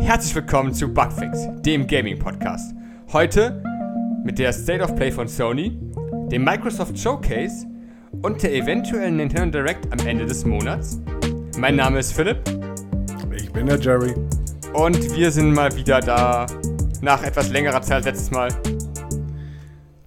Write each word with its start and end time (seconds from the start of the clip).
Herzlich 0.00 0.34
willkommen 0.34 0.72
zu 0.72 0.88
Bugfix, 0.88 1.48
dem 1.60 1.86
Gaming-Podcast. 1.86 2.74
Heute 3.12 3.62
mit 4.24 4.38
der 4.38 4.52
State 4.52 4.82
of 4.82 4.94
Play 4.96 5.12
von 5.12 5.28
Sony, 5.28 5.78
dem 6.30 6.44
Microsoft 6.44 6.98
Showcase 6.98 7.66
und 8.22 8.42
der 8.42 8.54
eventuellen 8.54 9.16
Nintendo 9.16 9.58
Direct 9.58 9.92
am 9.92 10.06
Ende 10.06 10.26
des 10.26 10.44
Monats. 10.44 11.00
Mein 11.58 11.76
Name 11.76 11.98
ist 11.98 12.12
Philipp. 12.12 12.38
Ich 13.36 13.52
bin 13.52 13.66
der 13.66 13.78
Jerry. 13.78 14.14
Und 14.72 15.14
wir 15.14 15.30
sind 15.30 15.52
mal 15.52 15.74
wieder 15.76 16.00
da, 16.00 16.46
nach 17.02 17.22
etwas 17.22 17.50
längerer 17.50 17.82
Zeit 17.82 18.04
letztes 18.04 18.30
Mal. 18.30 18.48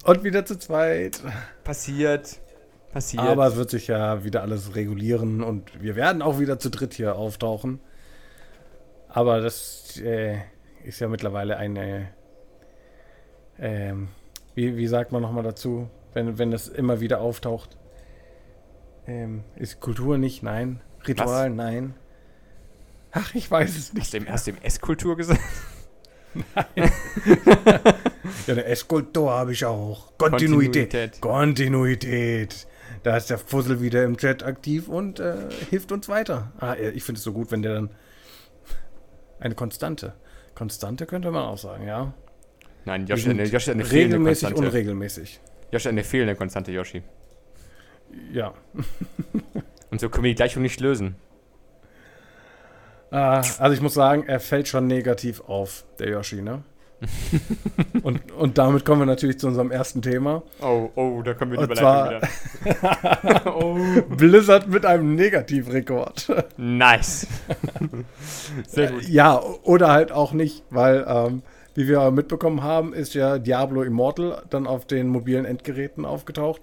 Und 0.04 0.24
wieder 0.24 0.44
zu 0.44 0.58
zweit. 0.58 1.20
Passiert. 1.64 2.40
Passiert. 2.92 3.24
Aber 3.24 3.46
es 3.46 3.56
wird 3.56 3.70
sich 3.70 3.86
ja 3.86 4.22
wieder 4.24 4.42
alles 4.42 4.74
regulieren 4.74 5.42
und 5.42 5.80
wir 5.80 5.96
werden 5.96 6.20
auch 6.20 6.38
wieder 6.38 6.58
zu 6.58 6.70
dritt 6.70 6.92
hier 6.94 7.16
auftauchen. 7.16 7.80
Aber 9.14 9.40
das 9.40 10.00
äh, 10.00 10.38
ist 10.84 11.00
ja 11.00 11.08
mittlerweile 11.08 11.58
eine. 11.58 12.08
Ähm, 13.58 14.08
wie, 14.54 14.76
wie 14.76 14.86
sagt 14.86 15.12
man 15.12 15.20
nochmal 15.20 15.44
dazu, 15.44 15.88
wenn, 16.14 16.38
wenn 16.38 16.50
das 16.50 16.68
immer 16.68 17.00
wieder 17.00 17.20
auftaucht? 17.20 17.76
Ähm, 19.06 19.44
ist 19.56 19.80
Kultur 19.80 20.16
nicht? 20.16 20.42
Nein. 20.42 20.80
Ritual? 21.06 21.50
Was? 21.50 21.56
Nein. 21.56 21.94
Ach, 23.12 23.34
ich 23.34 23.50
weiß 23.50 23.76
es 23.76 23.92
nicht. 23.92 24.04
Hast 24.04 24.14
du 24.14 24.18
dem, 24.18 24.28
hast 24.28 24.46
du 24.46 24.52
dem 24.52 24.62
Esskultur 24.62 25.16
gesagt? 25.16 25.40
Nein. 26.34 26.64
ja, 28.46 28.52
eine 28.52 28.64
Esskultur 28.64 29.30
habe 29.30 29.52
ich 29.52 29.66
auch. 29.66 30.16
Kontinuität. 30.16 31.20
Kontinuität. 31.20 31.20
Kontinuität. 31.20 32.66
Da 33.02 33.16
ist 33.18 33.28
der 33.28 33.36
Fussel 33.36 33.82
wieder 33.82 34.04
im 34.04 34.16
Chat 34.16 34.42
aktiv 34.42 34.88
und 34.88 35.20
äh, 35.20 35.34
hilft 35.68 35.92
uns 35.92 36.08
weiter. 36.08 36.52
Ah, 36.58 36.74
ich 36.74 37.02
finde 37.02 37.18
es 37.18 37.24
so 37.24 37.32
gut, 37.32 37.50
wenn 37.50 37.60
der 37.60 37.74
dann 37.74 37.90
eine 39.42 39.54
Konstante. 39.54 40.14
Konstante 40.54 41.06
könnte 41.06 41.30
man 41.30 41.44
auch 41.44 41.58
sagen, 41.58 41.86
ja. 41.86 42.12
Nein, 42.84 43.06
Yoshi, 43.06 43.30
eine, 43.30 43.44
Yoshi 43.44 43.70
eine 43.70 43.84
fehlende 43.84 44.16
Regelmäßig, 44.16 44.48
Konstante. 44.48 44.68
unregelmäßig. 44.68 45.40
Yoshi 45.70 45.88
eine 45.88 46.04
fehlende 46.04 46.34
Konstante, 46.34 46.72
Yoshi. 46.72 47.02
Ja. 48.32 48.54
und 49.90 50.00
so 50.00 50.08
können 50.08 50.24
wir 50.24 50.30
die 50.30 50.36
Gleichung 50.36 50.62
nicht 50.62 50.80
lösen. 50.80 51.16
Ah, 53.10 53.42
also 53.58 53.74
ich 53.74 53.80
muss 53.80 53.94
sagen, 53.94 54.24
er 54.26 54.40
fällt 54.40 54.68
schon 54.68 54.86
negativ 54.86 55.40
auf, 55.42 55.84
der 55.98 56.10
Yoshi, 56.10 56.42
ne? 56.42 56.62
Und, 58.02 58.32
und 58.32 58.58
damit 58.58 58.84
kommen 58.84 59.00
wir 59.00 59.06
natürlich 59.06 59.38
zu 59.38 59.48
unserem 59.48 59.70
ersten 59.70 60.02
Thema. 60.02 60.42
Oh, 60.60 60.90
oh, 60.94 61.22
da 61.22 61.34
kommen 61.34 61.52
wir 61.52 61.58
die 61.58 61.64
Überleitung 61.64 62.28
wieder. 62.64 63.56
oh. 63.56 63.76
Blizzard 64.16 64.68
mit 64.68 64.86
einem 64.86 65.14
Negativrekord. 65.14 66.28
Nice. 66.56 67.26
Sehr 68.66 68.92
gut. 68.92 69.08
Ja, 69.08 69.40
oder 69.62 69.90
halt 69.90 70.12
auch 70.12 70.32
nicht, 70.32 70.62
weil, 70.70 71.04
ähm, 71.08 71.42
wie 71.74 71.88
wir 71.88 72.10
mitbekommen 72.10 72.62
haben, 72.62 72.92
ist 72.92 73.14
ja 73.14 73.38
Diablo 73.38 73.82
Immortal 73.82 74.42
dann 74.50 74.66
auf 74.66 74.86
den 74.86 75.08
mobilen 75.08 75.44
Endgeräten 75.44 76.04
aufgetaucht 76.04 76.62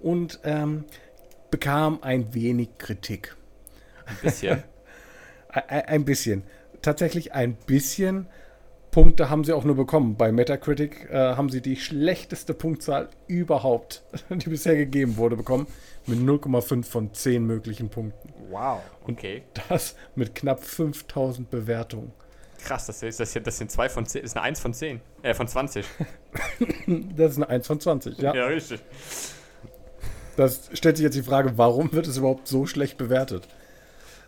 und 0.00 0.40
ähm, 0.44 0.84
bekam 1.50 1.98
ein 2.02 2.34
wenig 2.34 2.70
Kritik. 2.78 3.36
Ein 4.06 4.16
bisschen. 4.22 4.62
ein, 5.48 5.84
ein 5.86 6.04
bisschen. 6.04 6.42
Tatsächlich 6.82 7.32
ein 7.32 7.54
bisschen 7.54 8.28
Punkte 8.90 9.30
haben 9.30 9.44
sie 9.44 9.52
auch 9.52 9.64
nur 9.64 9.76
bekommen. 9.76 10.16
Bei 10.16 10.32
Metacritic 10.32 11.08
äh, 11.10 11.36
haben 11.36 11.50
sie 11.50 11.60
die 11.60 11.76
schlechteste 11.76 12.54
Punktzahl 12.54 13.08
überhaupt, 13.26 14.02
die 14.30 14.48
bisher 14.48 14.76
gegeben 14.76 15.16
wurde, 15.16 15.36
bekommen. 15.36 15.66
Mit 16.06 16.18
0,5 16.20 16.84
von 16.84 17.12
10 17.12 17.44
möglichen 17.44 17.90
Punkten. 17.90 18.32
Wow, 18.50 18.80
okay. 19.06 19.42
Und 19.56 19.62
das 19.68 19.94
mit 20.14 20.34
knapp 20.34 20.64
5000 20.64 21.50
Bewertungen. 21.50 22.12
Krass, 22.64 22.86
das, 22.86 23.02
ist, 23.02 23.20
das, 23.20 23.32
das 23.32 23.58
sind 23.58 23.70
zwei 23.70 23.88
von 23.88 24.06
10, 24.06 24.22
das 24.22 24.32
ist 24.32 24.36
eine 24.36 24.44
1 24.46 24.60
von 24.60 24.74
10. 24.74 25.00
Äh, 25.22 25.34
von 25.34 25.46
20. 25.46 25.86
das 27.16 27.32
ist 27.32 27.36
eine 27.36 27.48
1 27.48 27.66
von 27.66 27.78
20, 27.78 28.18
ja. 28.18 28.34
Ja, 28.34 28.46
richtig. 28.46 28.80
Das 30.36 30.70
stellt 30.72 30.96
sich 30.96 31.04
jetzt 31.04 31.16
die 31.16 31.22
Frage, 31.22 31.52
warum 31.56 31.92
wird 31.92 32.06
es 32.06 32.16
überhaupt 32.16 32.48
so 32.48 32.66
schlecht 32.66 32.96
bewertet? 32.96 33.48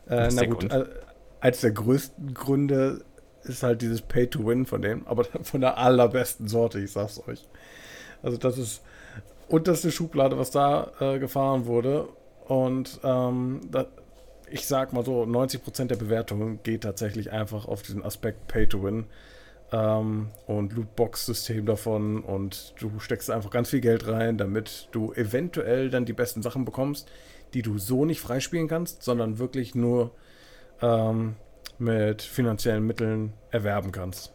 Äh, 0.08 0.28
na 0.32 0.46
gut, 0.46 0.70
äh, 0.70 0.84
als 1.40 1.60
der 1.60 1.70
größten 1.70 2.34
Gründe 2.34 3.04
ist 3.44 3.62
halt 3.62 3.82
dieses 3.82 4.02
Pay-to-Win 4.02 4.66
von 4.66 4.82
denen, 4.82 5.06
aber 5.06 5.24
von 5.42 5.60
der 5.60 5.78
allerbesten 5.78 6.48
Sorte, 6.48 6.80
ich 6.80 6.92
sag's 6.92 7.20
euch. 7.26 7.48
Also 8.22 8.36
das 8.36 8.58
ist 8.58 8.82
unterste 9.48 9.90
Schublade, 9.90 10.38
was 10.38 10.50
da 10.50 10.92
äh, 11.00 11.18
gefahren 11.18 11.66
wurde. 11.66 12.08
Und 12.46 13.00
ähm, 13.04 13.60
da, 13.70 13.86
ich 14.50 14.66
sag 14.66 14.92
mal 14.92 15.04
so, 15.04 15.22
90% 15.22 15.86
der 15.86 15.96
Bewertungen 15.96 16.60
geht 16.62 16.82
tatsächlich 16.82 17.32
einfach 17.32 17.66
auf 17.66 17.82
diesen 17.82 18.04
Aspekt 18.04 18.48
Pay-to-Win. 18.48 19.06
Ähm, 19.72 20.30
und 20.46 20.72
Lootbox-System 20.72 21.64
davon 21.64 22.24
und 22.24 22.74
du 22.80 22.98
steckst 22.98 23.30
einfach 23.30 23.50
ganz 23.50 23.70
viel 23.70 23.80
Geld 23.80 24.08
rein, 24.08 24.36
damit 24.36 24.88
du 24.90 25.12
eventuell 25.12 25.90
dann 25.90 26.04
die 26.04 26.12
besten 26.12 26.42
Sachen 26.42 26.64
bekommst, 26.64 27.08
die 27.54 27.62
du 27.62 27.78
so 27.78 28.04
nicht 28.04 28.20
freispielen 28.20 28.66
kannst, 28.66 29.04
sondern 29.04 29.38
wirklich 29.38 29.76
nur 29.76 30.10
ähm, 30.82 31.36
mit 31.80 32.22
finanziellen 32.22 32.86
Mitteln 32.86 33.32
erwerben 33.50 33.90
kannst. 33.90 34.34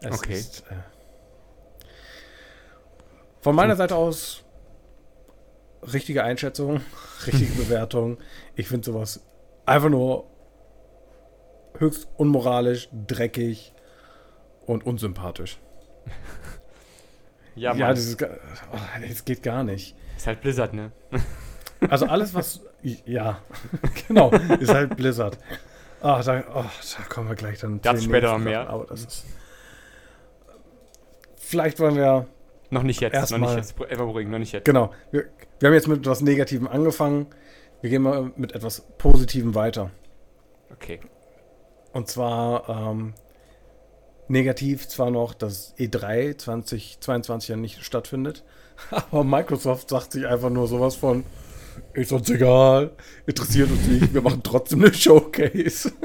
Es 0.00 0.18
okay. 0.18 0.34
Ist, 0.34 0.64
äh, 0.70 0.74
von 3.40 3.56
meiner 3.56 3.74
Seite 3.76 3.96
aus 3.96 4.44
richtige 5.82 6.22
Einschätzung, 6.24 6.80
richtige 7.26 7.52
Bewertung. 7.62 8.18
Ich 8.54 8.68
finde 8.68 8.84
sowas 8.84 9.24
einfach 9.66 9.88
nur 9.88 10.30
höchst 11.78 12.06
unmoralisch, 12.16 12.88
dreckig 13.06 13.72
und 14.66 14.84
unsympathisch. 14.84 15.58
ja, 17.56 17.74
ja, 17.74 17.90
das, 17.90 18.00
ist, 18.00 18.22
oh, 18.22 19.06
das 19.08 19.24
geht 19.24 19.42
gar 19.42 19.64
nicht. 19.64 19.96
Ist 20.16 20.26
halt 20.26 20.40
Blizzard, 20.40 20.74
ne? 20.74 20.92
also 21.88 22.06
alles, 22.06 22.34
was. 22.34 22.60
Ja, 22.82 23.40
genau, 24.06 24.30
ist 24.30 24.74
halt 24.74 24.96
Blizzard. 24.96 25.38
Ach, 26.02 26.24
da, 26.24 26.42
oh, 26.54 26.64
da 26.64 27.04
kommen 27.08 27.28
wir 27.28 27.36
gleich 27.36 27.60
dann. 27.60 27.80
Dazu 27.80 28.02
später 28.02 28.32
noch 28.32 28.38
mehr. 28.38 28.68
Aber 28.68 28.86
das 28.86 29.04
ist. 29.04 29.24
Vielleicht 31.36 31.78
wollen 31.80 31.96
wir. 31.96 32.26
Noch 32.70 32.82
nicht 32.82 33.00
jetzt, 33.00 33.30
noch 33.30 33.38
nicht 33.38 33.54
jetzt. 33.54 33.78
Ever 33.78 34.06
beruhigen, 34.06 34.30
noch 34.30 34.38
nicht 34.38 34.52
jetzt. 34.52 34.64
Genau. 34.64 34.92
Wir, 35.10 35.26
wir 35.60 35.68
haben 35.68 35.74
jetzt 35.74 35.88
mit 35.88 35.98
etwas 35.98 36.22
Negativem 36.22 36.66
angefangen. 36.66 37.26
Wir 37.82 37.90
gehen 37.90 38.02
mal 38.02 38.32
mit 38.36 38.54
etwas 38.54 38.80
Positivem 38.96 39.54
weiter. 39.54 39.90
Okay. 40.72 41.00
Und 41.92 42.08
zwar 42.08 42.68
ähm, 42.68 43.12
negativ 44.28 44.88
zwar 44.88 45.10
noch, 45.10 45.34
dass 45.34 45.76
E3 45.76 46.38
2022 46.38 47.48
ja 47.50 47.56
nicht 47.56 47.84
stattfindet, 47.84 48.44
aber 48.90 49.24
Microsoft 49.24 49.90
sagt 49.90 50.12
sich 50.12 50.26
einfach 50.26 50.50
nur 50.50 50.66
sowas 50.68 50.96
von, 50.96 51.24
ist 51.94 52.12
uns 52.12 52.30
egal, 52.30 52.92
interessiert 53.26 53.70
uns 53.70 53.86
nicht, 53.86 54.14
wir 54.14 54.22
machen 54.22 54.42
trotzdem 54.42 54.82
eine 54.82 54.94
Showcase. 54.94 55.92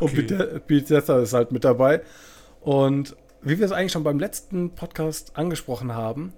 Okay. 0.00 0.26
Und 0.32 0.66
Bethesda 0.66 1.18
ist 1.18 1.34
halt 1.34 1.52
mit 1.52 1.62
dabei. 1.62 2.00
Und 2.62 3.16
wie 3.42 3.58
wir 3.58 3.66
es 3.66 3.72
eigentlich 3.72 3.92
schon 3.92 4.02
beim 4.02 4.18
letzten 4.18 4.74
Podcast 4.74 5.36
angesprochen 5.36 5.94
haben, 5.94 6.32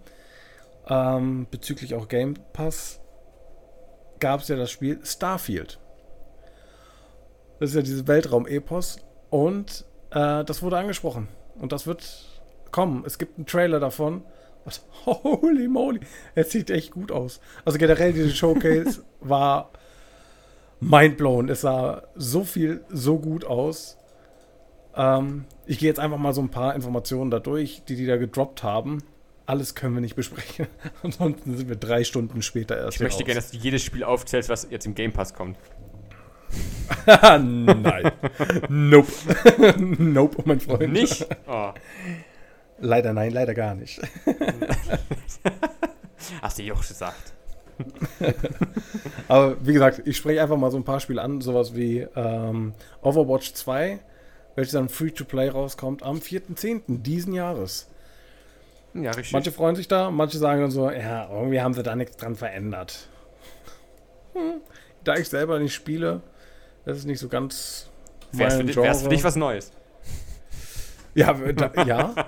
ähm, 0.89 1.47
bezüglich 1.49 1.95
auch 1.95 2.09
Game 2.09 2.34
Pass, 2.53 2.99
gab 4.19 4.41
es 4.41 4.49
ja 4.49 4.57
das 4.57 4.71
Spiel 4.71 4.99
Starfield. 5.05 5.78
Das 7.61 7.71
ist 7.71 7.77
ja 7.77 7.83
dieses 7.83 8.09
Weltraum-Epos 8.09 8.99
und 9.31 9.84
äh, 10.11 10.45
das 10.45 10.63
wurde 10.63 10.78
angesprochen. 10.78 11.28
Und 11.59 11.73
das 11.73 11.87
wird 11.87 12.27
kommen. 12.73 13.05
Es 13.07 13.19
gibt 13.19 13.39
einen 13.39 13.47
Trailer 13.47 13.81
davon 13.81 14.25
was? 14.66 14.84
Holy 15.06 15.69
moly. 15.69 16.00
Es 16.34 16.50
sieht 16.50 16.71
echt 16.71 16.91
gut 16.91 17.12
aus. 17.12 17.41
Also 17.65 17.78
generell, 17.78 18.12
diese 18.12 18.34
Showcase 18.34 19.04
war 19.21 19.71
mindblown. 20.81 21.49
Es 21.49 21.62
sah 21.62 22.03
so 22.15 22.44
viel, 22.44 22.84
so 22.91 23.19
gut 23.19 23.44
aus. 23.44 23.97
Ähm, 24.95 25.45
ich 25.66 25.78
gehe 25.78 25.89
jetzt 25.89 26.01
einfach 26.01 26.18
mal 26.18 26.33
so 26.33 26.42
ein 26.42 26.51
paar 26.51 26.74
Informationen 26.74 27.30
da 27.30 27.39
durch, 27.39 27.83
die 27.89 27.97
die 27.97 28.07
da 28.07 28.16
gedroppt 28.16 28.63
haben. 28.63 29.03
Alles 29.47 29.77
können 29.77 29.95
wir 29.95 30.01
nicht 30.01 30.16
besprechen. 30.16 30.66
Ansonsten 31.03 31.57
sind 31.57 31.68
wir 31.68 31.77
drei 31.77 32.03
Stunden 32.03 32.42
später 32.42 32.77
erst. 32.77 32.97
Ich 32.97 33.03
möchte 33.03 33.24
gerne, 33.24 33.41
dass 33.41 33.53
du 33.53 33.59
jedes 33.59 33.83
Spiel 33.83 34.03
aufzählst, 34.03 34.48
was 34.48 34.66
jetzt 34.71 34.86
im 34.86 34.95
Game 34.95 35.13
Pass 35.13 35.34
kommt. 35.34 35.57
Nein. 37.07 38.13
nope. 38.68 39.13
nope, 39.78 40.42
mein 40.45 40.60
Freund. 40.60 40.92
Nicht? 40.92 41.27
Oh. 41.47 41.72
Leider 42.78 43.13
nein, 43.13 43.33
leider 43.33 43.55
gar 43.55 43.75
nicht. 43.75 44.01
Hast 46.43 46.59
du 46.59 46.63
ja 46.63 46.75
auch 46.75 46.87
gesagt. 46.87 47.33
Aber 49.28 49.57
wie 49.67 49.73
gesagt, 49.73 50.03
ich 50.07 50.17
spreche 50.17 50.43
einfach 50.43 50.57
mal 50.57 50.71
so 50.71 50.77
ein 50.77 50.84
paar 50.84 51.01
Spiele 51.01 51.23
an, 51.23 51.41
sowas 51.41 51.75
wie 51.75 52.07
ähm, 52.17 52.75
Overwatch 53.03 53.53
2, 53.55 53.99
welches 54.55 54.73
dann 54.73 54.89
Free-to-Play 54.89 55.51
rauskommt 55.51 56.03
am 56.03 56.19
4.10. 56.19 57.03
diesen 57.03 57.33
Jahres. 57.34 57.89
Ja, 58.95 59.11
richtig. 59.11 59.33
Manche 59.33 59.53
freuen 59.53 59.77
sich 59.77 59.89
da, 59.89 60.11
manche 60.11 60.39
sagen 60.39 60.63
dann 60.63 60.71
so, 60.71 60.91
ja, 60.91 61.28
irgendwie 61.31 61.61
haben 61.61 61.75
sie 61.75 61.83
da 61.83 61.95
nichts 61.97 62.17
dran 62.17 62.34
verändert. 62.34 63.09
Hm. 64.33 64.61
Da 65.05 65.17
ich 65.17 65.28
selber 65.28 65.59
nicht 65.59 65.75
spiele, 65.75 66.23
das 66.87 66.97
ist 66.99 67.05
nicht 67.05 67.21
so 67.21 67.28
ganz 67.28 67.91
di- 68.33 68.39
wär's 68.39 69.03
für 69.03 69.09
dich 69.09 69.23
was 69.23 69.37
Neues. 69.37 69.71
Ja, 71.15 71.33
da, 71.34 71.84
ja. 71.84 72.15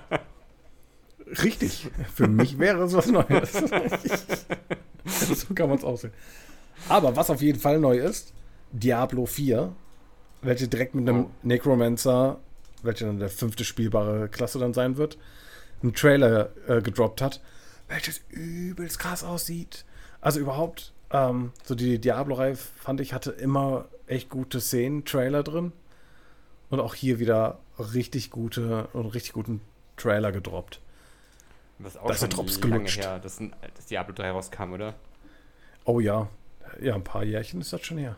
Richtig. 1.43 1.89
Für 2.15 2.29
mich 2.29 2.59
wäre 2.59 2.83
es 2.85 2.95
was 2.95 3.07
Neues. 3.07 3.53
so 5.05 5.55
kann 5.55 5.69
man 5.69 5.79
es 5.79 5.85
aussehen. 5.85 6.13
Aber 6.89 7.17
was 7.17 7.31
auf 7.31 7.43
jeden 7.43 7.59
Fall 7.59 7.79
neu 7.81 7.99
ist, 7.99 8.33
Diablo 8.73 9.27
4, 9.27 9.73
welche 10.43 10.69
direkt 10.69 10.95
mit 10.95 11.09
einem 11.09 11.25
Oh. 11.25 11.31
Necromancer, 11.43 12.39
welche 12.83 13.05
dann 13.07 13.19
der 13.19 13.29
fünfte 13.29 13.65
spielbare 13.65 14.29
Klasse 14.29 14.59
dann 14.59 14.75
sein 14.75 14.97
wird, 14.97 15.19
einen 15.83 15.95
Trailer 15.95 16.51
äh, 16.67 16.81
gedroppt 16.83 17.21
hat, 17.21 17.41
welches 17.89 18.21
übelst 18.29 18.99
krass 18.99 19.25
aussieht. 19.25 19.85
Also 20.21 20.41
überhaupt, 20.41 20.93
ähm, 21.11 21.53
so 21.65 21.75
die 21.75 21.99
Diablo-Reihe 21.99 22.57
fand 22.57 23.01
ich, 23.01 23.13
hatte 23.13 23.31
immer 23.33 23.87
echt 24.07 24.29
gute 24.31 24.61
Szenen, 24.61 25.05
Trailer 25.05 25.43
drin. 25.43 25.73
Und 26.71 26.81
auch 26.81 26.95
hier 26.95 27.19
wieder 27.19 27.61
richtig 27.79 28.31
gute 28.31 28.89
und 28.93 29.07
richtig 29.07 29.33
guten 29.33 29.61
Trailer 29.97 30.33
gedroppt. 30.33 30.81
Was 31.79 31.97
auch 31.97 32.07
Da 32.09 32.15
ist 32.15 32.23
der 32.23 32.29
Drops 32.29 32.61
gelutscht. 32.61 32.99
her, 32.99 33.19
dass, 33.19 33.39
ein, 33.41 33.55
dass 33.75 33.87
Diablo 33.87 34.15
3 34.15 34.31
rauskam, 34.31 34.73
oder? 34.73 34.95
Oh 35.85 36.01
ja. 36.01 36.29
Ja, 36.81 36.95
ein 36.95 37.05
paar 37.05 37.25
Jährchen 37.25 37.61
ist 37.61 37.73
das 37.73 37.83
schon 37.85 37.99
her. 37.99 38.17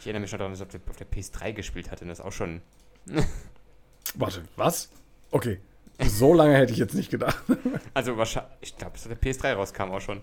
Ich 0.00 0.06
erinnere 0.06 0.20
mich 0.22 0.30
schon 0.30 0.38
daran, 0.38 0.52
dass 0.52 0.60
ich 0.60 0.66
auf 0.66 0.70
der, 0.70 0.80
auf 0.88 0.96
der 0.96 1.06
PS3 1.10 1.52
gespielt 1.52 1.90
hatte 1.90 2.04
und 2.04 2.08
das 2.08 2.20
auch 2.20 2.32
schon. 2.32 2.60
Warte, 4.14 4.42
was? 4.56 4.90
Okay. 5.30 5.60
So 6.02 6.34
lange 6.34 6.56
hätte 6.56 6.72
ich 6.72 6.78
jetzt 6.78 6.94
nicht 6.94 7.10
gedacht. 7.10 7.42
Also 7.94 8.16
wahrscheinlich, 8.16 8.50
ich 8.60 8.76
glaube, 8.76 8.94
dass 8.94 9.04
der 9.04 9.16
PS3 9.16 9.52
rauskam 9.54 9.92
auch 9.92 10.00
schon. 10.00 10.20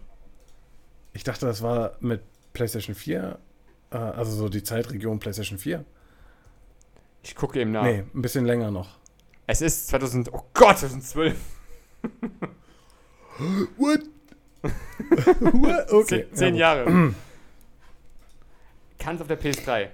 Ich 1.14 1.24
dachte, 1.24 1.46
das 1.46 1.62
war 1.62 1.96
mit 2.02 2.22
PlayStation 2.52 2.96
4, 2.96 3.40
äh, 3.92 3.96
also 3.96 4.32
so 4.34 4.50
die 4.50 4.62
Zeitregion 4.62 5.20
PlayStation 5.20 5.58
4. 5.58 5.86
Ich 7.24 7.36
gucke 7.36 7.62
eben 7.62 7.72
nach. 7.72 7.84
Nee, 7.84 8.04
ein 8.14 8.22
bisschen 8.22 8.46
länger 8.46 8.70
noch. 8.72 8.98
Es 9.48 9.62
ist 9.62 9.88
2000, 9.88 10.34
oh 10.34 10.44
Gott, 10.54 10.80
2012. 10.80 11.36
What? 13.78 14.02
What? 14.62 15.92
Okay. 15.92 16.26
Zehn, 16.30 16.36
zehn 16.36 16.56
ja, 16.56 16.76
Jahre. 16.76 16.90
Kann 19.00 19.16
es 19.16 19.22
auf 19.22 19.28
der 19.28 19.42
PS3. 19.42 19.88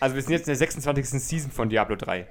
Also 0.00 0.16
wir 0.16 0.22
sind 0.22 0.32
jetzt 0.32 0.48
in 0.48 0.52
der 0.52 0.56
26. 0.56 1.22
Season 1.22 1.50
von 1.50 1.68
Diablo 1.68 1.96
3. 1.96 2.26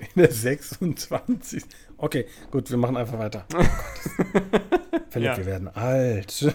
In 0.00 0.22
der 0.22 0.32
26. 0.32 1.64
Okay, 1.96 2.26
gut, 2.50 2.68
wir 2.70 2.76
machen 2.76 2.96
einfach 2.96 3.18
weiter. 3.18 3.46
Oh. 3.54 3.62
Philipp, 5.08 5.14
Ja. 5.30 5.36
wir 5.36 5.46
werden 5.46 5.68
alt. 5.68 6.52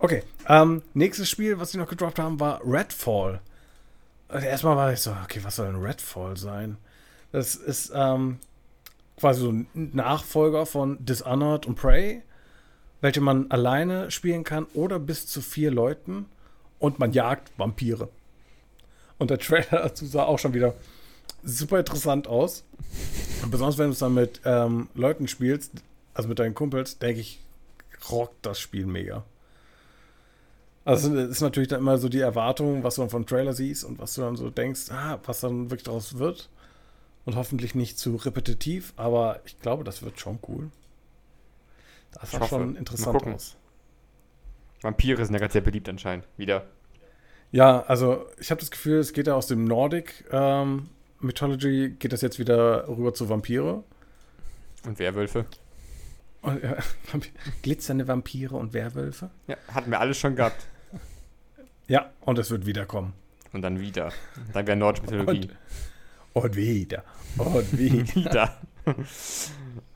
okay, 0.00 0.24
ähm, 0.48 0.82
nächstes 0.92 1.30
Spiel, 1.30 1.58
was 1.60 1.70
sie 1.70 1.78
noch 1.78 1.88
gedroppt 1.88 2.18
haben, 2.18 2.40
war 2.40 2.60
Redfall. 2.64 3.40
Erstmal 4.28 4.76
war 4.76 4.92
ich 4.92 5.00
so, 5.00 5.16
okay, 5.24 5.40
was 5.42 5.56
soll 5.56 5.72
denn 5.72 5.80
Redfall 5.80 6.36
sein? 6.36 6.76
Das 7.32 7.54
ist 7.54 7.92
ähm, 7.94 8.38
quasi 9.20 9.42
so 9.42 9.52
ein 9.52 9.66
Nachfolger 9.74 10.66
von 10.66 11.04
Dishonored 11.04 11.66
und 11.66 11.76
Prey, 11.76 12.22
welche 13.00 13.20
man 13.20 13.50
alleine 13.50 14.10
spielen 14.10 14.44
kann 14.44 14.64
oder 14.74 14.98
bis 14.98 15.26
zu 15.26 15.40
vier 15.42 15.70
Leuten 15.70 16.26
und 16.78 16.98
man 16.98 17.12
jagt 17.12 17.52
Vampire. 17.58 18.08
Und 19.18 19.30
der 19.30 19.38
Trailer 19.38 19.66
dazu 19.70 20.06
sah 20.06 20.24
auch 20.24 20.38
schon 20.38 20.54
wieder 20.54 20.74
super 21.42 21.78
interessant 21.78 22.26
aus. 22.26 22.64
Und 23.42 23.50
besonders 23.50 23.78
wenn 23.78 23.86
du 23.86 23.92
es 23.92 23.98
dann 23.98 24.14
mit 24.14 24.40
ähm, 24.44 24.88
Leuten 24.94 25.28
spielst, 25.28 25.72
also 26.14 26.28
mit 26.28 26.38
deinen 26.38 26.54
Kumpels, 26.54 26.98
denke 26.98 27.20
ich, 27.20 27.40
rockt 28.10 28.44
das 28.44 28.58
Spiel 28.58 28.86
mega. 28.86 29.24
Also 30.84 31.14
es 31.14 31.30
ist 31.30 31.40
natürlich 31.42 31.68
dann 31.68 31.80
immer 31.80 31.98
so 31.98 32.08
die 32.08 32.20
Erwartung, 32.20 32.82
was 32.82 32.94
du 32.94 33.02
dann 33.02 33.10
vom 33.10 33.26
Trailer 33.26 33.52
siehst 33.52 33.84
und 33.84 33.98
was 33.98 34.14
du 34.14 34.22
dann 34.22 34.36
so 34.36 34.50
denkst, 34.50 34.90
ah, 34.90 35.20
was 35.24 35.40
dann 35.40 35.70
wirklich 35.70 35.84
daraus 35.84 36.18
wird. 36.18 36.48
Und 37.24 37.36
hoffentlich 37.36 37.74
nicht 37.74 37.98
zu 37.98 38.16
repetitiv, 38.16 38.92
aber 38.96 39.40
ich 39.44 39.60
glaube, 39.60 39.84
das 39.84 40.02
wird 40.02 40.18
schon 40.18 40.38
cool. 40.48 40.70
Das 42.12 42.30
sah 42.30 42.46
schon 42.46 42.76
interessant 42.76 43.24
aus. 43.26 43.56
Vampire 44.82 45.24
sind 45.24 45.34
ja 45.34 45.38
gerade 45.40 45.52
sehr 45.52 45.60
beliebt 45.60 45.88
anscheinend. 45.88 46.26
Wieder. 46.36 46.66
Ja, 47.52 47.82
also 47.82 48.26
ich 48.38 48.50
habe 48.50 48.60
das 48.60 48.70
Gefühl, 48.70 48.98
es 48.98 49.12
geht 49.12 49.26
ja 49.26 49.34
aus 49.34 49.46
dem 49.46 49.64
Nordic 49.64 50.24
ähm, 50.30 50.88
Mythology, 51.20 51.90
geht 51.98 52.12
das 52.12 52.22
jetzt 52.22 52.38
wieder 52.38 52.88
rüber 52.88 53.12
zu 53.12 53.28
Vampire. 53.28 53.84
Und 54.86 54.98
Werwölfe. 54.98 55.44
Und, 56.42 56.62
ja, 56.62 56.76
Vampi- 57.12 57.30
glitzernde 57.62 58.08
Vampire 58.08 58.56
und 58.56 58.72
Werwölfe. 58.72 59.30
Ja, 59.46 59.56
hatten 59.72 59.90
wir 59.90 60.00
alles 60.00 60.16
schon 60.18 60.36
gehabt. 60.36 60.66
Ja, 61.86 62.10
und 62.20 62.38
es 62.38 62.50
wird 62.50 62.66
wiederkommen. 62.66 63.12
Und 63.52 63.62
dann 63.62 63.80
wieder. 63.80 64.12
Dann 64.52 64.66
wäre 64.66 64.76
nordische 64.76 65.04
Mythologie. 65.06 65.48
Und, 65.48 65.56
und 66.32 66.56
wieder. 66.56 67.04
Und 67.38 67.78
wieder. 67.78 68.56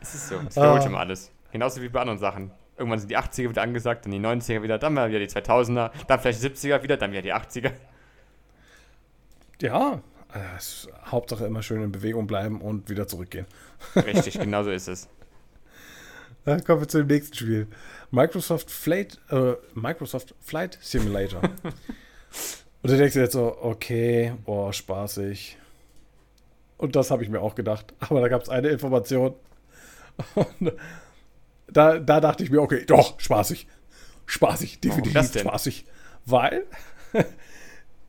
Es 0.01 0.15
ist 0.15 0.29
so. 0.29 0.35
Es 0.47 0.59
Ah. 0.59 0.63
wiederholt 0.63 0.85
immer 0.85 1.01
alles. 1.01 1.31
Genauso 1.51 1.81
wie 1.81 1.89
bei 1.89 2.01
anderen 2.01 2.19
Sachen. 2.19 2.51
Irgendwann 2.77 2.99
sind 2.99 3.11
die 3.11 3.17
80er 3.17 3.49
wieder 3.49 3.63
angesagt, 3.63 4.05
dann 4.05 4.13
die 4.13 4.19
90er 4.21 4.63
wieder, 4.63 4.79
dann 4.79 4.93
mal 4.95 5.09
wieder 5.09 5.19
die 5.19 5.29
2000er, 5.29 5.91
dann 6.07 6.21
vielleicht 6.21 6.43
die 6.43 6.49
70er 6.49 6.83
wieder, 6.83 6.97
dann 6.97 7.13
wieder 7.13 7.23
die 7.23 7.33
80er. 7.33 7.73
ja, 9.63 10.03
ist 10.59 10.89
Hauptsache 11.07 11.47
immer 11.47 11.63
schön 11.63 11.83
in 11.83 11.93
Bewegung 11.93 12.27
bleiben 12.27 12.61
und 12.61 12.91
wieder 12.91 13.07
zurückgehen. 13.07 13.47
Richtig, 13.97 14.39
genau 14.39 14.63
so 14.65 14.71
ist 14.71 14.89
es. 14.89 15.09
Dann 16.45 16.63
kommen 16.63 16.81
wir 16.83 16.89
zu 16.89 16.99
dem 16.99 17.07
nächsten 17.07 17.35
Spiel. 17.35 17.69
Microsoft 18.11 18.71
Flight, 18.71 19.19
äh, 19.31 19.55
Microsoft 19.75 20.35
Flight 20.41 20.79
Simulator. 20.83 21.41
und 22.83 22.91
du 22.91 22.97
denkst 22.97 23.15
dir 23.15 23.23
jetzt 23.23 23.33
so, 23.33 23.57
okay, 23.63 24.35
boah, 24.45 24.71
spaßig. 24.73 25.57
Und 26.85 26.95
das 26.97 27.11
habe 27.11 27.23
ich 27.23 27.31
mir 27.31 27.41
auch 27.41 27.55
gedacht. 27.55 27.95
Aber 27.99 28.21
da 28.21 28.29
gab 28.29 28.43
es 28.43 28.51
eine 28.51 28.69
Information. 28.69 29.35
Und 30.35 30.73
da, 31.67 31.99
da 31.99 32.21
dachte 32.21 32.45
ich 32.45 32.51
mir, 32.51 32.61
okay, 32.61 32.85
doch, 32.87 33.19
spaßig. 33.19 33.67
Spaßig, 34.27 34.81
definitiv 34.81 35.33
denn? 35.33 35.41
spaßig. 35.41 35.87
Weil 36.27 36.65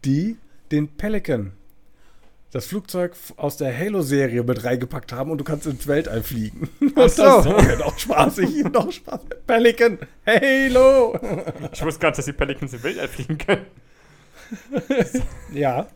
die 0.05 0.37
den 0.73 0.89
Pelican, 0.89 1.53
das 2.51 2.65
Flugzeug 2.65 3.15
aus 3.37 3.55
der 3.55 3.77
Halo-Serie 3.77 4.43
mit 4.43 4.65
reingepackt 4.65 5.13
haben 5.13 5.31
und 5.31 5.37
du 5.37 5.45
kannst 5.45 5.67
ins 5.67 5.87
Weltall 5.87 6.21
fliegen. 6.21 6.69
Ach 6.97 7.07
so. 7.09 7.23
Das 7.23 7.65
ist 7.67 7.79
doch 7.79 7.97
spaßig, 7.97 8.63
doch 8.73 8.91
spaßig. 8.91 9.29
Pelican, 9.47 9.99
Halo. 10.27 11.17
Ich 11.71 11.81
wusste 11.81 12.01
gar 12.01 12.09
nicht, 12.09 12.17
dass 12.17 12.25
die 12.25 12.33
Pelicans 12.33 12.73
im 12.73 12.83
Weltall 12.83 13.07
fliegen 13.07 13.37
können. 13.37 13.65
Ja. 15.53 15.87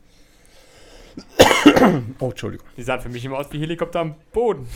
oh, 2.19 2.29
Entschuldigung. 2.29 2.67
Die 2.77 2.83
sahen 2.83 3.01
für 3.01 3.09
mich 3.09 3.23
immer 3.25 3.37
aus 3.37 3.47
wie 3.51 3.59
Helikopter 3.59 4.01
am 4.01 4.15
Boden. 4.31 4.67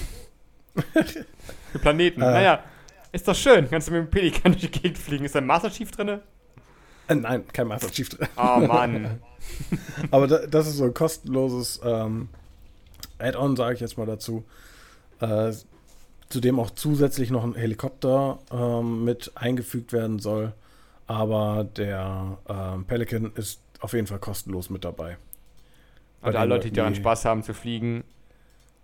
Für 1.71 1.79
Planeten. 1.79 2.21
Äh. 2.21 2.31
Naja, 2.31 2.63
ist 3.11 3.27
doch 3.27 3.35
schön. 3.35 3.69
Kannst 3.69 3.87
du 3.87 3.91
mit 3.91 4.01
dem 4.01 4.09
Pelikan 4.09 4.51
durch 4.53 4.63
die 4.63 4.71
Gegend 4.71 4.97
fliegen. 4.97 5.25
Ist 5.25 5.35
da 5.35 5.39
ein 5.39 5.45
Master 5.45 5.69
Chief 5.69 5.89
drin? 5.91 6.19
Äh, 7.07 7.15
nein, 7.15 7.43
kein 7.53 7.67
Master 7.67 7.91
Chief 7.91 8.09
drin. 8.09 8.27
Oh 8.37 8.59
Mann. 8.59 9.19
Aber 10.11 10.27
da, 10.27 10.47
das 10.47 10.67
ist 10.67 10.77
so 10.77 10.85
ein 10.85 10.93
kostenloses 10.93 11.81
ähm, 11.83 12.29
Add-on, 13.19 13.55
sage 13.55 13.75
ich 13.75 13.81
jetzt 13.81 13.97
mal 13.97 14.07
dazu. 14.07 14.43
Äh, 15.19 15.51
zu 16.29 16.39
dem 16.39 16.59
auch 16.59 16.71
zusätzlich 16.71 17.29
noch 17.29 17.43
ein 17.43 17.53
Helikopter 17.53 18.39
ähm, 18.51 19.03
mit 19.03 19.31
eingefügt 19.35 19.93
werden 19.93 20.19
soll. 20.19 20.53
Aber 21.05 21.63
der 21.63 22.37
ähm, 22.49 22.85
Pelican 22.85 23.31
ist 23.35 23.59
auf 23.79 23.93
jeden 23.93 24.07
Fall 24.07 24.19
kostenlos 24.19 24.69
mit 24.69 24.83
dabei. 24.83 25.17
Und 26.23 26.33
den 26.33 26.39
alle 26.41 26.49
Leute, 26.49 26.69
die 26.69 26.73
daran 26.75 26.95
Spaß 26.95 27.25
haben 27.25 27.43
zu 27.43 27.53
fliegen, 27.53 28.03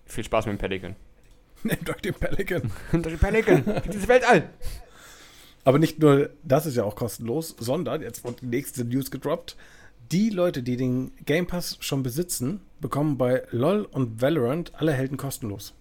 viel 0.05 0.23
Spaß 0.23 0.45
mit 0.47 0.53
dem 0.55 0.59
Pelikan. 0.59 0.95
Nehmt 1.63 1.89
euch 1.89 2.01
den 2.01 2.13
Pelican. 2.13 2.71
Und 2.91 3.05
der 3.05 3.11
Pelikan, 3.17 3.63
fliegt 3.81 3.95
ins 3.95 4.07
Weltall. 4.07 4.49
Aber 5.65 5.77
nicht 5.79 5.99
nur 5.99 6.29
das 6.43 6.65
ist 6.65 6.75
ja 6.77 6.83
auch 6.83 6.95
kostenlos, 6.95 7.55
sondern 7.59 8.01
jetzt 8.01 8.23
wird 8.23 8.41
die 8.41 8.45
nächste 8.45 8.85
News 8.85 9.11
gedroppt. 9.11 9.55
Die 10.11 10.29
Leute, 10.29 10.63
die 10.63 10.77
den 10.77 11.11
Game 11.25 11.45
Pass 11.47 11.77
schon 11.81 12.01
besitzen, 12.01 12.61
bekommen 12.79 13.17
bei 13.17 13.43
LOL 13.51 13.83
und 13.83 14.21
Valorant 14.21 14.71
alle 14.75 14.93
Helden 14.93 15.17
kostenlos. 15.17 15.75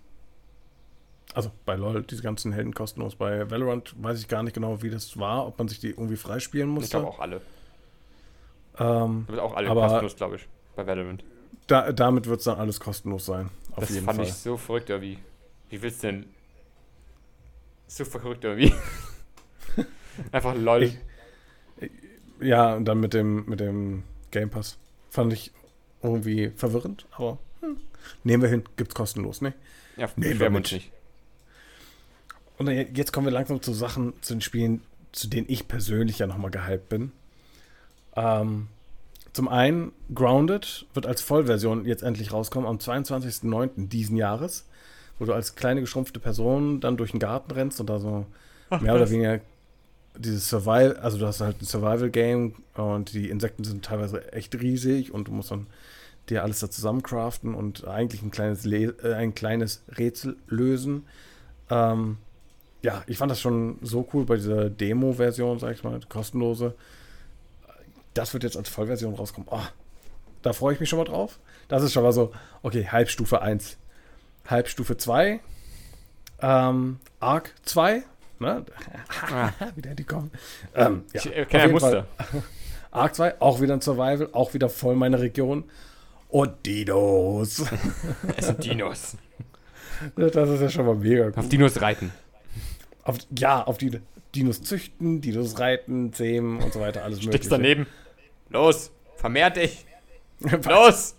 Also 1.33 1.51
bei 1.65 1.77
LOL 1.77 2.03
diese 2.03 2.23
ganzen 2.23 2.53
Helden 2.53 2.75
kostenlos. 2.75 3.15
Bei 3.15 3.51
Valorant 3.51 3.95
weiß 4.03 4.19
ich 4.21 4.29
gar 4.29 4.43
nicht 4.43 4.55
genau, 4.55 4.83
wie 4.83 4.91
das 4.91 5.19
war, 5.19 5.47
ob 5.47 5.59
man 5.59 5.69
sich 5.69 5.79
die 5.79 5.91
irgendwie 5.91 6.17
freispielen 6.17 6.69
Ich 6.71 6.75
musste. 6.75 6.91
glaube 6.99 7.09
auch 7.09 7.21
alle. 7.21 7.41
Ähm, 8.79 9.27
auch 9.39 9.55
alle 9.55 9.71
Aber- 9.71 9.83
kostenlos, 9.83 10.17
glaube 10.17 10.37
ich, 10.37 10.49
bei 10.77 10.87
Valorant. 10.87 11.23
Da, 11.69 11.93
damit 11.93 12.27
wird 12.27 12.41
es 12.41 12.45
dann 12.45 12.59
alles 12.59 12.81
kostenlos 12.81 13.27
sein. 13.27 13.51
Auf 13.73 13.85
das 13.85 13.91
jeden 13.91 14.05
fand 14.07 14.17
Fall. 14.19 14.27
ich 14.27 14.35
so 14.35 14.57
verrückt 14.57 14.91
irgendwie. 14.91 15.19
Wie 15.71 15.81
willst 15.81 16.03
du 16.03 16.09
denn. 16.09 16.27
So 17.87 18.05
verrückt 18.05 18.43
irgendwie. 18.45 18.75
Einfach 20.33 20.55
lol. 20.57 20.83
Ich- 20.83 20.99
Ja, 22.41 22.75
und 22.75 22.85
dann 22.85 23.01
mit 23.01 23.15
dem, 23.15 23.47
mit 23.47 23.61
dem 23.61 24.03
Game 24.31 24.51
Pass. 24.51 24.77
Fand 25.11 25.33
ich 25.33 25.53
irgendwie 26.03 26.51
verwirrend, 26.55 27.07
aber 27.13 27.39
hm, 27.61 27.77
nehmen 28.25 28.43
wir 28.43 28.51
hin, 28.51 28.63
gibt's 28.77 28.95
kostenlos, 28.95 29.41
ne? 29.41 29.55
ja, 29.97 30.07
beschweren 30.07 30.39
wir 30.39 30.47
damit. 30.47 30.73
nicht. 30.73 30.93
Und 32.59 32.67
dann 32.67 32.75
je- 32.77 32.89
jetzt 32.95 33.13
kommen 33.13 33.27
wir 33.27 33.33
langsam 33.33 33.61
zu 33.63 33.73
Sachen, 33.73 34.13
zu 34.23 34.35
den 34.35 34.41
Spielen, 34.41 34.83
zu 35.13 35.29
denen 35.29 35.47
ich 35.49 35.67
persönlich 35.67 36.19
ja 36.21 36.27
nochmal 36.27 36.51
gehypt 36.51 36.89
bin. 36.89 37.11
Ähm, 38.15 38.69
zum 39.39 39.47
einen, 39.47 39.93
Grounded 40.13 40.87
wird 40.95 41.07
als 41.07 41.23
Vollversion 41.23 41.85
jetzt 41.85 42.03
endlich 42.03 42.33
rauskommen 42.33 42.69
am 42.69 42.79
22.09. 42.79 43.87
diesen 43.87 44.17
Jahres, 44.17 44.67
wo 45.21 45.27
du 45.27 45.33
als 45.33 45.55
kleine 45.55 45.81
geschrumpfte 45.81 46.19
Person 46.19 46.81
dann 46.81 46.97
durch 46.97 47.13
den 47.13 47.21
Garten 47.21 47.53
rennst 47.53 47.79
und 47.79 47.89
da 47.89 48.01
so 48.01 48.27
Ach, 48.69 48.81
mehr 48.81 48.97
oder 48.97 49.09
weniger 49.09 49.39
dieses 50.17 50.49
Survival, 50.49 50.97
also 50.97 51.19
du 51.19 51.27
hast 51.29 51.41
halt 51.41 51.63
ein 51.63 51.67
Survival-Game 51.67 52.57
und 52.75 53.13
die 53.13 53.31
Insekten 53.31 53.63
sind 53.63 53.85
teilweise 53.85 54.33
echt 54.33 54.61
riesig 54.61 55.15
und 55.15 55.29
du 55.29 55.33
musst 55.33 55.53
dann 55.53 55.69
dir 56.31 56.43
alles 56.43 56.59
da 56.59 56.69
zusammencraften 56.69 57.55
und 57.55 57.87
eigentlich 57.87 58.23
ein 58.23 58.33
kleines, 58.33 58.65
Le 58.65 58.93
äh, 59.05 59.15
ein 59.15 59.37
kleines 59.37 59.85
Rätsel 59.97 60.35
lösen. 60.49 61.05
Ähm, 61.71 62.17
ja, 62.83 63.05
ich 63.07 63.19
fand 63.19 63.31
das 63.31 63.41
schon 63.41 63.79
so 63.83 64.05
cool 64.13 64.25
bei 64.25 64.35
dieser 64.35 64.69
Demo-Version, 64.69 65.61
sag 65.61 65.77
ich 65.77 65.85
mal, 65.85 66.01
kostenlose. 66.09 66.75
Das 68.19 68.33
wird 68.33 68.43
jetzt 68.43 68.57
als 68.57 68.69
Vollversion 68.69 69.15
rauskommen. 69.15 69.49
Oh, 69.49 69.63
da 70.43 70.53
freue 70.53 70.75
ich 70.75 70.81
mich 70.81 70.89
schon 70.89 70.99
mal 70.99 71.05
drauf. 71.05 71.39
Das 71.69 71.85
ist 71.85 71.93
schon 71.93 72.03
mal 72.03 72.13
so, 72.13 72.33
okay, 72.63 72.85
Halbstufe 72.91 73.41
1. 73.43 73.79
Halbstufe 74.45 74.97
2, 74.97 75.39
ähm, 76.41 76.99
Arc 77.21 77.55
2, 77.63 78.03
ne? 78.41 78.65
Ah. 79.31 79.53
wieder 79.77 79.95
die 79.95 80.03
kommen. 80.03 80.33
Ähm, 80.75 81.05
ja, 81.13 81.21
ich 81.25 81.49
kenne 81.49 81.67
ja 81.67 81.69
Muster. 81.69 82.07
Arc 82.91 83.15
2, 83.15 83.41
auch 83.41 83.61
wieder 83.61 83.75
ein 83.75 83.83
Survival, 83.83 84.31
auch 84.33 84.53
wieder 84.53 84.69
voll 84.69 84.97
meine 84.97 85.21
Region. 85.21 85.63
Und 86.29 86.67
Dinos. 86.67 87.67
es 88.37 88.47
sind 88.47 88.65
Dinos. 88.65 89.17
Das 90.17 90.49
ist 90.49 90.61
ja 90.61 90.71
schon 90.71 90.87
mal 90.87 90.97
mega 90.97 91.27
cool. 91.27 91.35
Auf 91.37 91.49
Dinos 91.49 91.81
reiten. 91.81 92.11
Auf, 93.05 93.19
ja, 93.31 93.63
auf 93.63 93.79
die 93.79 94.01
Dinos 94.35 94.63
züchten, 94.63 95.21
Dinos 95.21 95.61
reiten, 95.61 96.13
zähmen 96.13 96.61
und 96.61 96.73
so 96.73 96.81
weiter, 96.81 97.05
alles 97.05 97.19
mögliche. 97.19 97.45
Steckst 97.45 97.53
daneben. 97.53 97.87
Los, 98.51 98.91
vermehr 99.17 99.51
dich. 99.51 99.87
Los. 100.41 101.15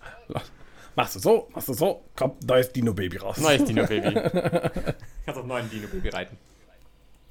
Machst 0.95 1.15
du 1.15 1.19
so, 1.19 1.48
machst 1.53 1.69
du 1.69 1.74
so, 1.74 2.03
kommt 2.15 2.45
neues 2.45 2.71
Dino-Baby 2.71 3.17
raus. 3.17 3.38
Neues 3.38 3.63
Dino-Baby. 3.65 4.13
Kannst 5.25 5.39
auf 5.39 5.45
neuen 5.45 5.69
Dino-Baby 5.69 6.09
reiten. 6.09 6.38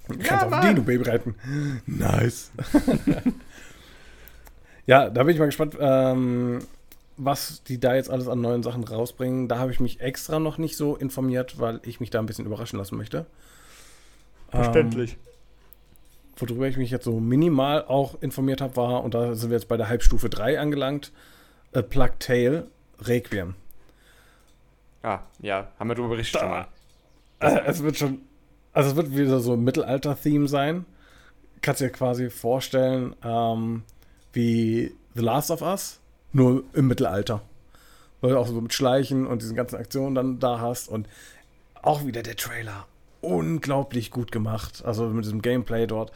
Kannst 0.08 0.30
ja, 0.30 0.46
auf 0.46 0.60
Dino-Baby 0.60 1.02
reiten. 1.02 1.34
Nice. 1.86 2.50
ja, 4.86 5.10
da 5.10 5.22
bin 5.22 5.34
ich 5.34 5.38
mal 5.38 5.46
gespannt. 5.46 5.76
Ähm, 5.78 6.60
was 7.18 7.62
die 7.64 7.78
da 7.78 7.94
jetzt 7.94 8.10
alles 8.10 8.28
an 8.28 8.40
neuen 8.40 8.62
Sachen 8.62 8.84
rausbringen, 8.84 9.48
da 9.48 9.58
habe 9.58 9.72
ich 9.72 9.80
mich 9.80 10.00
extra 10.00 10.38
noch 10.38 10.56
nicht 10.56 10.76
so 10.76 10.96
informiert, 10.96 11.58
weil 11.58 11.80
ich 11.82 12.00
mich 12.00 12.10
da 12.10 12.20
ein 12.20 12.26
bisschen 12.26 12.46
überraschen 12.46 12.78
lassen 12.78 12.96
möchte. 12.96 13.26
Verständlich. 14.50 15.12
Ähm, 15.12 15.27
worüber 16.40 16.68
ich 16.68 16.76
mich 16.76 16.90
jetzt 16.90 17.04
so 17.04 17.20
minimal 17.20 17.84
auch 17.84 18.20
informiert 18.20 18.60
habe, 18.60 18.76
war, 18.76 19.04
und 19.04 19.14
da 19.14 19.34
sind 19.34 19.50
wir 19.50 19.56
jetzt 19.56 19.68
bei 19.68 19.76
der 19.76 19.88
Halbstufe 19.88 20.28
3 20.28 20.60
angelangt, 20.60 21.12
A 21.74 21.82
Plug 21.82 22.10
Tale 22.18 22.68
Requiem. 23.00 23.54
Ah, 25.02 25.20
ja, 25.40 25.68
haben 25.78 25.88
wir 25.88 25.94
darüber 25.94 26.10
berichtet 26.10 26.40
schon 26.40 26.50
mal. 26.50 26.66
Äh, 27.40 27.60
es 27.66 27.82
wird 27.82 27.96
schon, 27.96 28.20
also 28.72 28.90
es 28.90 28.96
wird 28.96 29.16
wieder 29.16 29.40
so 29.40 29.52
ein 29.54 29.64
Mittelalter-Theme 29.64 30.48
sein. 30.48 30.84
Kannst 31.62 31.80
dir 31.80 31.90
quasi 31.90 32.30
vorstellen, 32.30 33.14
ähm, 33.24 33.82
wie 34.32 34.94
The 35.14 35.22
Last 35.22 35.50
of 35.50 35.62
Us, 35.62 36.00
nur 36.32 36.64
im 36.74 36.86
Mittelalter. 36.86 37.42
Weil 38.20 38.30
du 38.30 38.38
auch 38.38 38.46
so 38.46 38.60
mit 38.60 38.72
Schleichen 38.72 39.26
und 39.26 39.42
diesen 39.42 39.56
ganzen 39.56 39.76
Aktionen 39.76 40.14
dann 40.14 40.38
da 40.38 40.60
hast. 40.60 40.88
Und 40.88 41.08
auch 41.82 42.04
wieder 42.04 42.22
der 42.22 42.36
Trailer. 42.36 42.86
Unglaublich 43.20 44.10
gut 44.10 44.32
gemacht. 44.32 44.84
Also 44.84 45.08
mit 45.08 45.24
diesem 45.24 45.42
Gameplay 45.42 45.86
dort. 45.86 46.12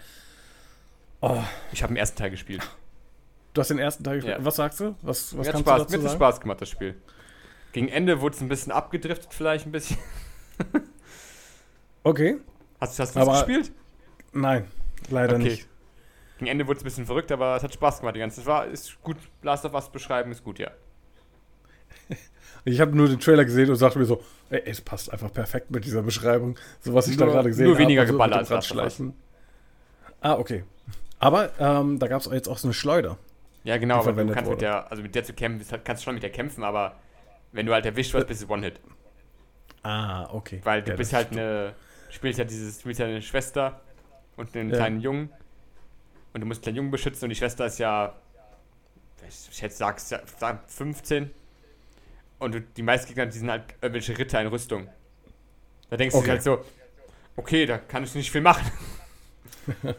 Oh. 1.21 1.42
Ich 1.73 1.82
habe 1.82 1.92
den 1.92 1.97
ersten 1.97 2.18
Teil 2.18 2.30
gespielt. 2.30 2.62
Du 3.54 3.61
hast 3.61 3.68
den 3.68 3.78
ersten 3.78 4.02
Teil 4.04 4.16
gespielt. 4.16 4.38
Ja. 4.38 4.44
Was 4.44 4.56
sagst 4.56 4.80
du? 4.80 4.94
Was, 5.02 5.37
was 5.37 5.47
mir 5.47 5.52
kannst 5.52 5.61
Spaß, 5.61 5.88
mir 5.90 6.02
hat 6.02 6.12
Spaß 6.12 6.40
gemacht, 6.40 6.61
das 6.61 6.68
Spiel. 6.68 6.97
Gegen 7.73 7.88
Ende 7.88 8.21
wurde 8.21 8.35
es 8.35 8.40
ein 8.40 8.49
bisschen 8.49 8.73
abgedriftet, 8.73 9.32
vielleicht 9.32 9.66
ein 9.66 9.73
bisschen. 9.73 9.99
okay. 12.02 12.38
Hast, 12.80 12.99
hast 12.99 13.14
du 13.14 13.21
das 13.21 13.47
gespielt? 13.47 13.73
Nein, 14.32 14.66
leider 15.09 15.37
okay. 15.37 15.44
nicht. 15.44 15.68
Gegen 16.38 16.50
Ende 16.50 16.66
wurde 16.66 16.78
es 16.78 16.82
ein 16.82 16.85
bisschen 16.85 17.06
verrückt, 17.06 17.30
aber 17.30 17.56
es 17.56 17.62
hat 17.62 17.73
Spaß 17.73 18.00
gemacht. 18.00 18.16
Die 18.16 18.21
ganze 18.21 18.37
Zeit 18.37 18.47
war 18.47 18.66
ist 18.66 19.00
gut. 19.02 19.16
Last 19.42 19.64
of 19.64 19.75
Us 19.75 19.90
beschreiben 19.90 20.32
ist 20.32 20.42
gut, 20.42 20.59
ja. 20.59 20.71
Ich 22.64 22.81
habe 22.81 22.97
nur 22.97 23.09
den 23.09 23.19
Trailer 23.19 23.45
gesehen 23.45 23.71
und 23.71 23.76
sagte 23.76 23.99
mir 23.99 24.04
so, 24.04 24.23
ey, 24.50 24.62
es 24.64 24.81
passt 24.81 25.12
einfach 25.12 25.33
perfekt 25.33 25.71
mit 25.71 25.85
dieser 25.85 26.02
Beschreibung, 26.02 26.57
so 26.81 26.95
was 26.95 27.09
ich 27.09 27.19
nur, 27.19 27.26
da 27.26 27.33
gerade 27.33 27.49
gesehen 27.49 27.66
habe. 27.66 27.75
Nur 27.75 27.78
weniger 27.78 28.04
geballert 28.04 28.47
so 28.47 28.54
als 28.54 28.73
Last 28.73 29.02
Ah, 30.21 30.35
okay. 30.35 30.62
Aber 31.19 31.50
ähm, 31.59 31.99
da 31.99 32.07
gab 32.07 32.21
es 32.21 32.31
jetzt 32.31 32.49
auch 32.49 32.59
so 32.59 32.69
eine 32.69 32.75
Schleuder. 32.75 33.19
Ja, 33.64 33.76
genau, 33.78 34.00
aber 34.00 34.12
du 34.12 34.26
kannst 34.26 34.45
wurde. 34.45 34.50
mit 34.50 34.61
der, 34.62 34.90
also 34.90 35.02
mit 35.02 35.14
der 35.14 35.25
zu 35.25 35.33
kämpfen, 35.33 35.81
kannst 35.85 36.02
du 36.02 36.04
schon 36.04 36.14
mit 36.14 36.23
der 36.23 36.31
kämpfen, 36.31 36.62
aber 36.64 36.97
wenn 37.52 37.66
du 37.66 37.73
halt 37.73 37.87
erwischt 37.87 38.14
wirst, 38.14 38.26
bist 38.26 38.42
du 38.42 38.49
One-Hit. 38.49 38.81
Ah, 39.83 40.28
okay. 40.33 40.61
Weil 40.64 40.83
du 40.83 40.92
ja, 40.92 40.97
bist 40.97 41.12
halt 41.12 41.33
eine, 41.33 41.75
du 42.09 42.12
spielst 42.12 42.38
ja 42.38 42.45
dieses, 42.45 42.81
spielst 42.81 43.00
ja 43.00 43.07
eine 43.07 43.23
Schwester 43.23 43.81
und 44.37 44.57
einen 44.57 44.71
ja. 44.71 44.76
kleinen 44.76 45.00
Jungen 45.00 45.31
und 46.33 46.40
du 46.40 46.47
musst 46.47 46.61
den 46.61 46.62
kleinen 46.62 46.76
Jungen 46.76 46.90
beschützen 46.90 47.25
und 47.25 47.31
die 47.31 47.37
Schwester 47.37 47.66
ist 47.66 47.78
ja, 47.78 48.14
ich 49.50 49.62
hätte 49.62 49.75
sagst, 49.75 50.14
15 50.69 51.31
und 52.42 52.62
die 52.76 52.82
meisten 52.82 53.08
Gegner, 53.08 53.26
die 53.26 53.38
sind 53.38 53.50
halt 53.50 53.64
irgendwelche 53.80 54.18
Ritter 54.18 54.40
in 54.40 54.49
Rüstung. 54.49 54.88
Da 55.90 55.96
denkst 55.96 56.14
okay. 56.14 56.25
du 56.25 56.30
halt 56.32 56.42
so, 56.42 56.64
okay, 57.37 57.66
da 57.66 57.78
kann 57.78 58.04
ich 58.04 58.14
nicht 58.14 58.30
viel 58.30 58.40
machen. 58.40 58.70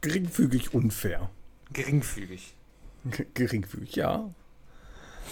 Geringfügig 0.00 0.74
unfair. 0.74 1.30
Geringfügig. 1.72 2.54
G 3.04 3.26
geringfügig, 3.34 3.96
ja. 3.96 4.30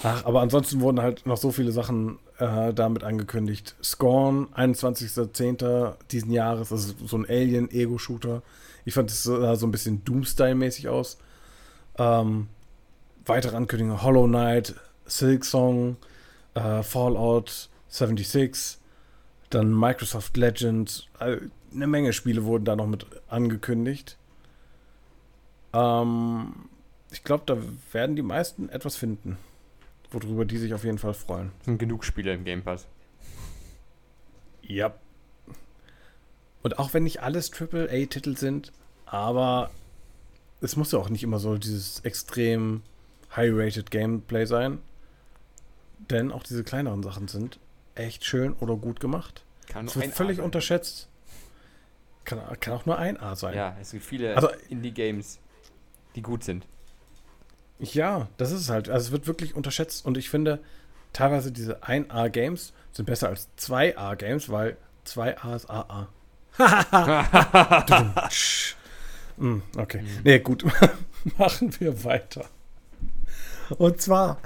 Ach, 0.03 0.25
aber 0.25 0.41
ansonsten 0.41 0.81
wurden 0.81 1.01
halt 1.01 1.27
noch 1.27 1.37
so 1.37 1.53
viele 1.53 1.73
Sachen 1.73 2.19
äh, 2.39 2.73
damit 2.73 3.05
angekündigt. 3.05 3.77
Scorn, 3.83 4.49
21.10. 4.55 5.95
diesen 6.11 6.33
Jahres, 6.33 6.73
also 6.73 6.95
so 7.07 7.19
ein 7.19 7.27
Alien-Ego-Shooter. 7.29 8.43
Ich 8.85 8.95
fand 8.95 9.11
es 9.11 9.25
sah 9.25 9.57
so 9.57 9.67
ein 9.67 9.73
bisschen 9.73 10.05
Doom-Style-mäßig 10.05 10.89
aus. 10.89 11.19
Ähm, 11.99 12.49
weitere 13.27 13.57
Ankündigungen: 13.57 14.03
Hollow 14.03 14.27
Knight, 14.27 14.75
Silk 15.11 15.45
Song, 15.45 15.97
äh, 16.55 16.83
Fallout 16.83 17.69
76, 17.89 18.79
dann 19.51 19.79
Microsoft 19.79 20.37
Legends. 20.37 21.07
Äh, 21.19 21.39
eine 21.73 21.87
Menge 21.87 22.13
Spiele 22.13 22.45
wurden 22.45 22.65
da 22.65 22.77
noch 22.77 22.87
mit 22.87 23.07
angekündigt. 23.29 24.17
Ähm, 25.73 26.55
ich 27.11 27.25
glaube, 27.25 27.45
da 27.47 27.57
werden 27.93 28.17
die 28.17 28.23
meisten 28.23 28.69
etwas 28.69 28.97
finden, 28.97 29.37
worüber 30.11 30.45
die 30.45 30.59
sich 30.59 30.75
auf 30.75 30.85
jeden 30.85 30.99
Fall 30.99 31.15
freuen. 31.15 31.53
Es 31.61 31.67
sind 31.67 31.79
genug 31.79 32.05
Spiele 32.05 32.33
im 32.33 32.45
Game 32.45 32.63
Pass. 32.63 32.87
Ja. 34.63 34.95
Und 36.63 36.79
auch 36.79 36.95
wenn 36.95 37.05
nicht 37.05 37.23
alles 37.23 37.51
AAA-Titel 37.53 38.37
sind, 38.37 38.73
aber 39.07 39.71
es 40.61 40.77
muss 40.77 40.93
ja 40.93 40.99
auch 40.99 41.09
nicht 41.09 41.23
immer 41.23 41.39
so 41.39 41.57
dieses 41.57 42.01
extrem 42.01 42.83
high-rated 43.35 43.91
Gameplay 43.91 44.45
sein. 44.45 44.79
Denn 46.09 46.33
auch 46.33 46.43
diese 46.43 46.65
kleineren 46.65 47.03
Sachen 47.03 47.29
sind 47.29 47.59
echt 47.95 48.25
schön 48.25 48.55
oder 48.55 48.77
gut 48.77 49.01
gemacht. 49.01 49.45
Kann 49.69 49.87
es 49.87 49.97
wird 49.97 50.15
völlig 50.15 50.41
unterschätzt. 50.41 51.09
Kann, 52.25 52.41
kann, 52.61 52.75
auch 52.75 52.87
nur 52.87 52.99
ein 52.99 53.19
A 53.19 53.37
sein. 53.37 53.55
Ja, 53.55 53.77
es 53.81 53.93
gibt 53.93 54.05
viele 54.05 54.35
also, 54.35 54.49
Indie-Games, 54.69 55.39
die 56.15 56.23
gut 56.23 56.45
sind. 56.45 56.67
Ja, 57.79 58.29
das 58.37 58.53
ist 58.53 58.61
es 58.61 58.71
halt. 58.71 58.89
Also 58.89 59.07
es 59.07 59.13
wird 59.13 59.27
wirklich 59.27 59.55
unterschätzt 59.55 60.05
und 60.05 60.19
ich 60.19 60.29
finde, 60.29 60.61
teilweise 61.13 61.51
diese 61.51 61.83
1A-Games 61.83 62.73
sind 62.93 63.07
besser 63.07 63.29
als 63.29 63.49
2A-Games, 63.59 64.51
weil 64.51 64.77
2A 65.07 65.57
ist 65.57 65.71
AA. 65.71 66.09
Hm, 69.39 69.63
okay. 69.77 70.03
Mhm. 70.03 70.09
Nee, 70.25 70.39
gut. 70.41 70.65
Machen 71.39 71.75
wir 71.81 72.05
weiter. 72.05 72.45
Und 73.79 74.01
zwar 74.01 74.39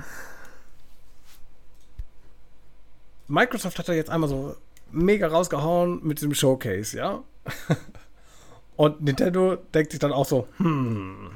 Microsoft 3.28 3.78
hat 3.78 3.88
da 3.88 3.92
jetzt 3.92 4.10
einmal 4.10 4.28
so 4.28 4.56
mega 4.90 5.26
rausgehauen 5.26 6.00
mit 6.02 6.18
diesem 6.18 6.34
Showcase, 6.34 6.96
ja? 6.96 7.22
Und 8.76 9.02
Nintendo 9.02 9.56
denkt 9.56 9.92
sich 9.92 10.00
dann 10.00 10.12
auch 10.12 10.26
so, 10.26 10.48
hm, 10.56 11.30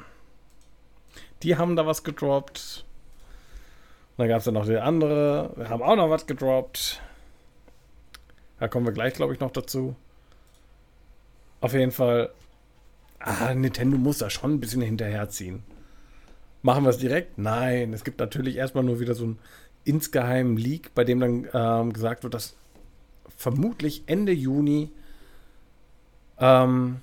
die 1.42 1.56
haben 1.56 1.76
da 1.76 1.86
was 1.86 2.02
gedroppt. 2.02 2.84
dann 4.16 4.28
gab 4.28 4.38
es 4.38 4.44
dann 4.44 4.54
noch 4.54 4.66
die 4.66 4.76
andere, 4.76 5.52
wir 5.56 5.68
haben 5.68 5.82
auch 5.82 5.96
noch 5.96 6.10
was 6.10 6.26
gedroppt. 6.26 7.00
Da 8.58 8.66
kommen 8.66 8.86
wir 8.86 8.92
gleich, 8.92 9.14
glaube 9.14 9.34
ich, 9.34 9.40
noch 9.40 9.52
dazu. 9.52 9.94
Auf 11.60 11.74
jeden 11.74 11.92
Fall, 11.92 12.30
ah, 13.20 13.54
Nintendo 13.54 13.96
muss 13.98 14.18
da 14.18 14.30
schon 14.30 14.54
ein 14.54 14.60
bisschen 14.60 14.82
hinterherziehen. 14.82 15.62
Machen 16.62 16.82
wir 16.84 16.90
es 16.90 16.98
direkt? 16.98 17.38
Nein, 17.38 17.92
es 17.92 18.02
gibt 18.02 18.18
natürlich 18.18 18.56
erstmal 18.56 18.82
nur 18.82 18.98
wieder 18.98 19.14
so 19.14 19.26
ein 19.26 19.38
insgeheimen 19.84 20.56
Leak, 20.56 20.94
bei 20.94 21.04
dem 21.04 21.20
dann 21.20 21.48
ähm, 21.52 21.92
gesagt 21.92 22.22
wird, 22.22 22.34
dass 22.34 22.54
vermutlich 23.36 24.02
Ende 24.06 24.32
Juni 24.32 24.90
ähm, 26.38 27.02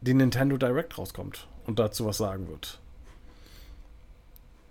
die 0.00 0.14
Nintendo 0.14 0.56
Direct 0.56 0.96
rauskommt 0.98 1.46
und 1.66 1.78
dazu 1.78 2.06
was 2.06 2.18
sagen 2.18 2.48
wird. 2.48 2.80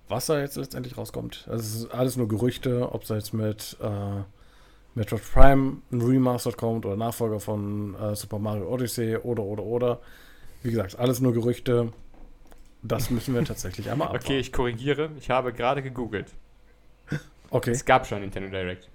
was 0.08 0.26
da 0.26 0.40
jetzt 0.40 0.56
letztendlich 0.58 0.98
rauskommt. 0.98 1.46
Also 1.50 1.64
es 1.64 1.76
ist 1.84 1.94
alles 1.94 2.18
nur 2.18 2.28
Gerüchte, 2.28 2.92
ob 2.92 3.04
es 3.04 3.10
jetzt 3.10 3.34
mit 3.34 3.78
äh, 3.82 4.24
Metroid 4.96 5.22
Prime 5.32 5.78
ein 5.92 6.02
Remastered 6.02 6.58
kommt 6.58 6.86
oder 6.86 6.96
Nachfolger 6.96 7.40
von 7.40 7.96
äh, 7.96 8.16
Super 8.16 8.40
Mario 8.40 8.68
Odyssey 8.74 9.18
oder 9.18 9.44
oder 9.44 9.64
oder. 9.64 10.00
Wie 10.64 10.72
gesagt, 10.72 10.98
alles 10.98 11.22
nur 11.22 11.34
Gerüchte. 11.34 11.94
Das 12.82 13.10
müssen 13.10 13.34
wir 13.36 13.44
tatsächlich 13.46 13.90
einmal 13.90 14.08
abwarten. 14.10 14.26
Okay, 14.26 14.40
ich 14.40 14.52
korrigiere. 14.52 15.12
Ich 15.20 15.30
habe 15.30 15.54
gerade 15.54 15.84
gegoogelt. 15.84 16.28
Okay. 17.52 17.72
Es 17.72 17.84
gab 17.86 18.06
schon 18.08 18.22
Nintendo 18.22 18.50
Direct. 18.50 18.90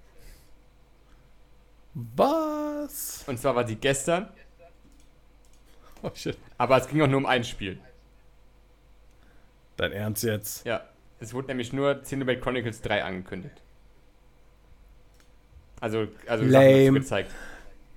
Was? 1.93 3.23
Und 3.27 3.39
zwar 3.39 3.55
war 3.55 3.63
die 3.63 3.75
gestern, 3.75 4.29
Oh 6.03 6.11
shit. 6.13 6.37
aber 6.57 6.77
es 6.77 6.87
ging 6.87 7.01
auch 7.01 7.07
nur 7.07 7.17
um 7.17 7.25
ein 7.25 7.43
Spiel. 7.43 7.79
Dein 9.77 9.91
Ernst 9.91 10.23
jetzt? 10.23 10.65
Ja, 10.65 10.83
es 11.19 11.33
wurde 11.33 11.47
nämlich 11.47 11.73
nur 11.73 11.95
Xenoblade 12.01 12.39
Chronicles 12.39 12.81
3 12.81 13.03
angekündigt. 13.03 13.61
Also, 15.81 16.07
also 16.27 16.43
Lame. 16.45 16.99
gezeigt. 16.99 17.31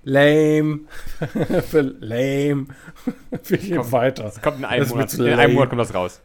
Lame. 0.03 0.81
Für 1.67 1.81
lame. 1.81 2.67
Wir 3.43 3.57
gehen 3.57 3.77
Komm. 3.77 3.91
weiter. 3.91 4.25
Es 4.25 4.41
kommt 4.41 4.59
in 4.59 4.65
einem 4.65 4.83
Das 4.83 4.89
Monat. 4.89 5.13
In 5.13 5.27
einem. 5.39 5.53
Monat 5.53 5.69
kommt 5.69 5.81
das 5.81 5.93
raus. 5.93 6.21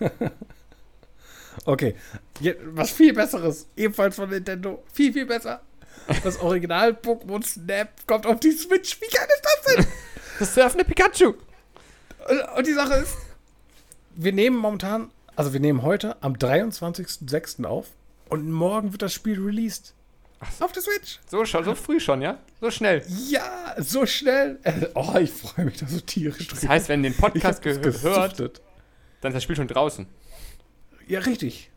Okay. 1.66 1.94
Was 2.72 2.90
viel 2.90 3.12
Besseres. 3.12 3.66
Ebenfalls 3.76 4.16
von 4.16 4.28
Nintendo. 4.30 4.82
Viel, 4.92 5.12
viel 5.12 5.26
besser. 5.26 5.60
Das 6.24 6.38
Original 6.40 6.92
Pokémon 6.92 7.44
Snap 7.44 7.88
kommt 8.06 8.26
auf 8.26 8.40
die 8.40 8.52
Switch. 8.52 9.00
Wie 9.00 9.08
geil 9.14 9.28
ist 9.34 9.44
das 9.44 9.74
denn? 9.74 9.86
Das 10.38 10.54
surfende 10.54 10.84
Pikachu. 10.86 11.34
Und- 12.28 12.56
Und 12.56 12.66
die 12.66 12.72
Sache 12.72 12.94
ist, 12.94 13.14
wir 14.16 14.32
nehmen 14.32 14.56
momentan, 14.56 15.10
also 15.36 15.52
wir 15.52 15.60
nehmen 15.60 15.82
heute 15.82 16.16
am 16.22 16.32
23.06. 16.34 17.64
auf 17.66 17.88
und 18.30 18.50
morgen 18.50 18.92
wird 18.92 19.02
das 19.02 19.12
Spiel 19.12 19.38
released. 19.38 19.94
Auf 20.60 20.72
der 20.72 20.80
Switch. 20.82 21.18
So, 21.30 21.44
schon, 21.44 21.64
so 21.64 21.74
früh 21.74 22.00
schon, 22.00 22.22
ja? 22.22 22.38
So 22.62 22.70
schnell. 22.70 23.04
Ja, 23.28 23.74
so 23.76 24.06
schnell. 24.06 24.58
Äh, 24.62 24.86
Oh, 24.94 25.14
ich 25.18 25.30
freue 25.30 25.66
mich 25.66 25.76
da 25.76 25.86
so 25.86 26.00
tierisch 26.00 26.48
Das 26.48 26.66
heißt, 26.66 26.88
wenn 26.88 27.02
den 27.02 27.14
Podcast 27.14 27.60
gehört, 27.60 28.40
dann 29.20 29.32
ist 29.32 29.34
das 29.36 29.42
Spiel 29.42 29.56
schon 29.56 29.68
draußen. 29.68 30.06
Ja, 31.06 31.20
richtig. 31.20 31.69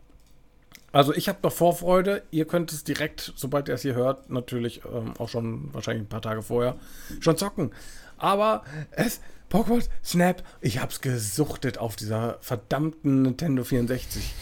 Also 0.93 1.13
ich 1.13 1.27
habe 1.27 1.39
noch 1.41 1.51
Vorfreude. 1.51 2.23
Ihr 2.31 2.45
könnt 2.45 2.71
es 2.71 2.83
direkt, 2.83 3.33
sobald 3.35 3.67
ihr 3.67 3.73
es 3.73 3.81
hier 3.81 3.95
hört, 3.95 4.29
natürlich 4.29 4.83
ähm, 4.85 5.13
auch 5.17 5.27
schon 5.27 5.73
wahrscheinlich 5.73 6.05
ein 6.05 6.09
paar 6.09 6.21
Tage 6.21 6.43
vorher 6.43 6.75
schon 7.19 7.35
zocken. 7.35 7.71
Aber 8.17 8.63
es, 8.91 9.19
Pokémon 9.51 9.83
Snap, 10.03 10.43
ich 10.62 10.79
hab's 10.79 11.01
gesuchtet 11.01 11.79
auf 11.79 11.95
dieser 11.95 12.38
verdammten 12.41 13.23
Nintendo 13.23 13.63
64. 13.63 14.33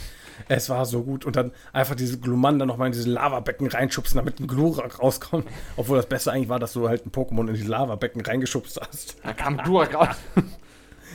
Es 0.50 0.70
war 0.70 0.86
so 0.86 1.04
gut. 1.04 1.24
Und 1.24 1.38
dann 1.38 1.54
einfach 1.72 1.96
diese 1.96 2.20
Glumanda 2.20 2.66
nochmal 2.66 2.88
in 2.88 2.94
diese 2.94 3.10
Lavabecken 3.10 3.68
reinschubsen, 3.68 4.18
damit 4.18 4.42
ein 4.42 4.48
Glurak 4.48 5.00
rauskommt. 5.00 5.48
Obwohl 5.78 5.98
das 5.98 6.08
Beste 6.08 6.34
eigentlich 6.34 6.50
war, 6.50 6.60
dass 6.60 6.74
du 6.74 6.90
halt 6.90 7.06
ein 7.06 7.12
Pokémon 7.12 7.48
in 7.48 7.54
die 7.54 7.62
Lavabecken 7.62 8.22
reingeschubst 8.22 8.78
hast. 8.82 9.16
Da 9.24 9.32
kam 9.32 9.58
Durak 9.64 9.96
raus. 9.96 10.16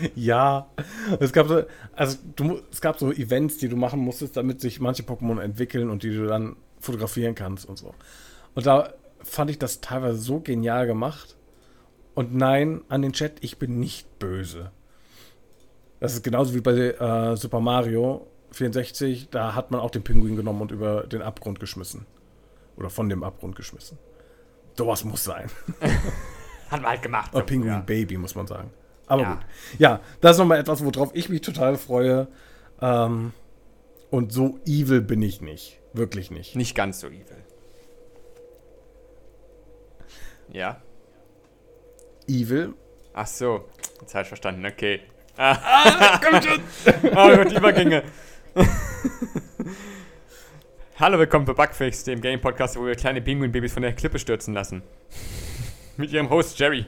Ja, 0.15 0.71
es 1.21 1.33
gab 1.33 1.49
so, 1.49 1.63
also 1.95 2.19
du, 2.37 2.61
es 2.71 2.81
gab 2.81 2.99
so 2.99 3.13
Events, 3.13 3.59
die 3.59 3.69
du 3.69 3.77
machen 3.77 4.01
musstest, 4.01 4.37
damit 4.37 4.61
sich 4.61 4.81
manche 4.81 5.03
Pokémon 5.03 5.41
entwickeln 5.41 5.91
und 5.91 6.03
die 6.03 6.11
du 6.11 6.27
dann 6.27 6.57
fotografieren 6.81 7.35
kannst 7.35 7.69
und 7.69 7.79
so. 7.79 7.95
Und 8.55 8.67
da 8.67 8.93
fand 9.21 9.51
ich 9.51 9.59
das 9.59 9.81
teilweise 9.81 10.19
so 10.19 10.41
genial 10.41 10.87
gemacht. 10.87 11.37
Und 12.15 12.35
nein, 12.35 12.83
an 12.89 13.03
den 13.03 13.13
Chat, 13.13 13.39
ich 13.41 13.59
bin 13.59 13.79
nicht 13.79 14.19
böse. 14.19 14.71
Das 16.01 16.15
ist 16.15 16.23
genauso 16.23 16.55
wie 16.55 16.61
bei 16.61 16.73
äh, 16.73 17.37
Super 17.37 17.61
Mario 17.61 18.27
64, 18.53 19.29
da 19.31 19.55
hat 19.55 19.71
man 19.71 19.81
auch 19.81 19.91
den 19.91 20.03
Pinguin 20.03 20.37
genommen 20.37 20.63
und 20.63 20.73
über 20.73 21.07
den 21.07 21.23
Abgrund 21.23 21.61
geschmissen. 21.61 22.07
Oder 22.77 22.91
von 22.91 23.09
dem 23.09 23.23
Abgrund 23.23 23.57
geschmissen. 23.57 23.99
Sowas 24.77 25.05
muss 25.05 25.25
sein. 25.25 25.51
Hat 26.71 26.83
man 26.83 26.91
halt 26.91 27.03
gemacht. 27.03 27.35
Oder 27.35 27.45
Pinguin 27.45 27.73
Ja. 27.73 27.81
Baby, 27.81 28.19
muss 28.19 28.35
man 28.35 28.47
sagen. 28.47 28.71
Aber 29.07 29.23
Ja. 29.23 29.35
gut. 29.35 29.45
Ja, 29.79 30.01
das 30.21 30.33
ist 30.33 30.39
nochmal 30.39 30.59
etwas, 30.59 30.85
worauf 30.85 31.11
ich 31.15 31.29
mich 31.29 31.41
total 31.41 31.77
freue. 31.77 32.29
Ähm, 32.81 33.33
und 34.11 34.33
so 34.33 34.59
evil 34.67 35.01
bin 35.01 35.23
ich 35.23 35.41
nicht. 35.41 35.79
Wirklich 35.93 36.31
nicht. 36.31 36.57
Nicht 36.57 36.75
ganz 36.75 37.01
so 37.01 37.07
evil. 37.09 37.45
Ja. 40.53 40.81
Evil? 42.29 42.75
Ach 43.15 43.27
so. 43.27 43.65
Jetzt 44.01 44.15
habe 44.15 44.23
ich 44.23 44.29
verstanden. 44.29 44.65
Okay. 44.67 45.01
Ah, 45.37 46.19
komm 46.23 46.41
schon. 46.43 46.61
oh 47.17 47.45
die 47.45 47.57
Übergänge. 47.57 48.03
Hallo, 50.99 51.19
willkommen 51.19 51.45
bei 51.45 51.53
Bugfix, 51.53 52.05
dem 52.05 52.21
Game-Podcast, 52.23 52.77
wo 52.79 52.87
wir 52.87 52.95
kleine 52.95 53.21
Pinguin-Babys 53.21 53.73
von 53.75 53.83
der 53.83 53.93
Klippe 53.93 54.19
stürzen 54.19 54.55
lassen. 54.55 54.83
Mit 55.99 56.11
ihrem 56.13 56.31
Host 56.31 56.59
Jerry. 56.59 56.87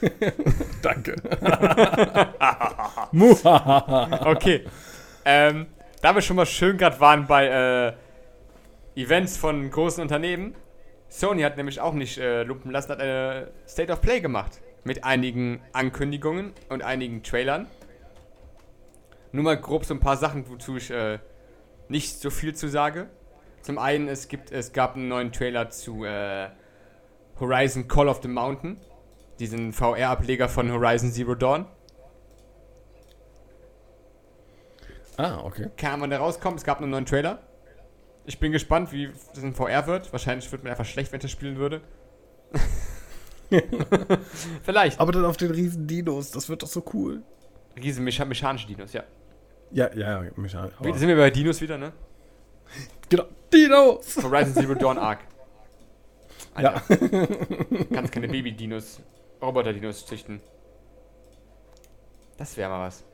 Danke. 0.82 1.16
Okay. 4.24 4.64
ähm, 5.24 5.66
da 6.00 6.14
wir 6.14 6.22
schon 6.22 6.36
mal 6.36 6.46
schön 6.46 6.78
gerade 6.78 6.98
waren 7.00 7.26
bei 7.26 7.94
äh, 8.96 9.00
Events 9.00 9.36
von 9.36 9.70
großen 9.70 10.02
Unternehmen, 10.02 10.54
Sony 11.08 11.42
hat 11.42 11.56
nämlich 11.56 11.80
auch 11.80 11.92
nicht 11.92 12.18
äh, 12.18 12.42
lumpen 12.42 12.70
lassen, 12.70 12.92
hat 12.92 13.00
eine 13.00 13.50
State 13.68 13.92
of 13.92 14.00
Play 14.00 14.20
gemacht. 14.20 14.60
Mit 14.84 15.04
einigen 15.04 15.60
Ankündigungen 15.72 16.52
und 16.68 16.82
einigen 16.82 17.22
Trailern. 17.22 17.66
Nur 19.30 19.44
mal 19.44 19.56
grob 19.56 19.84
so 19.84 19.94
ein 19.94 20.00
paar 20.00 20.16
Sachen, 20.16 20.48
wozu 20.48 20.76
ich 20.76 20.90
äh, 20.90 21.18
nicht 21.88 22.18
so 22.18 22.30
viel 22.30 22.54
zu 22.54 22.68
sage. 22.68 23.08
Zum 23.60 23.78
einen, 23.78 24.08
es, 24.08 24.26
gibt, 24.26 24.50
es 24.50 24.72
gab 24.72 24.96
einen 24.96 25.08
neuen 25.08 25.30
Trailer 25.30 25.70
zu 25.70 26.04
äh, 26.04 26.48
Horizon 27.38 27.86
Call 27.86 28.08
of 28.08 28.20
the 28.22 28.28
Mountain. 28.28 28.78
Diesen 29.38 29.72
VR-Ableger 29.72 30.48
von 30.48 30.70
Horizon 30.70 31.10
Zero 31.12 31.34
Dawn. 31.34 31.66
ah, 35.16 35.40
okay. 35.44 35.68
Kann 35.76 36.00
wann 36.00 36.10
der 36.10 36.18
rauskommt. 36.20 36.58
Es 36.58 36.64
gab 36.64 36.80
einen 36.80 36.90
neuen 36.90 37.06
Trailer. 37.06 37.40
Ich 38.24 38.38
bin 38.38 38.52
gespannt, 38.52 38.92
wie 38.92 39.10
das 39.34 39.42
in 39.42 39.54
VR 39.54 39.86
wird. 39.86 40.12
Wahrscheinlich 40.12 40.50
wird 40.52 40.62
mir 40.64 40.70
einfach 40.70 40.84
schlecht, 40.84 41.10
wenn 41.12 41.18
ich 41.18 41.22
das 41.22 41.30
spielen 41.30 41.56
würde. 41.56 41.80
Vielleicht. 44.62 45.00
Aber 45.00 45.12
dann 45.12 45.24
auf 45.24 45.36
den 45.36 45.50
riesen 45.50 45.86
Dinos, 45.86 46.30
das 46.30 46.48
wird 46.48 46.62
doch 46.62 46.68
so 46.68 46.84
cool. 46.94 47.22
Riesen 47.76 48.04
mecha 48.04 48.24
mechanische 48.24 48.66
Dinos, 48.66 48.92
ja. 48.92 49.02
Ja, 49.70 49.90
ja, 49.94 50.22
ja, 50.22 50.30
aber- 50.78 50.98
sind 50.98 51.08
wir 51.08 51.16
bei 51.16 51.30
Dinos 51.30 51.60
wieder, 51.60 51.78
ne? 51.78 51.92
Genau. 53.08 53.24
Dinos! 53.52 54.16
Horizon 54.22 54.54
Zero 54.54 54.74
Dawn 54.74 54.96
Arc. 54.98 55.20
Ja. 56.58 56.80
Kannst 57.92 58.12
keine 58.12 58.28
Baby-Dinos, 58.34 59.00
Roboter-Dinos 59.42 60.06
züchten. 60.06 60.40
Das 62.38 62.56
wäre 62.56 62.70
mal 62.70 62.86
was. 62.86 63.04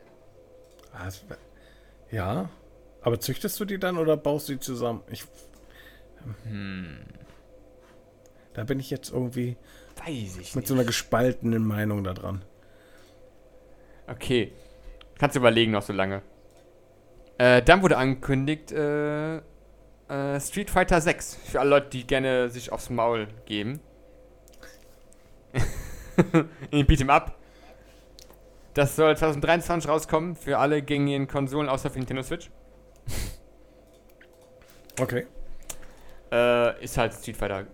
Wär- 1.29 1.38
Ja. 2.11 2.51
Aber 3.03 3.21
züchtest 3.21 3.59
du 3.61 3.64
die 3.64 3.79
dann 3.79 3.97
oder 3.99 4.17
baust 4.17 4.49
du 4.49 4.53
die 4.55 4.61
zusammen? 4.61 5.03
Ich. 5.11 5.25
Hm. 6.45 6.99
Da 8.55 8.64
bin 8.64 8.81
ich 8.81 8.91
jetzt 8.91 9.11
irgendwie 9.12 9.57
Weiß 10.05 10.37
ich 10.38 10.55
mit 10.55 10.62
nicht. 10.62 10.67
so 10.69 10.75
einer 10.75 10.85
gespaltenen 10.85 11.64
Meinung 11.67 12.03
da 12.05 12.12
dran. 12.12 12.45
Okay. 14.07 14.53
Kannst 15.19 15.37
du 15.37 15.41
überlegen 15.41 15.73
noch 15.73 15.83
so 15.83 15.93
lange. 15.93 16.23
Äh, 17.38 17.62
dann 17.62 17.83
wurde 17.83 17.97
angekündigt, 17.99 18.73
äh, 18.73 19.37
äh, 19.37 20.41
Street 20.41 20.71
Fighter 20.71 21.01
6. 21.01 21.37
Für 21.37 21.61
alle 21.61 21.71
Leute, 21.71 21.91
die 21.91 22.07
gerne 22.07 22.49
sich 22.51 22.73
aufs 22.73 22.91
Maul 22.91 23.29
geben. 23.47 23.81
In 26.70 26.87
Beat'em 26.87 27.11
Up. 27.11 27.37
Das 28.74 28.94
soll 28.94 29.16
2023 29.16 29.90
rauskommen 29.90 30.37
für 30.37 30.59
alle 30.59 30.83
gängigen 30.83 31.26
Konsolen 31.26 31.68
außer 31.68 31.90
für 31.90 31.98
Nintendo 31.98 32.22
Switch. 32.22 32.50
Okay. 35.00 35.26
Äh, 36.31 36.85
ist 36.85 36.96
halt 36.96 37.14
Street 37.14 37.37
Fighter. 37.37 37.66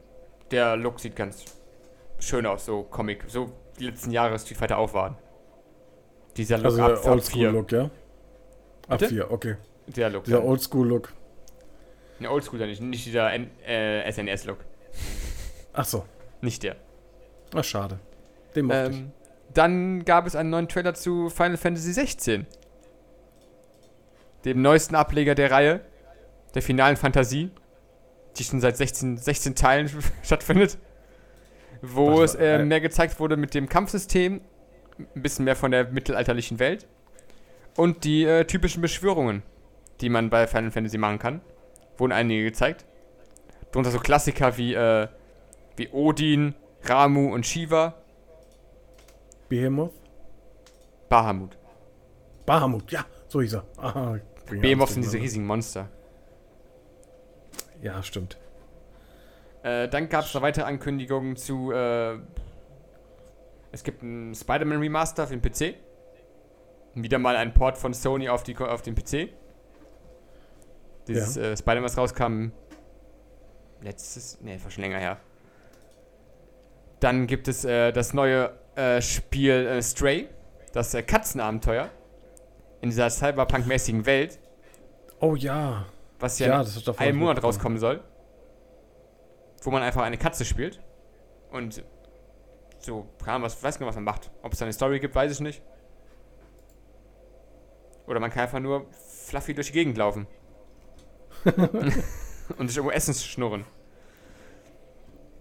Der 0.50 0.76
Look 0.76 1.00
sieht 1.00 1.16
ganz 1.16 1.44
schön 2.18 2.46
aus, 2.46 2.64
so 2.64 2.84
Comic. 2.84 3.24
So 3.28 3.52
die 3.78 3.86
letzten 3.86 4.10
Jahre 4.10 4.38
Street 4.38 4.58
Fighter 4.58 4.78
auch 4.78 4.92
waren. 4.94 5.16
Dieser 6.36 6.58
Look 6.58 6.66
Also 6.66 6.82
ab, 6.82 6.88
der 6.88 6.96
ab 6.96 7.02
4. 7.02 7.12
Oldschool-Look, 7.12 7.72
ja? 7.72 7.90
Ab 8.88 8.98
Bitte? 8.98 9.08
4, 9.08 9.30
okay. 9.30 9.56
Der 9.86 10.10
Look. 10.10 10.24
Dieser 10.24 10.38
ja. 10.38 10.44
Oldschool-Look. 10.44 11.12
Ne, 12.20 12.30
Oldschool 12.30 12.66
nicht, 12.66 12.80
nicht 12.80 13.06
dieser 13.06 13.32
äh, 13.32 14.10
SNS-Look. 14.10 14.58
Ach 15.72 15.84
so. 15.84 16.04
Nicht 16.40 16.62
der. 16.62 16.76
Ach, 17.54 17.64
schade. 17.64 17.98
Den 18.54 18.66
mochte 18.66 18.90
ich. 18.90 18.98
Ähm, 18.98 19.12
dann 19.52 20.04
gab 20.04 20.26
es 20.26 20.34
einen 20.34 20.50
neuen 20.50 20.68
Trailer 20.68 20.94
zu 20.94 21.30
Final 21.30 21.56
Fantasy 21.56 21.92
16. 21.92 22.46
Dem 24.44 24.62
neuesten 24.62 24.94
Ableger 24.94 25.34
der 25.34 25.50
Reihe. 25.50 25.80
Der 26.54 26.62
finalen 26.62 26.96
Fantasie. 26.96 27.50
Die 28.36 28.44
schon 28.44 28.60
seit 28.60 28.76
16, 28.76 29.16
16 29.16 29.54
Teilen 29.54 29.88
stattfindet. 30.22 30.78
Wo 31.82 32.18
Warte 32.18 32.24
es 32.24 32.34
äh, 32.34 32.60
äh, 32.60 32.64
mehr 32.64 32.80
gezeigt 32.80 33.20
wurde 33.20 33.36
mit 33.36 33.54
dem 33.54 33.68
Kampfsystem. 33.68 34.40
Ein 34.98 35.22
bisschen 35.22 35.44
mehr 35.44 35.56
von 35.56 35.70
der 35.70 35.90
mittelalterlichen 35.90 36.58
Welt. 36.58 36.86
Und 37.76 38.04
die 38.04 38.24
äh, 38.24 38.44
typischen 38.44 38.82
Beschwörungen. 38.82 39.42
die 40.00 40.08
man 40.08 40.30
bei 40.30 40.46
Final 40.46 40.70
Fantasy 40.72 40.98
machen 40.98 41.18
kann. 41.18 41.40
Wurden 41.96 42.12
einige 42.12 42.44
gezeigt. 42.44 42.84
Darunter 43.70 43.90
so 43.90 44.00
Klassiker 44.00 44.56
wie, 44.56 44.74
äh, 44.74 45.08
wie 45.76 45.88
Odin, 45.90 46.54
Ramu 46.82 47.32
und 47.32 47.46
Shiva. 47.46 47.94
Behemoth? 49.48 49.92
Bahamut. 51.08 51.56
Bahamut, 52.46 52.90
ja, 52.90 53.04
so 53.28 53.40
hieß 53.40 53.54
er. 53.54 53.64
Aha, 53.76 54.18
Behemoth 54.46 54.90
sind 54.90 55.04
diese 55.04 55.18
riesigen 55.18 55.46
Monster. 55.46 55.88
Ja, 57.82 58.02
stimmt. 58.02 58.38
Äh, 59.62 59.88
dann 59.88 60.08
gab 60.08 60.24
es 60.24 60.34
noch 60.34 60.42
weitere 60.42 60.64
Ankündigungen 60.64 61.36
zu. 61.36 61.72
Äh, 61.72 62.18
es 63.72 63.82
gibt 63.82 64.02
ein 64.02 64.34
Spider-Man 64.34 64.78
Remaster 64.78 65.26
für 65.26 65.36
den 65.36 65.42
PC. 65.42 65.76
Wieder 66.94 67.18
mal 67.18 67.36
ein 67.36 67.54
Port 67.54 67.76
von 67.76 67.92
Sony 67.92 68.28
auf, 68.28 68.42
die, 68.42 68.56
auf 68.56 68.82
den 68.82 68.94
PC. 68.94 69.30
Dieses 71.08 71.36
äh, 71.36 71.56
Spider-Man, 71.56 71.84
was 71.84 71.98
rauskam. 71.98 72.52
Letztes. 73.80 74.40
Ne, 74.42 74.62
war 74.62 74.70
schon 74.70 74.82
länger 74.82 74.98
her. 74.98 75.18
Dann 77.00 77.26
gibt 77.26 77.48
es 77.48 77.64
äh, 77.64 77.92
das 77.92 78.14
neue 78.14 78.52
äh, 78.76 79.00
Spiel 79.00 79.66
äh, 79.66 79.82
Stray. 79.82 80.28
Das 80.72 80.94
äh, 80.94 81.02
Katzenabenteuer. 81.02 81.90
In 82.80 82.90
dieser 82.90 83.08
Cyberpunk-mäßigen 83.08 84.04
Welt. 84.06 84.38
Oh 85.20 85.36
ja. 85.36 85.86
Was 86.18 86.38
ja, 86.38 86.62
Ja, 86.62 86.94
einem 86.98 87.18
Monat 87.18 87.42
rauskommen 87.42 87.78
soll. 87.78 88.02
Wo 89.62 89.70
man 89.70 89.82
einfach 89.82 90.02
eine 90.02 90.18
Katze 90.18 90.44
spielt. 90.44 90.80
Und 91.50 91.82
so, 92.78 93.06
kann 93.24 93.42
was, 93.42 93.62
weiß 93.62 93.80
nicht, 93.80 93.88
was 93.88 93.94
man 93.94 94.04
macht. 94.04 94.30
Ob 94.42 94.52
es 94.52 94.58
da 94.58 94.66
eine 94.66 94.72
Story 94.72 95.00
gibt, 95.00 95.14
weiß 95.14 95.32
ich 95.32 95.40
nicht. 95.40 95.62
Oder 98.06 98.20
man 98.20 98.30
kann 98.30 98.42
einfach 98.42 98.60
nur 98.60 98.86
fluffy 99.26 99.54
durch 99.54 99.68
die 99.68 99.72
Gegend 99.72 99.96
laufen. 99.96 100.26
und 102.58 102.68
sich 102.68 102.76
irgendwo 102.76 102.90
Essen 102.90 103.14
schnurren. 103.14 103.64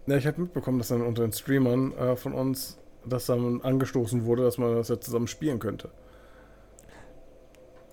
Ja, 0.05 0.17
ich 0.17 0.27
habe 0.27 0.41
mitbekommen, 0.41 0.77
dass 0.77 0.89
dann 0.89 1.01
unter 1.01 1.23
den 1.23 1.31
Streamern 1.31 1.93
äh, 1.97 2.15
von 2.15 2.33
uns 2.33 2.77
das 3.05 3.25
dann 3.25 3.61
angestoßen 3.61 4.25
wurde, 4.25 4.43
dass 4.43 4.57
man 4.57 4.75
das 4.75 4.89
jetzt 4.89 5.05
zusammen 5.05 5.27
spielen 5.27 5.59
könnte. 5.59 5.89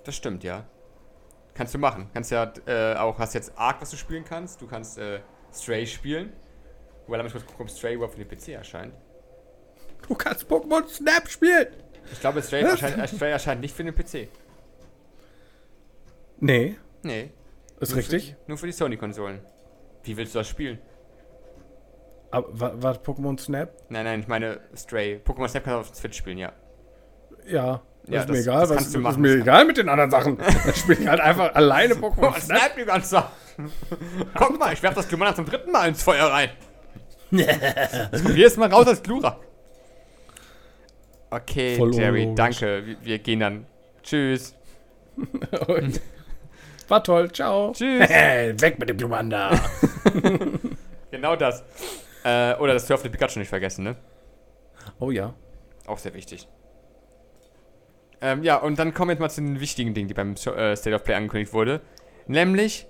Das 0.04 0.16
stimmt, 0.16 0.44
ja. 0.44 0.64
Kannst 1.54 1.74
du 1.74 1.78
machen. 1.78 2.08
Kannst 2.14 2.30
ja 2.30 2.52
äh, 2.66 2.94
auch, 2.96 3.18
hast 3.18 3.34
jetzt 3.34 3.52
Ark, 3.56 3.80
was 3.80 3.90
du 3.90 3.96
spielen 3.96 4.24
kannst. 4.24 4.62
Du 4.62 4.66
kannst 4.66 4.98
äh, 4.98 5.20
Stray 5.52 5.86
spielen. 5.86 6.32
Wobei, 7.06 7.16
da 7.18 7.22
muss 7.22 7.32
ich 7.32 7.38
kurz 7.38 7.46
gucken, 7.50 7.66
ob 7.66 7.70
Stray 7.70 7.94
überhaupt 7.94 8.16
für 8.16 8.24
den 8.24 8.28
PC 8.28 8.48
erscheint. 8.50 8.94
Du 10.08 10.14
kannst 10.14 10.46
Pokémon 10.46 10.86
Snap 10.88 11.28
spielen! 11.28 11.66
Ich 12.12 12.20
glaube, 12.20 12.40
Stray 12.42 12.62
erscheint, 12.62 12.98
äh, 12.98 13.08
Stray 13.08 13.30
erscheint 13.30 13.60
nicht 13.60 13.74
für 13.74 13.84
den 13.84 13.94
PC. 13.94 14.28
Nee, 16.38 16.76
Nee. 17.02 17.30
ist 17.78 17.90
Nur 17.90 17.98
richtig. 17.98 18.30
Für, 18.44 18.48
nur 18.48 18.58
für 18.58 18.66
die 18.66 18.72
Sony-Konsolen. 18.72 19.40
Wie 20.04 20.16
willst 20.16 20.34
du 20.34 20.38
das 20.38 20.48
spielen? 20.48 20.78
Aber 22.32 22.46
war, 22.60 22.82
war 22.82 22.94
Pokémon 22.94 23.38
Snap? 23.38 23.70
Nein, 23.88 24.04
nein, 24.04 24.20
ich 24.20 24.28
meine 24.28 24.60
Stray. 24.76 25.20
Pokémon 25.24 25.48
Snap 25.48 25.64
kannst 25.64 25.88
du 25.88 25.90
auf 25.90 25.96
Switch 25.96 26.16
spielen, 26.18 26.38
ja. 26.38 26.52
Ja. 27.46 27.82
Das 28.04 28.14
Ja, 28.14 28.20
ist 28.22 28.28
mir 28.28 28.34
das- 28.36 28.46
egal, 28.46 28.60
das 28.60 28.70
was 28.70 28.92
du 28.92 28.98
ist 28.98 29.02
machen. 29.02 29.20
mir 29.22 29.34
egal 29.34 29.64
mit 29.64 29.76
den 29.76 29.88
anderen 29.88 30.10
Sachen. 30.10 30.38
Dann 30.64 30.74
spiele 30.74 31.00
ich 31.00 31.08
halt 31.08 31.20
einfach 31.20 31.54
alleine 31.54 31.94
Pokémon 31.94 32.32
Oh, 32.36 32.40
Snap. 32.40 32.76
Die 32.78 32.84
ganze 32.84 33.08
Sache. 33.08 33.30
Guck 34.36 34.58
mal, 34.58 34.72
ich 34.72 34.82
werf 34.82 34.94
das 34.94 35.08
Glumana 35.08 35.34
zum 35.34 35.44
dritten 35.44 35.70
Mal 35.70 35.88
ins 35.88 36.02
Feuer 36.02 36.26
rein. 36.26 36.50
Das 37.30 38.22
kommt 38.22 38.36
jedes 38.36 38.56
Mal 38.56 38.72
raus 38.72 38.86
als 38.86 39.02
Glura. 39.02 39.38
Okay, 41.30 41.76
Voll 41.76 41.94
Jerry, 41.94 42.22
unlogisch. 42.26 42.58
danke. 42.58 42.86
Wir, 42.86 42.96
wir 43.02 43.18
gehen 43.18 43.40
dann. 43.40 43.66
Tschüss. 44.02 44.54
War 46.88 47.04
toll, 47.04 47.30
ciao. 47.30 47.72
Tschüss. 47.72 48.08
Weg 48.08 48.78
mit 48.78 48.88
dem 48.88 48.96
Glumanda. 48.96 49.50
genau 51.10 51.36
das. 51.36 51.62
Äh, 52.24 52.54
oder 52.56 52.74
das 52.74 52.86
Surf 52.86 53.02
the 53.02 53.08
Pikachu 53.08 53.38
nicht 53.38 53.48
vergessen, 53.48 53.84
ne? 53.84 53.96
Oh 54.98 55.10
ja. 55.10 55.34
Auch 55.86 55.98
sehr 55.98 56.14
wichtig. 56.14 56.48
Ähm, 58.20 58.42
ja, 58.42 58.56
und 58.56 58.78
dann 58.78 58.92
kommen 58.92 59.08
wir 59.08 59.12
jetzt 59.14 59.20
mal 59.20 59.30
zu 59.30 59.40
den 59.40 59.60
wichtigen 59.60 59.94
Dingen, 59.94 60.08
die 60.08 60.14
beim 60.14 60.34
äh, 60.34 60.76
State 60.76 60.94
of 60.94 61.04
Play 61.04 61.14
angekündigt 61.14 61.52
wurde. 61.52 61.80
Nämlich, 62.26 62.86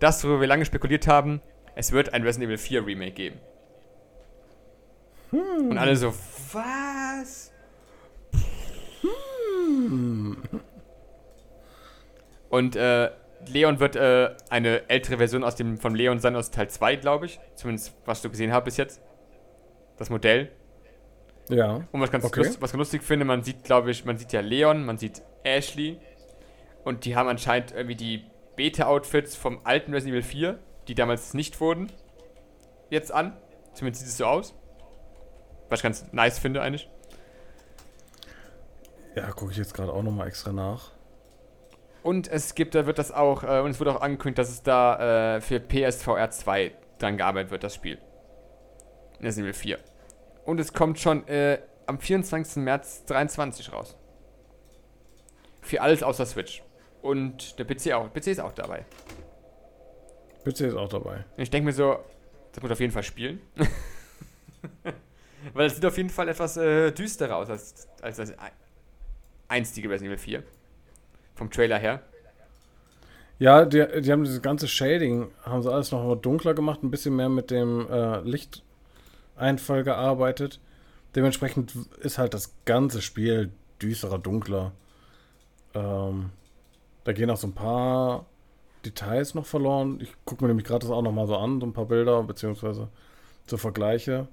das, 0.00 0.24
worüber 0.24 0.40
wir 0.40 0.48
lange 0.48 0.64
spekuliert 0.64 1.06
haben, 1.06 1.40
es 1.74 1.92
wird 1.92 2.12
ein 2.12 2.22
Resident 2.22 2.48
Evil 2.48 2.58
4 2.58 2.86
Remake 2.86 3.12
geben. 3.12 3.40
Und 5.30 5.78
alle 5.78 5.94
so, 5.94 6.12
was? 6.52 7.52
Und 12.50 12.76
äh, 12.76 13.10
Leon 13.46 13.80
wird 13.80 13.96
äh, 13.96 14.34
eine 14.50 14.88
ältere 14.90 15.18
Version 15.18 15.44
aus 15.44 15.54
dem, 15.54 15.78
von 15.78 15.94
Leon 15.94 16.18
sein 16.18 16.36
aus 16.36 16.50
Teil 16.50 16.68
2, 16.68 16.96
glaube 16.96 17.26
ich. 17.26 17.40
Zumindest, 17.54 17.94
was 18.04 18.22
du 18.22 18.30
gesehen 18.30 18.52
hast 18.52 18.64
bis 18.64 18.76
jetzt. 18.76 19.00
Das 19.96 20.10
Modell. 20.10 20.50
Ja. 21.48 21.82
Und 21.92 22.00
was 22.00 22.10
ganz, 22.10 22.24
Okay. 22.24 22.40
lust, 22.40 22.60
was 22.60 22.72
ganz 22.72 22.78
lustig 22.78 23.02
finde, 23.02 23.24
man 23.24 23.42
sieht, 23.42 23.64
glaube 23.64 23.90
ich, 23.90 24.04
man 24.04 24.18
sieht 24.18 24.32
ja 24.32 24.40
Leon, 24.40 24.84
man 24.84 24.98
sieht 24.98 25.22
Ashley 25.44 25.98
und 26.84 27.04
die 27.04 27.16
haben 27.16 27.28
anscheinend 27.28 27.72
irgendwie 27.72 27.96
die 27.96 28.24
Beta-Outfits 28.56 29.34
vom 29.36 29.60
alten 29.64 29.92
Resident 29.94 30.14
Evil 30.16 30.22
4, 30.28 30.58
die 30.88 30.94
damals 30.94 31.32
nicht 31.32 31.60
wurden, 31.60 31.90
jetzt 32.90 33.12
an. 33.12 33.36
Zumindest 33.72 34.02
sieht 34.04 34.10
es 34.10 34.18
so 34.18 34.26
aus. 34.26 34.54
Was 35.68 35.78
ich 35.78 35.82
ganz 35.84 36.12
nice 36.12 36.38
finde 36.38 36.60
eigentlich. 36.60 36.88
Ja, 39.14 39.30
gucke 39.32 39.52
ich 39.52 39.58
jetzt 39.58 39.74
gerade 39.74 39.92
auch 39.92 40.02
nochmal 40.02 40.28
extra 40.28 40.52
nach. 40.52 40.92
Und 42.02 42.28
es 42.28 42.54
gibt, 42.54 42.74
da 42.74 42.86
wird 42.86 42.98
das 42.98 43.12
auch, 43.12 43.42
äh, 43.42 43.60
und 43.60 43.70
es 43.70 43.80
wurde 43.80 43.92
auch 43.94 44.00
angekündigt, 44.00 44.38
dass 44.38 44.48
es 44.50 44.62
da 44.62 45.36
äh, 45.36 45.40
für 45.40 45.60
PSVR 45.60 46.30
2 46.30 46.72
dran 46.98 47.16
gearbeitet 47.16 47.50
wird, 47.50 47.64
das 47.64 47.74
Spiel. 47.74 47.98
Resident 49.20 49.44
Evil 49.46 49.54
4. 49.54 49.78
Und 50.44 50.60
es 50.60 50.72
kommt 50.72 50.98
schon 50.98 51.26
äh, 51.28 51.58
am 51.86 51.98
24. 51.98 52.62
März 52.62 53.04
23 53.06 53.72
raus. 53.72 53.96
Für 55.60 55.82
alles 55.82 56.02
außer 56.02 56.24
Switch. 56.24 56.62
Und 57.02 57.58
der 57.58 57.64
PC 57.64 57.92
auch. 57.92 58.12
PC 58.12 58.28
ist 58.28 58.40
auch 58.40 58.52
dabei. 58.52 58.84
PC 60.44 60.60
ist 60.62 60.74
auch 60.76 60.88
dabei. 60.88 61.24
Ich 61.36 61.50
denke 61.50 61.66
mir 61.66 61.72
so, 61.72 61.98
das 62.52 62.62
muss 62.62 62.70
auf 62.72 62.80
jeden 62.80 62.92
Fall 62.92 63.02
spielen. 63.02 63.40
Weil 65.52 65.66
es 65.66 65.74
sieht 65.76 65.84
auf 65.86 65.96
jeden 65.96 66.10
Fall 66.10 66.28
etwas 66.28 66.56
äh, 66.56 66.90
düsterer 66.92 67.36
aus 67.36 67.50
als, 67.50 67.88
als 68.02 68.16
das 68.16 68.30
ei- 68.38 68.50
einstige 69.48 69.88
Resident 69.90 70.14
Evil 70.14 70.18
4. 70.18 70.42
Vom 71.38 71.50
Trailer 71.52 71.78
her. 71.78 72.00
Ja, 73.38 73.64
die, 73.64 73.84
die 74.02 74.10
haben 74.10 74.24
dieses 74.24 74.42
ganze 74.42 74.66
Shading, 74.66 75.28
haben 75.44 75.62
sie 75.62 75.72
alles 75.72 75.92
noch 75.92 76.04
mal 76.04 76.16
dunkler 76.16 76.52
gemacht, 76.54 76.82
ein 76.82 76.90
bisschen 76.90 77.14
mehr 77.14 77.28
mit 77.28 77.52
dem 77.52 77.88
äh, 77.88 78.18
Lichteinfall 78.22 79.84
gearbeitet. 79.84 80.58
Dementsprechend 81.14 81.74
ist 82.00 82.18
halt 82.18 82.34
das 82.34 82.54
ganze 82.64 83.00
Spiel 83.00 83.52
düsterer, 83.80 84.18
dunkler. 84.18 84.72
Ähm, 85.74 86.30
da 87.04 87.12
gehen 87.12 87.30
auch 87.30 87.36
so 87.36 87.46
ein 87.46 87.54
paar 87.54 88.26
Details 88.84 89.34
noch 89.34 89.46
verloren. 89.46 90.00
Ich 90.00 90.12
gucke 90.24 90.42
mir 90.42 90.48
nämlich 90.48 90.66
gerade 90.66 90.80
das 90.80 90.90
auch 90.90 91.02
noch 91.02 91.12
mal 91.12 91.28
so 91.28 91.36
an, 91.36 91.60
so 91.60 91.66
ein 91.66 91.72
paar 91.72 91.86
Bilder, 91.86 92.20
beziehungsweise 92.24 92.88
so 93.46 93.56
Vergleiche. 93.56 94.26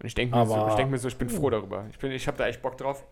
Und 0.00 0.06
ich 0.06 0.14
denke 0.14 0.34
mir, 0.34 0.46
so, 0.46 0.66
ich 0.68 0.74
denk 0.76 0.90
mir 0.90 0.96
so, 0.98 1.08
ich 1.08 1.18
bin 1.18 1.28
froh 1.28 1.50
darüber. 1.50 1.84
Ich, 1.90 1.98
bin- 1.98 2.12
ich 2.12 2.26
habe 2.26 2.38
da 2.38 2.46
echt 2.46 2.62
Bock 2.62 2.78
drauf. 2.78 3.04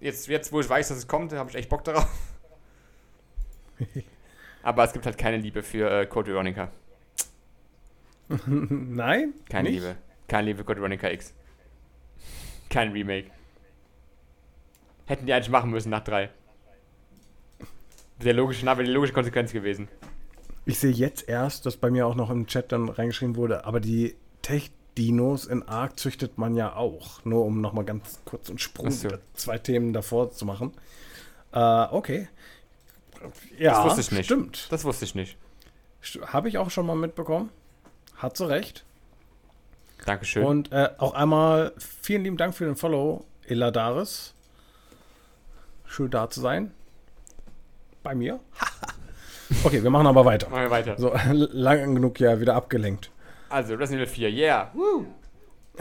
Jetzt, 0.00 0.28
jetzt, 0.28 0.52
wo 0.52 0.60
ich 0.60 0.68
weiß, 0.68 0.88
dass 0.88 0.98
es 0.98 1.08
kommt, 1.08 1.32
habe 1.32 1.48
ich 1.50 1.56
echt 1.56 1.68
Bock 1.68 1.84
darauf. 1.84 2.08
Aber 4.62 4.84
es 4.84 4.92
gibt 4.92 5.06
halt 5.06 5.16
keine 5.16 5.38
Liebe 5.38 5.62
für 5.62 5.90
äh, 5.90 6.06
Code 6.06 6.32
Veronica. 6.32 6.70
Nein? 8.46 9.34
Keine 9.48 9.70
Nicht? 9.70 9.82
Liebe. 9.82 9.96
Keine 10.28 10.46
Liebe 10.48 10.58
für 10.58 10.64
Code 10.64 10.80
Veronica 10.80 11.08
X. 11.08 11.34
Kein 12.68 12.92
Remake. 12.92 13.30
Hätten 15.06 15.26
die 15.26 15.32
eigentlich 15.32 15.50
machen 15.50 15.70
müssen 15.70 15.90
nach 15.90 16.02
drei. 16.02 16.30
Der 18.22 18.34
logische, 18.34 18.66
wäre 18.66 18.82
die 18.82 18.90
logische 18.90 19.12
Konsequenz 19.12 19.52
gewesen. 19.52 19.88
Ich 20.64 20.80
sehe 20.80 20.90
jetzt 20.90 21.28
erst, 21.28 21.64
dass 21.64 21.76
bei 21.76 21.90
mir 21.90 22.06
auch 22.06 22.16
noch 22.16 22.30
im 22.30 22.46
Chat 22.46 22.72
dann 22.72 22.88
reingeschrieben 22.88 23.36
wurde, 23.36 23.64
aber 23.64 23.78
die 23.78 24.16
Tech-Dinos 24.96 25.44
in 25.46 25.62
Ark 25.68 25.98
züchtet 25.98 26.38
man 26.38 26.56
ja 26.56 26.74
auch. 26.74 27.24
Nur 27.24 27.44
um 27.44 27.60
nochmal 27.60 27.84
ganz 27.84 28.20
kurz 28.24 28.48
einen 28.48 28.58
Sprung, 28.58 28.90
so. 28.90 29.08
zwei 29.34 29.58
Themen 29.58 29.92
davor 29.92 30.32
zu 30.32 30.44
machen. 30.46 30.72
Äh, 31.52 31.58
okay. 31.90 32.28
Ja, 33.58 33.74
Das 33.74 33.84
wusste 33.84 34.00
ich 34.00 34.10
nicht. 34.12 34.24
stimmt. 34.26 34.72
Das 34.72 34.84
wusste 34.84 35.04
ich 35.04 35.14
nicht. 35.14 35.36
Habe 36.26 36.48
ich 36.48 36.58
auch 36.58 36.70
schon 36.70 36.86
mal 36.86 36.96
mitbekommen. 36.96 37.50
Hat 38.16 38.36
so 38.36 38.46
recht. 38.46 38.84
Dankeschön. 40.04 40.44
Und 40.44 40.72
äh, 40.72 40.90
auch 40.98 41.14
einmal 41.14 41.72
vielen 41.78 42.24
lieben 42.24 42.36
Dank 42.36 42.54
für 42.54 42.64
den 42.64 42.76
Follow, 42.76 43.24
Eladaris. 43.46 44.34
Schön 45.86 46.10
da 46.10 46.28
zu 46.30 46.40
sein. 46.40 46.72
Bei 48.02 48.14
mir. 48.14 48.40
okay, 49.64 49.82
wir 49.82 49.90
machen 49.90 50.06
aber 50.06 50.24
weiter. 50.24 50.48
Machen 50.48 50.62
wir 50.62 50.70
weiter. 50.70 50.96
So, 50.98 51.14
lang 51.32 51.94
genug 51.94 52.20
ja 52.20 52.40
wieder 52.40 52.54
abgelenkt. 52.54 53.10
Also, 53.56 53.74
Resident 53.74 54.02
Evil 54.02 54.14
4, 54.14 54.30
yeah. 54.32 54.70
Und 54.74 55.06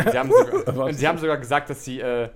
sie, 0.09 0.17
haben 0.17 0.31
sogar, 0.31 0.77
und 0.85 0.93
sie 0.93 1.05
haben 1.05 1.17
sogar 1.17 1.37
gesagt, 1.37 1.69
dass 1.69 1.83
sie 1.83 1.99
äh, 1.99 2.29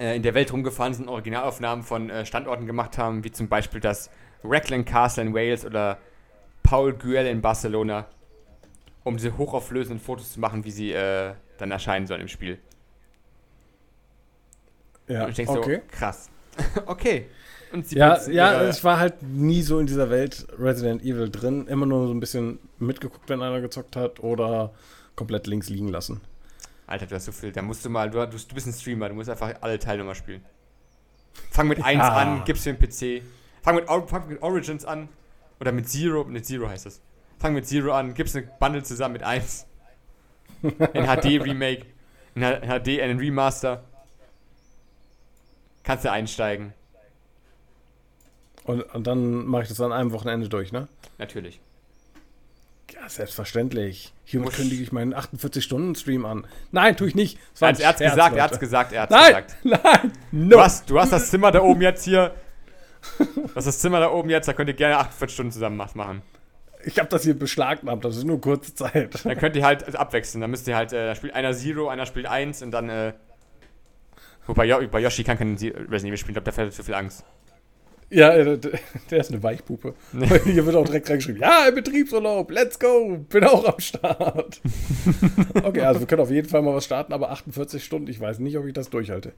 äh, 0.00 0.16
in 0.16 0.22
der 0.24 0.34
Welt 0.34 0.52
rumgefahren 0.52 0.94
sind, 0.94 1.08
Originalaufnahmen 1.08 1.84
von 1.84 2.10
äh, 2.10 2.26
Standorten 2.26 2.66
gemacht 2.66 2.98
haben, 2.98 3.22
wie 3.22 3.30
zum 3.30 3.48
Beispiel 3.48 3.80
das 3.80 4.10
Raglan 4.42 4.84
Castle 4.84 5.22
in 5.22 5.32
Wales 5.32 5.64
oder 5.64 5.98
Paul 6.64 6.92
Güell 6.92 7.28
in 7.28 7.40
Barcelona, 7.40 8.06
um 9.04 9.16
diese 9.16 9.38
hochauflösenden 9.38 10.00
Fotos 10.00 10.32
zu 10.32 10.40
machen, 10.40 10.64
wie 10.64 10.72
sie 10.72 10.90
äh, 10.90 11.34
dann 11.58 11.70
erscheinen 11.70 12.08
sollen 12.08 12.22
im 12.22 12.28
Spiel. 12.28 12.58
Ja, 15.06 15.22
Und 15.22 15.30
ich 15.30 15.36
denke 15.36 15.52
okay. 15.52 15.82
so, 15.88 15.96
krass. 15.96 16.30
okay. 16.86 17.28
Und 17.72 17.86
sie 17.86 17.96
Ja, 17.96 18.20
ja, 18.28 18.68
ich 18.68 18.82
war 18.82 18.98
halt 18.98 19.22
nie 19.22 19.62
so 19.62 19.78
in 19.78 19.86
dieser 19.86 20.10
Welt 20.10 20.46
Resident 20.58 21.02
Evil 21.02 21.30
drin. 21.30 21.66
Immer 21.68 21.86
nur 21.86 22.06
so 22.08 22.12
ein 22.14 22.20
bisschen 22.20 22.58
mitgeguckt, 22.78 23.28
wenn 23.28 23.42
einer 23.42 23.60
gezockt 23.60 23.96
hat 23.96 24.20
oder 24.20 24.72
komplett 25.16 25.46
links 25.46 25.68
liegen 25.68 25.88
lassen. 25.88 26.20
Alter, 26.86 27.06
du 27.06 27.14
hast 27.14 27.26
so 27.26 27.32
viel. 27.32 27.52
Da 27.52 27.62
musst 27.62 27.84
du 27.84 27.88
mal, 27.90 28.10
du, 28.10 28.18
du, 28.26 28.54
bist 28.54 28.66
ein 28.66 28.72
Streamer, 28.72 29.08
du 29.08 29.14
musst 29.14 29.30
einfach 29.30 29.54
alle 29.60 29.78
Teile 29.78 30.02
mal 30.02 30.14
spielen. 30.16 30.44
Fang 31.50 31.68
mit 31.68 31.84
1 31.84 31.98
Ja. 31.98 32.08
an, 32.16 32.44
gib's 32.44 32.64
für 32.64 32.72
den 32.72 32.78
PC. 32.78 33.22
Fang 33.62 33.76
mit, 33.76 33.86
fang 33.86 34.28
mit 34.28 34.42
Origins 34.42 34.84
an. 34.84 35.08
Oder 35.60 35.70
mit 35.72 35.88
Zero, 35.88 36.24
mit 36.24 36.44
Zero 36.46 36.68
heißt 36.68 36.86
es. 36.86 37.00
Fang 37.38 37.54
mit 37.54 37.66
Zero 37.66 37.92
an, 37.92 38.14
gib's 38.14 38.34
eine 38.34 38.48
Bundle 38.58 38.82
zusammen 38.82 39.12
mit 39.12 39.22
1. 39.22 39.66
In 40.62 41.06
HD 41.06 41.40
Remake. 41.40 41.86
In 42.34 42.44
H- 42.44 42.60
HD 42.80 43.00
einen 43.00 43.18
Remaster. 43.18 43.84
Kannst 45.84 46.04
du 46.04 46.10
einsteigen. 46.10 46.72
Und, 48.70 48.82
und 48.94 49.06
dann 49.06 49.46
mache 49.46 49.62
ich 49.62 49.68
das 49.68 49.80
an 49.80 49.92
einem 49.92 50.12
Wochenende 50.12 50.48
durch, 50.48 50.70
ne? 50.72 50.86
Natürlich. 51.18 51.60
Ja, 52.94 53.08
selbstverständlich. 53.08 54.12
Hiermit 54.24 54.52
kündige 54.52 54.82
ich 54.82 54.92
meinen 54.92 55.14
48-Stunden-Stream 55.14 56.24
an. 56.24 56.46
Nein, 56.70 56.96
tue 56.96 57.08
ich 57.08 57.14
nicht. 57.14 57.38
Er 57.60 57.68
hat's 57.68 57.80
Scherz, 57.80 57.98
gesagt, 57.98 58.18
er 58.18 58.26
Leute. 58.30 58.42
hat's 58.42 58.58
gesagt, 58.60 58.92
er 58.92 59.02
hat's 59.02 59.10
Nein, 59.12 59.44
gesagt. 59.44 59.56
nein, 59.64 60.12
no. 60.32 60.48
Du 60.56 60.60
hast, 60.60 60.90
du 60.90 60.98
hast 61.00 61.12
das 61.12 61.30
Zimmer 61.30 61.50
da 61.50 61.62
oben 61.62 61.80
jetzt 61.82 62.04
hier. 62.04 62.34
Das 63.18 63.64
ist 63.64 63.66
das 63.66 63.78
Zimmer 63.80 64.00
da 64.00 64.10
oben 64.10 64.28
jetzt, 64.30 64.46
da 64.46 64.52
könnt 64.52 64.68
ihr 64.68 64.74
gerne 64.74 64.98
48 64.98 65.32
Stunden 65.34 65.52
zusammen 65.52 65.76
mach- 65.76 65.94
machen. 65.94 66.22
Ich 66.84 66.98
habe 66.98 67.08
das 67.08 67.22
hier 67.24 67.38
beschlagnahmt, 67.38 68.04
das 68.04 68.16
ist 68.16 68.24
nur 68.24 68.40
kurze 68.40 68.74
Zeit. 68.74 69.24
Dann 69.24 69.38
könnt 69.38 69.54
ihr 69.56 69.64
halt 69.64 69.84
also 69.84 69.98
abwechseln. 69.98 70.40
Dann 70.40 70.50
müsst 70.50 70.66
ihr 70.68 70.76
halt, 70.76 70.92
äh, 70.92 71.06
da 71.06 71.14
spielt 71.14 71.34
einer 71.34 71.52
Zero, 71.54 71.88
einer 71.88 72.06
spielt 72.06 72.26
1 72.26 72.62
und 72.62 72.70
dann, 72.70 72.88
äh. 72.88 73.12
Wobei 74.46 74.86
bei 74.86 75.00
Yoshi 75.00 75.22
kann 75.24 75.38
kein 75.38 75.52
Resident 75.54 75.90
Evil 75.90 76.16
spielen, 76.16 76.30
ich 76.30 76.34
glaube, 76.34 76.44
der 76.44 76.52
fällt 76.52 76.72
zu 76.72 76.82
viel 76.82 76.94
Angst. 76.94 77.24
Ja, 78.10 78.34
äh, 78.34 78.58
der, 78.58 79.20
ist 79.20 79.30
eine 79.30 79.42
Weichpuppe. 79.42 79.94
Hier 80.44 80.66
wird 80.66 80.74
auch 80.74 80.84
direkt 80.84 81.08
reingeschrieben, 81.08 81.40
ja, 81.40 81.68
im 81.68 81.74
Betriebsurlaub, 81.76 82.50
let's 82.50 82.78
go, 82.78 83.18
bin 83.28 83.44
auch 83.44 83.64
am 83.64 83.78
Start. 83.78 84.60
okay, 85.62 85.82
also 85.82 86.00
wir 86.00 86.06
können 86.08 86.22
auf 86.22 86.30
jeden 86.30 86.48
Fall 86.48 86.60
mal 86.62 86.74
was 86.74 86.84
starten, 86.84 87.12
aber 87.12 87.30
48 87.30 87.82
Stunden, 87.84 88.10
ich 88.10 88.18
weiß 88.18 88.40
nicht, 88.40 88.58
ob 88.58 88.66
ich 88.66 88.72
das 88.72 88.90
durchhalte. 88.90 89.32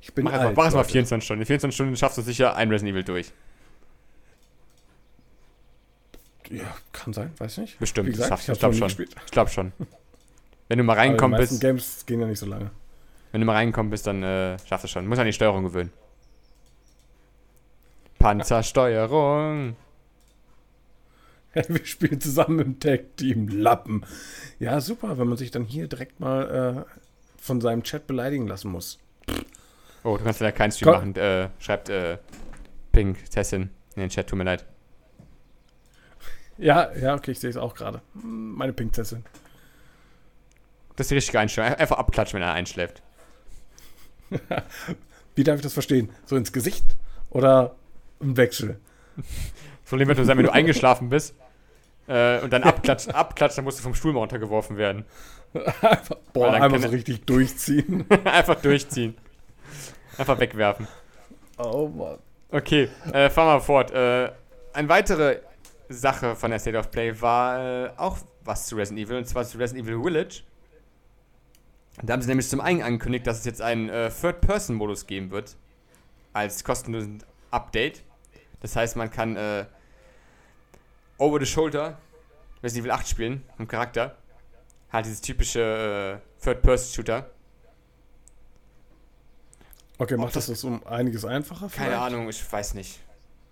Ich 0.00 0.12
bin 0.12 0.24
Mach 0.24 0.32
alt, 0.32 0.56
mach 0.56 0.64
erst 0.64 0.74
mal 0.74 0.82
Leute. 0.82 0.92
24 0.92 1.24
Stunden. 1.24 1.42
In 1.42 1.46
24 1.46 1.74
Stunden 1.74 1.96
schaffst 1.96 2.18
du 2.18 2.22
sicher 2.22 2.56
ein 2.56 2.68
Resident 2.68 2.94
Evil 2.94 3.04
durch. 3.04 3.32
Ja, 6.50 6.76
kann 6.92 7.12
sein, 7.12 7.32
weiß 7.38 7.58
nicht. 7.58 7.78
Bestimmt, 7.78 8.08
Wie 8.08 8.12
gesagt, 8.12 8.30
das 8.30 8.44
schaffst 8.44 8.48
ich 8.48 8.58
du. 8.58 8.70
Ich 8.70 8.78
glaube 8.78 8.90
schon. 8.90 9.06
Ich 9.24 9.32
glaube 9.32 9.50
schon. 9.50 9.72
Wenn 10.68 10.78
du 10.78 10.84
mal 10.84 10.96
meisten 10.96 11.36
bist, 11.36 11.60
Games 11.60 12.06
gehen 12.06 12.20
ja 12.20 12.26
nicht 12.26 12.38
so 12.38 12.46
lange. 12.46 12.70
wenn 13.32 13.40
du 13.40 13.46
mal 13.46 13.54
reingekommen 13.54 13.90
bist, 13.90 14.06
dann 14.06 14.22
äh, 14.22 14.58
schaffst 14.66 14.84
du 14.84 14.88
schon. 14.88 15.06
Muss 15.06 15.18
an 15.18 15.26
die 15.26 15.32
Steuerung 15.32 15.64
gewöhnen. 15.64 15.92
Panzersteuerung. 18.18 19.76
Wir 21.54 21.84
spielen 21.86 22.20
zusammen 22.20 22.58
im 22.58 22.80
Tag-Team 22.80 23.48
Lappen. 23.48 24.04
Ja, 24.58 24.80
super, 24.80 25.18
wenn 25.18 25.28
man 25.28 25.38
sich 25.38 25.50
dann 25.50 25.64
hier 25.64 25.88
direkt 25.88 26.20
mal 26.20 26.86
äh, 26.86 26.96
von 27.38 27.60
seinem 27.60 27.82
Chat 27.82 28.06
beleidigen 28.06 28.46
lassen 28.46 28.70
muss. 28.70 28.98
Oh, 30.04 30.16
du 30.16 30.24
kannst 30.24 30.40
leider 30.40 30.52
keinen 30.52 30.72
Stream 30.72 30.92
machen. 30.92 31.16
Äh, 31.16 31.48
schreibt 31.58 31.88
äh, 31.88 32.18
Pink 32.92 33.30
Tessin 33.30 33.70
in 33.94 34.02
den 34.02 34.10
Chat, 34.10 34.28
tut 34.28 34.38
mir 34.38 34.44
leid. 34.44 34.64
Ja, 36.58 36.94
ja, 36.94 37.14
okay, 37.14 37.32
ich 37.32 37.40
sehe 37.40 37.50
es 37.50 37.56
auch 37.56 37.74
gerade. 37.74 38.00
Meine 38.14 38.72
Pinktessin. 38.72 39.24
Das 40.96 41.04
ist 41.04 41.10
die 41.10 41.16
richtige 41.16 41.38
Einstellung. 41.38 41.74
Einfach 41.74 41.98
abklatschen, 41.98 42.38
wenn 42.38 42.46
er 42.46 42.54
einschläft. 42.54 43.02
Wie 45.34 45.44
darf 45.44 45.56
ich 45.56 45.62
das 45.62 45.74
verstehen? 45.74 46.10
So 46.24 46.36
ins 46.36 46.52
Gesicht 46.52 46.84
oder 47.30 47.76
im 48.20 48.36
Wechsel? 48.36 48.78
Problem 49.88 50.08
wird 50.08 50.18
nur 50.18 50.26
sein, 50.26 50.36
wenn 50.36 50.46
du 50.46 50.52
eingeschlafen 50.52 51.08
bist 51.08 51.34
äh, 52.08 52.40
und 52.40 52.52
dann 52.52 52.62
abklatscht, 52.62 53.08
abklatscht, 53.08 53.58
dann 53.58 53.64
musst 53.64 53.78
du 53.78 53.82
vom 53.82 53.94
Stuhl 53.94 54.12
mal 54.12 54.20
runtergeworfen 54.20 54.76
werden. 54.76 55.04
Einfach, 55.54 56.16
boah, 56.32 56.52
dann 56.52 56.72
kann 56.72 56.82
so 56.82 56.88
richtig 56.88 57.24
durchziehen. 57.24 58.04
Einfach 58.24 58.60
durchziehen. 58.60 59.16
Einfach 60.18 60.38
wegwerfen. 60.38 60.86
oh 61.58 61.88
Mann. 61.88 62.18
Okay, 62.50 62.88
äh, 63.12 63.28
fahren 63.30 63.56
wir 63.56 63.60
fort. 63.60 63.90
Äh, 63.90 64.30
eine 64.72 64.88
weitere 64.88 65.40
Sache 65.88 66.36
von 66.36 66.50
der 66.50 66.58
State 66.58 66.78
of 66.78 66.90
Play 66.90 67.20
war 67.20 67.86
äh, 67.86 67.90
auch 67.96 68.18
was 68.44 68.66
zu 68.66 68.76
Resident 68.76 69.06
Evil, 69.06 69.18
und 69.18 69.26
zwar 69.26 69.44
zu 69.44 69.58
Resident 69.58 69.86
Evil 69.86 70.02
Village. 70.02 70.42
Da 72.02 72.12
haben 72.12 72.22
sie 72.22 72.28
nämlich 72.28 72.48
zum 72.48 72.60
einen 72.60 72.82
angekündigt, 72.82 73.26
dass 73.26 73.38
es 73.38 73.44
jetzt 73.46 73.62
einen 73.62 73.88
äh, 73.88 74.10
Third-Person-Modus 74.10 75.06
geben 75.06 75.30
wird. 75.30 75.56
Als 76.32 76.62
kostenlosen 76.62 77.22
Update. 77.50 78.02
Das 78.66 78.74
heißt, 78.74 78.96
man 78.96 79.08
kann 79.12 79.36
äh, 79.36 79.64
over 81.18 81.38
the 81.38 81.46
shoulder 81.46 81.98
Resident 82.64 82.82
Evil 82.86 82.90
8 82.90 83.06
spielen, 83.08 83.42
im 83.60 83.68
Charakter. 83.68 84.16
Halt 84.92 85.06
dieses 85.06 85.20
typische 85.20 86.20
äh, 86.20 86.42
Third-Person-Shooter. 86.44 87.30
Okay, 89.98 90.16
macht 90.16 90.34
das 90.34 90.46
das- 90.46 90.56
das 90.56 90.64
um 90.64 90.84
einiges 90.84 91.24
einfacher? 91.24 91.68
Keine 91.68 91.90
vielleicht? 91.90 92.02
Ahnung, 92.02 92.28
ich 92.28 92.52
weiß 92.52 92.74
nicht. 92.74 92.98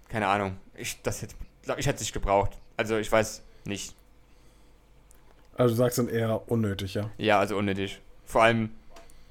Keine 0.09 0.27
Ahnung. 0.27 0.57
Ich, 0.75 1.01
das 1.03 1.23
hätte, 1.23 1.37
glaub, 1.63 1.79
ich 1.79 1.87
hätte 1.87 1.95
es 1.97 2.01
nicht 2.03 2.13
gebraucht. 2.13 2.59
Also 2.77 2.97
ich 2.99 3.11
weiß 3.13 3.43
nicht. 3.67 3.95
Also 5.57 5.75
du 5.75 5.79
sagst 5.79 5.99
dann 5.99 6.09
eher 6.09 6.51
unnötig, 6.51 6.95
ja. 6.95 7.09
Ja, 7.19 7.39
also 7.39 7.57
unnötig. 7.57 8.01
Vor 8.27 8.43
allem, 8.43 8.71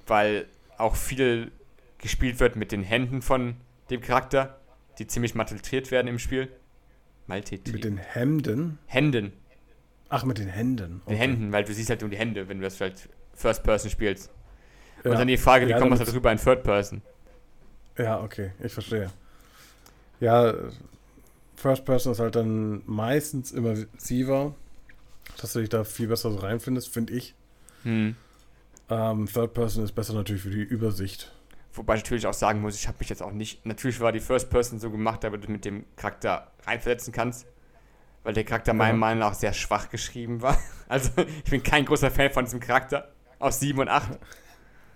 weil 0.08 0.48
auch 0.78 0.96
viel 0.96 1.52
gespielt 1.98 2.39
wird 2.39 2.56
mit 2.56 2.72
den 2.72 2.84
Händen 2.84 3.22
von 3.22 3.58
dem 3.89 4.00
Charakter, 4.00 4.58
die 5.00 5.08
ziemlich 5.08 5.36
malträtiert 5.36 5.92
werden 5.92 6.08
im 6.08 6.20
Spiel. 6.20 6.50
Malträtiert. 7.28 7.74
Mit 7.74 7.84
den 7.84 7.98
Hemden? 7.98 8.80
Händen. 8.86 9.34
Ach, 10.10 10.24
mit 10.26 10.38
den 10.38 10.48
Händen. 10.48 11.02
Den 11.08 11.18
Händen, 11.18 11.52
weil 11.52 11.64
du 11.64 11.74
siehst 11.74 11.90
halt 11.90 12.02
nur 12.02 12.10
die 12.10 12.18
Hände, 12.18 12.48
wenn 12.48 12.60
du 12.60 12.64
das 12.64 12.76
vielleicht 12.76 13.10
First 13.34 13.64
Person 13.64 13.90
spielst. 13.90 14.30
Ja. 15.04 15.12
Und 15.12 15.18
dann 15.18 15.28
die 15.28 15.38
Frage, 15.38 15.66
wie 15.66 15.72
Ja, 15.72 15.80
kommt 15.80 15.90
man 15.90 16.00
da 16.00 16.06
drüber 16.06 16.32
in 16.32 16.38
Third 16.38 16.64
Person? 16.64 17.02
Ja, 17.98 18.22
okay, 18.22 18.52
ich 18.64 18.72
verstehe. 18.72 19.10
Ja, 20.20 20.54
First 21.56 21.86
Person 21.86 22.12
ist 22.12 22.20
halt 22.20 22.36
dann 22.36 22.84
meistens 22.86 23.52
immersiver, 23.52 24.56
dass 25.40 25.54
du 25.54 25.60
dich 25.60 25.70
da 25.70 25.84
viel 25.84 26.08
besser 26.08 26.32
so 26.32 26.38
reinfindest, 26.38 26.90
finde 26.90 27.14
ich. 27.14 27.36
Hm. 27.84 28.16
Ähm, 28.90 29.28
Third 29.28 29.54
Person 29.54 29.84
ist 29.84 29.94
besser 29.94 30.14
natürlich 30.14 30.42
für 30.42 30.50
die 30.50 30.62
Übersicht. 30.62 31.32
Wobei 31.74 31.96
ich 31.96 32.04
natürlich 32.04 32.28
auch 32.28 32.34
sagen 32.34 32.62
muss, 32.62 32.76
ich 32.76 32.88
habe 32.88 32.98
mich 33.00 33.10
jetzt 33.10 33.24
auch 33.24 33.32
nicht. 33.32 33.66
Natürlich 33.66 34.00
war 34.00 34.12
die 34.12 34.20
First 34.20 34.50
Person 34.50 34.80
so 34.80 34.92
gemacht, 34.92 35.24
damit 35.24 35.44
du 35.44 35.52
mit 35.52 35.66
dem 35.66 35.86
Charakter 35.96 36.52
reinversetzen 36.66 37.12
kannst. 37.12 37.48
Weil 38.22 38.34
der 38.34 38.44
Charakter 38.46 38.74
meiner 38.74 38.94
Ja. 38.94 38.98
Meinung 38.98 39.20
nach 39.20 39.34
sehr 39.34 39.54
schwach 39.54 39.90
geschrieben 39.90 40.42
war. 40.42 40.58
Also, 40.90 41.10
ich 41.18 41.50
bin 41.50 41.64
kein 41.64 41.86
großer 41.86 42.12
Fan 42.12 42.30
von 42.30 42.46
diesem 42.46 42.60
Charakter. 42.60 43.12
Aus 43.40 43.60
7 43.60 43.80
und 43.80 43.88
8. 43.88 44.20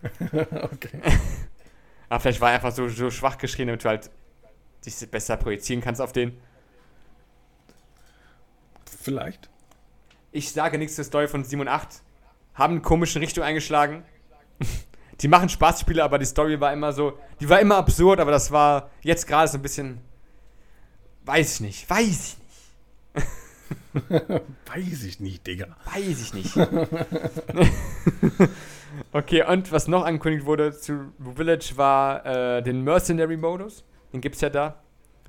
okay. 0.22 1.02
Aber 2.10 2.20
vielleicht 2.20 2.40
war 2.40 2.50
er 2.50 2.56
einfach 2.56 2.72
so, 2.72 2.88
so 2.88 3.10
schwach 3.10 3.40
geschrieben, 3.40 3.70
damit 3.70 3.84
du 3.84 3.90
halt 3.90 4.12
dich 4.86 5.10
besser 5.10 5.38
projizieren 5.38 5.82
kannst 5.82 6.00
auf 6.00 6.12
den. 6.12 6.38
Vielleicht. 8.86 9.50
Ich 10.32 10.52
sage 10.52 10.78
nichts 10.78 10.96
zur 10.96 11.06
Story 11.06 11.28
von 11.28 11.44
7 11.44 11.62
und 11.62 11.68
8. 11.68 12.02
Haben 12.54 12.74
eine 12.74 12.82
komische 12.82 13.20
Richtung 13.20 13.44
eingeschlagen. 13.44 14.04
Die 15.22 15.28
machen 15.28 15.50
Spaßspiele, 15.50 16.04
aber 16.04 16.20
die 16.20 16.26
Story 16.26 16.60
war 16.60 16.72
immer 16.74 16.94
so. 16.94 17.18
Die 17.40 17.50
war 17.50 17.60
immer 17.60 17.78
absurd, 17.78 18.20
aber 18.20 18.32
das 18.32 18.52
war 18.52 18.92
jetzt 19.02 19.26
gerade 19.28 19.48
so 19.48 19.58
ein 19.58 19.62
bisschen. 19.62 20.00
Weiß 21.26 21.56
ich 21.56 21.62
nicht. 21.62 21.90
Weiß 21.90 22.08
ich 22.08 22.38
nicht. 22.38 22.48
Weiß 24.66 25.04
ich 25.04 25.20
nicht, 25.20 25.46
Digga. 25.48 25.76
Weiß 25.86 26.22
ich 26.22 26.34
nicht. 26.34 26.56
okay, 29.12 29.44
und 29.44 29.72
was 29.72 29.88
noch 29.88 30.06
angekündigt 30.06 30.46
wurde 30.46 30.72
zu 30.78 31.12
Village 31.36 31.74
war 31.76 32.26
äh, 32.26 32.62
den 32.62 32.84
Mercenary-Modus. 32.84 33.84
Den 34.14 34.22
gibt's 34.22 34.42
ja 34.42 34.50
da. 34.50 34.82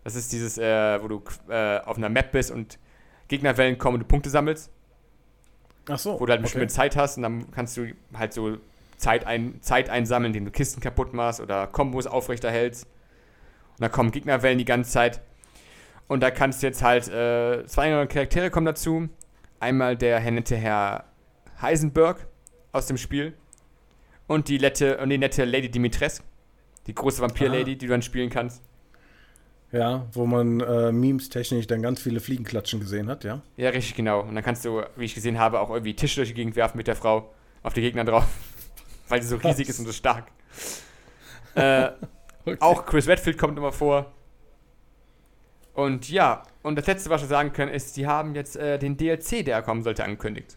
Das 0.05 0.15
ist 0.15 0.33
dieses, 0.33 0.59
äh, 0.59 1.03
wo 1.03 1.09
du 1.09 1.23
äh, 1.49 1.79
auf 1.81 1.97
einer 1.97 2.09
Map 2.09 2.33
bist 2.33 2.51
und 2.51 2.79
Gegnerwellen 3.29 3.79
kommen 3.79 3.95
und 3.95 4.01
du 4.01 4.07
Punkte 4.07 4.31
sammelst. 4.31 4.71
Ach 5.89 5.99
so. 5.99 6.21
Wo 6.21 6.27
du 6.27 6.31
halt 6.31 6.39
eine 6.39 6.47
okay. 6.47 6.59
bestimmte 6.59 6.69
Zeit 6.69 6.97
hast 6.97 7.17
und 7.17 7.25
dann 7.25 7.51
kannst 7.51 7.77
du 7.77 7.93
halt 8.15 8.33
so 8.33 8.59
Zeit, 8.99 9.27
ein, 9.27 9.63
Zeit 9.63 9.89
einsammeln, 9.89 10.35
indem 10.35 10.45
du 10.45 10.51
Kisten 10.51 10.81
kaputt 10.81 11.15
machst 11.15 11.41
oder 11.41 11.67
Kombos 11.67 12.07
aufrechterhältst. 12.07 12.85
Und 12.85 13.81
da 13.81 13.89
kommen 13.89 14.11
Gegnerwellen 14.11 14.59
die 14.59 14.65
ganze 14.65 14.91
Zeit. 14.91 15.21
Und 16.09 16.21
da 16.21 16.31
kannst 16.31 16.63
du 16.63 16.67
jetzt 16.67 16.83
halt, 16.83 17.09
äh, 17.09 17.65
zwei 17.67 17.91
neue 17.91 18.07
Charaktere 18.07 18.51
kommen 18.51 18.67
dazu. 18.67 19.09
Einmal 19.61 19.97
der 19.97 20.21
nette 20.31 20.57
Herr 20.57 21.05
Heisenberg 21.63 22.27
aus 22.73 22.87
dem 22.87 22.97
Spiel. 22.97 23.35
Und 24.27 24.49
die, 24.49 24.59
nette, 24.59 24.99
und 24.99 25.11
die 25.11 25.19
nette 25.19 25.45
Lady 25.45 25.71
Dimitrescu. 25.71 26.25
Die 26.87 26.95
große 26.95 27.21
Vampir-Lady, 27.21 27.77
die 27.77 27.87
du 27.87 27.93
dann 27.93 28.03
spielen 28.03 28.31
kannst. 28.31 28.63
Ja, 29.71 30.07
wo 30.13 30.25
man 30.25 30.61
äh, 30.61 30.91
memes-technisch 30.91 31.67
dann 31.67 31.83
ganz 31.83 32.01
viele 32.01 32.21
Fliegenklatschen 32.21 32.81
gesehen 32.81 33.09
hat, 33.09 33.25
ja? 33.25 33.43
Ja, 33.59 33.69
richtig, 33.69 33.95
genau. 33.95 34.23
Und 34.23 34.35
dann 34.35 34.43
kannst 34.43 34.65
du, 34.65 34.83
wie 34.97 35.05
ich 35.05 35.15
gesehen 35.15 35.39
habe, 35.39 35.61
auch 35.61 35.69
irgendwie 35.69 35.95
Tische 35.95 36.17
durch 36.17 36.31
die 36.31 36.35
Gegend 36.35 36.57
werfen 36.57 36.79
mit 36.79 36.87
der 36.87 36.97
Frau 36.97 37.35
auf 37.63 37.75
die 37.75 37.83
Gegner 37.83 38.05
drauf. 38.05 38.27
Weil 39.09 39.23
sie 39.23 39.29
so 39.29 39.37
riesig 39.37 39.69
ist 39.69 39.79
und 39.79 39.87
so 39.87 39.93
stark. 39.93 40.27
Äh, 41.55 41.91
Okay. 42.49 42.57
Auch 42.61 42.87
Chris 42.87 43.07
Redfield 43.07 43.37
kommt 43.37 43.59
immer 43.59 43.73
vor. 43.73 44.11
Und 45.75 46.09
ja, 46.09 46.43
und 46.63 46.77
das 46.77 46.87
letzte, 46.87 47.11
was 47.11 47.21
wir 47.21 47.29
sagen 47.29 47.53
können, 47.53 47.73
ist, 47.73 47.95
sie 47.95 48.07
haben 48.07 48.35
jetzt 48.35 48.57
äh, 48.57 48.79
den 48.79 48.97
DLC, 48.97 49.45
der 49.45 49.63
kommen 49.63 49.83
sollte, 49.83 50.03
angekündigt. 50.03 50.57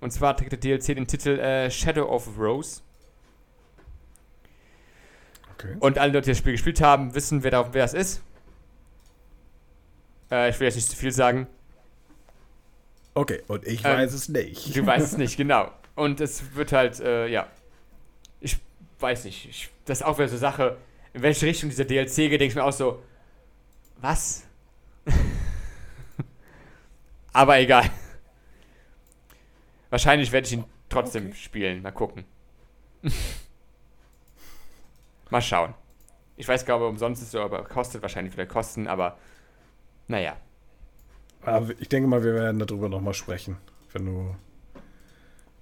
Und 0.00 0.10
zwar 0.12 0.36
trägt 0.36 0.52
der 0.52 0.58
DLC 0.58 0.96
den 0.96 1.06
Titel 1.06 1.38
äh, 1.38 1.70
Shadow 1.70 2.06
of 2.08 2.28
Rose. 2.38 2.80
Okay. 5.54 5.76
Und 5.80 5.96
alle 5.98 6.12
Leute, 6.12 6.24
die 6.24 6.30
das 6.32 6.38
Spiel 6.38 6.52
gespielt 6.52 6.80
haben, 6.80 7.14
wissen, 7.14 7.42
wer, 7.44 7.52
da, 7.52 7.72
wer 7.72 7.84
es 7.84 7.94
ist. 7.94 8.22
Äh, 10.30 10.50
ich 10.50 10.60
will 10.60 10.66
jetzt 10.66 10.74
nicht 10.74 10.90
zu 10.90 10.96
viel 10.96 11.12
sagen. 11.12 11.46
Okay, 13.14 13.42
und 13.46 13.66
ich 13.66 13.84
Ähm, 13.84 13.92
weiß 13.92 14.12
es 14.12 14.28
nicht. 14.28 14.76
Du 14.76 14.84
weißt 14.84 15.06
es 15.06 15.16
nicht, 15.16 15.36
genau. 15.38 15.70
Und 15.96 16.20
es 16.20 16.54
wird 16.54 16.70
halt, 16.72 17.00
äh, 17.00 17.26
ja. 17.26 17.48
Ich 18.40 18.58
weiß 19.00 19.24
nicht. 19.24 19.48
Ich, 19.48 19.70
das 19.84 19.98
ist 20.00 20.06
auch 20.06 20.18
wieder 20.18 20.28
so 20.28 20.34
eine 20.34 20.40
Sache, 20.40 20.76
in 21.12 21.22
welche 21.22 21.46
Richtung 21.46 21.70
dieser 21.70 21.84
DLC 21.84 22.14
geht, 22.16 22.32
denke 22.32 22.46
ich 22.46 22.54
mir 22.54 22.64
auch 22.64 22.72
so, 22.72 23.02
was? 24.00 24.44
Aber 27.32 27.58
egal. 27.58 27.90
Wahrscheinlich 29.90 30.30
werde 30.32 30.46
ich 30.46 30.52
ihn 30.52 30.64
trotzdem 30.88 31.26
Okay. 31.26 31.34
spielen. 31.34 31.82
Mal 31.82 31.92
gucken. 31.92 32.24
Mal 35.30 35.42
schauen. 35.42 35.74
Ich 36.36 36.46
weiß 36.46 36.64
gar 36.66 36.74
nicht, 36.74 36.82
ob 36.82 36.86
er 36.86 36.90
umsonst 36.90 37.22
ist, 37.22 37.34
aber 37.34 37.64
kostet 37.64 38.02
wahrscheinlich 38.02 38.34
wieder 38.34 38.46
Kosten, 38.46 38.86
aber 38.86 39.18
naja. 40.06 40.36
Aber 41.42 41.70
ich 41.78 41.88
denke 41.88 42.08
mal, 42.08 42.22
wir 42.22 42.34
werden 42.34 42.58
darüber 42.58 42.88
nochmal 42.88 43.14
sprechen, 43.14 43.56
wenn 43.92 44.04
du, 44.06 44.36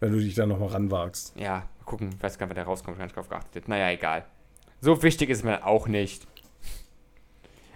wenn 0.04 0.12
du 0.12 0.18
dich 0.18 0.34
da 0.34 0.44
nochmal 0.46 0.68
ranwagst. 0.68 1.34
Ja, 1.36 1.60
mal 1.78 1.84
gucken. 1.86 2.10
Ich 2.14 2.22
weiß 2.22 2.38
gar 2.38 2.46
nicht, 2.46 2.50
wann 2.50 2.56
der 2.56 2.64
rauskommt, 2.66 2.98
gar 2.98 3.04
nicht 3.04 3.16
drauf 3.16 3.28
geachtet. 3.28 3.68
Naja, 3.68 3.90
egal. 3.90 4.26
So 4.80 5.02
wichtig 5.02 5.30
ist 5.30 5.44
mir 5.44 5.66
auch 5.66 5.86
nicht. 5.88 6.26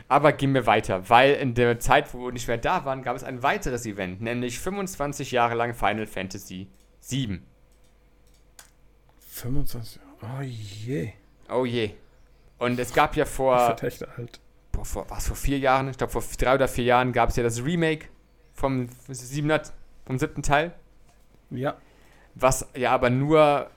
Aber 0.09 0.33
gehen 0.33 0.53
wir 0.55 0.67
weiter, 0.67 1.09
weil 1.09 1.35
in 1.35 1.55
der 1.55 1.81
Zeit, 1.81 2.13
wo 2.15 2.27
wir 2.27 2.33
nicht 2.33 2.49
mehr 2.49 2.59
da 2.59 2.85
waren, 2.85 3.03
gab 3.03 3.17
es 3.17 3.25
ein 3.25 3.43
weiteres 3.43 3.85
Event, 3.87 4.21
nämlich 4.21 4.59
25 4.59 5.33
Jahre 5.33 5.55
lang 5.55 5.75
Final 5.75 6.07
Fantasy 6.07 6.69
VII. 7.07 7.41
25. 9.21 10.01
Oh 10.23 10.43
je. 10.43 11.13
Oh 11.51 11.65
je. 11.65 11.91
Und 12.59 12.79
es 12.79 12.93
gab 12.93 13.17
ja 13.17 13.25
Ich 13.25 13.31
vor, 13.31 13.57
werd 13.57 13.83
echt 13.83 14.07
alt. 14.19 14.41
boah, 14.73 14.85
vor 14.85 15.07
was, 15.11 15.29
vor 15.29 15.37
vier 15.37 15.59
Jahren, 15.59 15.89
ich 15.89 15.97
glaube 15.99 16.13
vor 16.13 16.23
drei 16.39 16.55
oder 16.55 16.69
vier 16.69 16.85
Jahren 16.85 17.13
gab 17.13 17.31
es 17.31 17.37
ja 17.37 17.43
das 17.43 17.63
Remake 17.65 18.07
vom, 18.53 18.89
7. 19.09 19.61
vom 20.07 20.19
siebten 20.19 20.43
Teil, 20.43 20.75
Ja. 21.51 21.77
Was 22.41 22.67
ja 22.75 22.93
aber 22.93 23.11
nur 23.11 23.71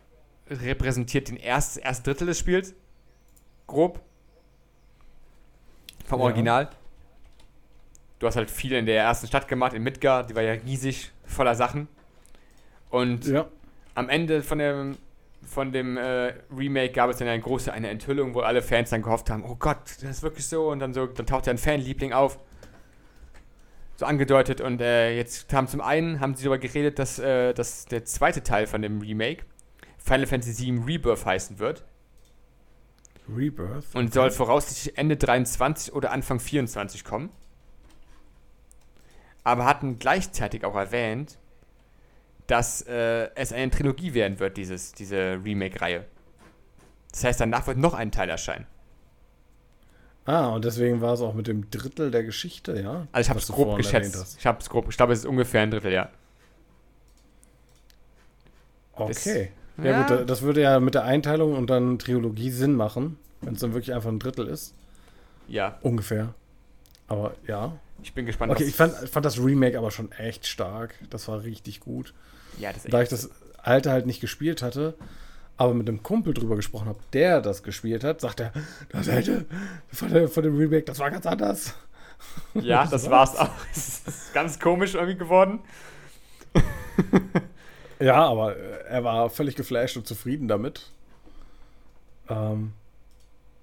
repräsentiert 0.49 1.29
den 1.29 1.37
erst, 1.37 1.77
erst 1.77 2.05
Drittel 2.05 2.27
des 2.27 2.39
Spiels. 2.39 2.73
Grob. 3.67 3.99
Vom 6.05 6.19
Ja. 6.19 6.25
Original. 6.25 6.69
Du 8.19 8.27
hast 8.27 8.35
halt 8.35 8.51
viel 8.51 8.73
in 8.73 8.85
der 8.85 9.01
ersten 9.01 9.27
Stadt 9.27 9.47
gemacht, 9.47 9.73
in 9.73 9.81
Midgar, 9.83 10.23
die 10.25 10.35
war 10.35 10.43
ja 10.43 10.53
riesig, 10.53 11.11
voller 11.25 11.55
Sachen. 11.55 11.87
Und 12.89 13.25
Ja. 13.25 13.47
am 13.95 14.09
Ende 14.09 14.43
von 14.43 14.59
dem, 14.59 14.97
von 15.43 15.71
dem 15.71 15.97
äh, 15.97 16.33
Remake 16.55 16.91
gab 16.93 17.09
es 17.09 17.17
dann 17.17 17.27
eine 17.27 17.41
große 17.41 17.71
eine 17.73 17.89
Enthüllung, 17.89 18.35
wo 18.35 18.41
alle 18.41 18.61
Fans 18.61 18.91
dann 18.91 19.01
gehofft 19.01 19.29
haben, 19.29 19.43
oh 19.43 19.55
Gott, 19.55 19.79
das 20.01 20.03
ist 20.03 20.23
wirklich 20.23 20.45
so. 20.45 20.69
Und 20.69 20.79
dann 20.79 20.93
so, 20.93 21.07
dann 21.07 21.25
taucht 21.25 21.47
ja 21.47 21.53
ein 21.53 21.57
Fanliebling 21.57 22.13
auf. 22.13 22.37
So 23.97 24.05
angedeutet. 24.05 24.61
Und 24.61 24.81
äh, 24.81 25.15
jetzt 25.15 25.53
haben 25.53 25.67
zum 25.67 25.81
einen 25.81 26.19
haben 26.19 26.35
sie 26.35 26.43
darüber 26.43 26.57
geredet, 26.57 26.99
dass, 26.99 27.19
äh, 27.19 27.53
dass 27.53 27.85
der 27.85 28.05
zweite 28.05 28.43
Teil 28.43 28.67
von 28.67 28.81
dem 28.81 28.99
Remake 28.99 29.43
Final 29.97 30.25
Fantasy 30.25 30.65
VII 30.65 30.83
Rebirth 30.85 31.25
heißen 31.25 31.59
wird. 31.59 31.85
Rebirth. 33.29 33.85
Und 33.93 34.13
soll 34.13 34.31
voraussichtlich 34.31 34.97
Ende 34.97 35.17
23 35.17 35.93
oder 35.93 36.11
Anfang 36.11 36.39
24 36.39 37.03
kommen. 37.03 37.29
Aber 39.43 39.65
hatten 39.65 39.99
gleichzeitig 39.99 40.65
auch 40.65 40.75
erwähnt, 40.75 41.37
dass 42.47 42.81
äh, 42.81 43.29
es 43.35 43.53
eine 43.53 43.71
Trilogie 43.71 44.13
werden 44.13 44.39
wird, 44.39 44.57
dieses, 44.57 44.91
diese 44.91 45.39
Remake-Reihe. 45.43 46.05
Das 47.11 47.23
heißt, 47.23 47.39
danach 47.39 47.67
wird 47.67 47.77
noch 47.77 47.93
ein 47.93 48.11
Teil 48.11 48.29
erscheinen. 48.29 48.67
Ah, 50.31 50.47
und 50.49 50.63
deswegen 50.63 51.01
war 51.01 51.13
es 51.13 51.19
auch 51.21 51.33
mit 51.33 51.47
dem 51.47 51.69
Drittel 51.71 52.09
der 52.09 52.23
Geschichte, 52.23 52.79
ja? 52.79 53.05
Also 53.11 53.25
ich 53.27 53.29
habe 53.29 53.39
es 53.39 53.47
grob 53.49 53.75
geschätzt. 53.75 54.37
Ich 54.39 54.45
habe 54.45 54.59
es 54.61 54.69
grob, 54.69 54.87
ich 54.89 54.95
glaube, 54.95 55.11
es 55.11 55.19
ist 55.19 55.25
ungefähr 55.25 55.61
ein 55.61 55.71
Drittel, 55.71 55.91
ja. 55.91 56.09
Okay. 58.93 59.07
Das- 59.77 59.85
ja, 59.85 59.91
ja. 59.91 60.01
gut, 60.01 60.09
da- 60.11 60.23
das 60.23 60.41
würde 60.41 60.61
ja 60.61 60.79
mit 60.79 60.93
der 60.93 61.03
Einteilung 61.03 61.55
und 61.55 61.69
dann 61.69 61.97
Trilogie 61.99 62.49
Sinn 62.51 62.75
machen, 62.75 63.17
wenn 63.41 63.55
es 63.55 63.59
dann 63.59 63.73
wirklich 63.73 63.93
einfach 63.93 64.09
ein 64.09 64.19
Drittel 64.19 64.47
ist. 64.47 64.73
Ja, 65.47 65.77
Ungefähr. 65.81 66.33
Aber 67.07 67.33
ja. 67.47 67.77
ich 68.03 68.13
bin 68.13 68.25
gespannt. 68.25 68.51
Okay, 68.53 68.63
ich 68.63 68.75
fand, 68.75 68.93
fand 68.93 69.25
das 69.25 69.37
Remake 69.37 69.77
aber 69.77 69.91
schon 69.91 70.11
echt 70.13 70.47
stark. 70.47 70.95
Das 71.09 71.27
war 71.27 71.43
richtig 71.43 71.81
gut. 71.81 72.13
ja, 72.57 72.71
das 72.71 72.85
ist 72.85 72.93
Da 72.93 73.01
ich 73.01 73.09
das 73.09 73.29
alte 73.57 73.91
halt 73.91 74.05
nicht 74.05 74.21
gespielt 74.21 74.61
hatte, 74.61 74.93
aber 75.61 75.73
mit 75.73 75.87
einem 75.87 76.01
Kumpel 76.03 76.33
drüber 76.33 76.55
gesprochen 76.55 76.87
habe, 76.87 76.99
der 77.13 77.41
das 77.41 77.63
gespielt 77.63 78.03
hat, 78.03 78.21
sagt 78.21 78.39
er, 78.39 78.51
das 78.89 79.07
alte 79.09 79.45
von, 79.91 80.09
der, 80.11 80.27
von 80.27 80.43
dem 80.43 80.57
Remake, 80.57 80.83
das 80.85 80.99
war 80.99 81.11
ganz 81.11 81.25
anders. 81.25 81.75
ja, 82.53 82.85
das 82.91 83.09
war's 83.09 83.35
auch. 83.37 83.49
Es 83.73 84.01
ist 84.07 84.33
ganz 84.33 84.59
komisch 84.59 84.95
irgendwie 84.95 85.17
geworden. 85.17 85.59
Ja, 87.99 88.25
aber 88.25 88.57
äh, 88.57 88.83
er 88.89 89.03
war 89.03 89.29
völlig 89.29 89.55
geflasht 89.55 89.95
und 89.95 90.07
zufrieden 90.07 90.47
damit. 90.47 90.89
Ähm, 92.29 92.73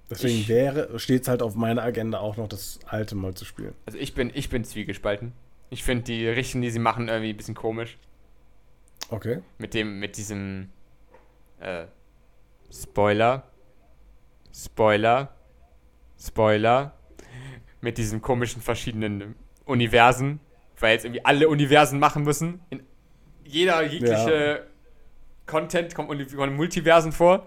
deswegen 0.09 0.39
Ich- 0.39 0.49
wäre, 0.49 0.97
steht 1.01 1.23
es 1.23 1.29
halt 1.29 1.43
auf 1.43 1.57
meiner 1.57 1.83
Agenda 1.83 2.21
auch 2.21 2.37
noch 2.37 2.47
das 2.49 2.79
alte 2.87 3.17
mal 3.17 3.35
zu 3.35 3.45
spielen. 3.45 3.75
Also 3.85 3.99
ich 3.99 4.15
bin, 4.15 4.31
ich 4.33 4.49
bin 4.49 4.63
zwiegespalten. 4.65 5.33
Ich 5.71 5.83
finde 5.83 6.05
die 6.05 6.29
Richtungen, 6.29 6.63
die 6.63 6.71
sie 6.71 6.79
machen, 6.79 7.09
irgendwie 7.09 7.31
ein 7.31 7.37
bisschen 7.37 7.57
komisch. 7.57 7.99
Okay. 9.11 9.41
Mit 9.59 9.75
dem, 9.75 9.99
mit 9.99 10.17
diesem 10.17 10.69
äh, 11.61 11.87
Spoiler. 12.71 13.45
Spoiler. 14.55 15.35
Spoiler. 16.19 16.93
Mit 17.81 17.99
diesen 17.99 18.21
komischen 18.23 18.63
verschiedenen 18.63 19.35
Universen. 19.65 20.41
Weil 20.79 20.93
jetzt 20.93 21.05
irgendwie 21.05 21.25
alle 21.25 21.49
Universen 21.49 21.99
machen 21.99 22.25
müssen. 22.25 22.61
In 22.71 22.83
jeder 23.45 23.83
jegliche 23.83 24.67
Content 25.47 25.95
kommt 25.95 26.09
kommen 26.09 26.57
Multiversen 26.57 27.13
vor. 27.13 27.47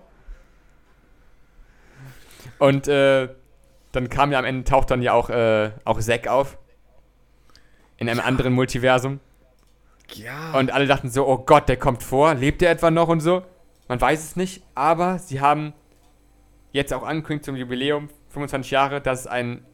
Und 2.59 2.87
äh, 2.87 3.29
dann 3.91 4.09
kam 4.09 4.31
ja 4.31 4.39
am 4.39 4.45
Ende, 4.45 4.63
taucht 4.63 4.91
dann 4.91 5.01
ja 5.01 5.13
auch, 5.13 5.29
äh, 5.29 5.71
auch 5.85 5.99
Zack 5.99 6.27
auf. 6.27 6.57
In 7.97 8.09
einem 8.09 8.19
anderen 8.19 8.53
Multiversum. 8.53 9.19
Ja. 10.13 10.53
Und 10.57 10.71
alle 10.71 10.87
dachten 10.87 11.09
so, 11.09 11.27
oh 11.27 11.37
Gott, 11.37 11.69
der 11.69 11.77
kommt 11.77 12.03
vor, 12.03 12.33
lebt 12.33 12.61
er 12.61 12.71
etwa 12.71 12.91
noch 12.91 13.07
und 13.07 13.19
so. 13.19 13.43
Man 13.91 13.99
weiß 13.99 14.23
es 14.23 14.35
nicht, 14.37 14.63
aber 14.73 15.19
sie 15.19 15.41
haben 15.41 15.73
jetzt 16.71 16.93
auch 16.93 17.03
angekündigt 17.03 17.43
zum 17.43 17.57
Jubiläum, 17.57 18.07
25 18.29 18.71
Jahre, 18.71 19.01
dass 19.01 19.19
es 19.19 19.27
ein 19.27 19.65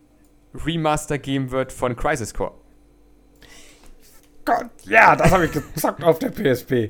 Remaster 0.55 1.19
geben 1.19 1.51
wird 1.51 1.71
von 1.71 1.95
Crisis 1.95 2.33
Core. 2.33 2.55
Gott, 4.43 4.71
ja, 4.85 5.15
das 5.15 5.29
habe 5.29 5.45
ich 5.45 5.51
gezockt 5.51 6.03
auf 6.03 6.17
der 6.17 6.31
PSP. 6.31 6.89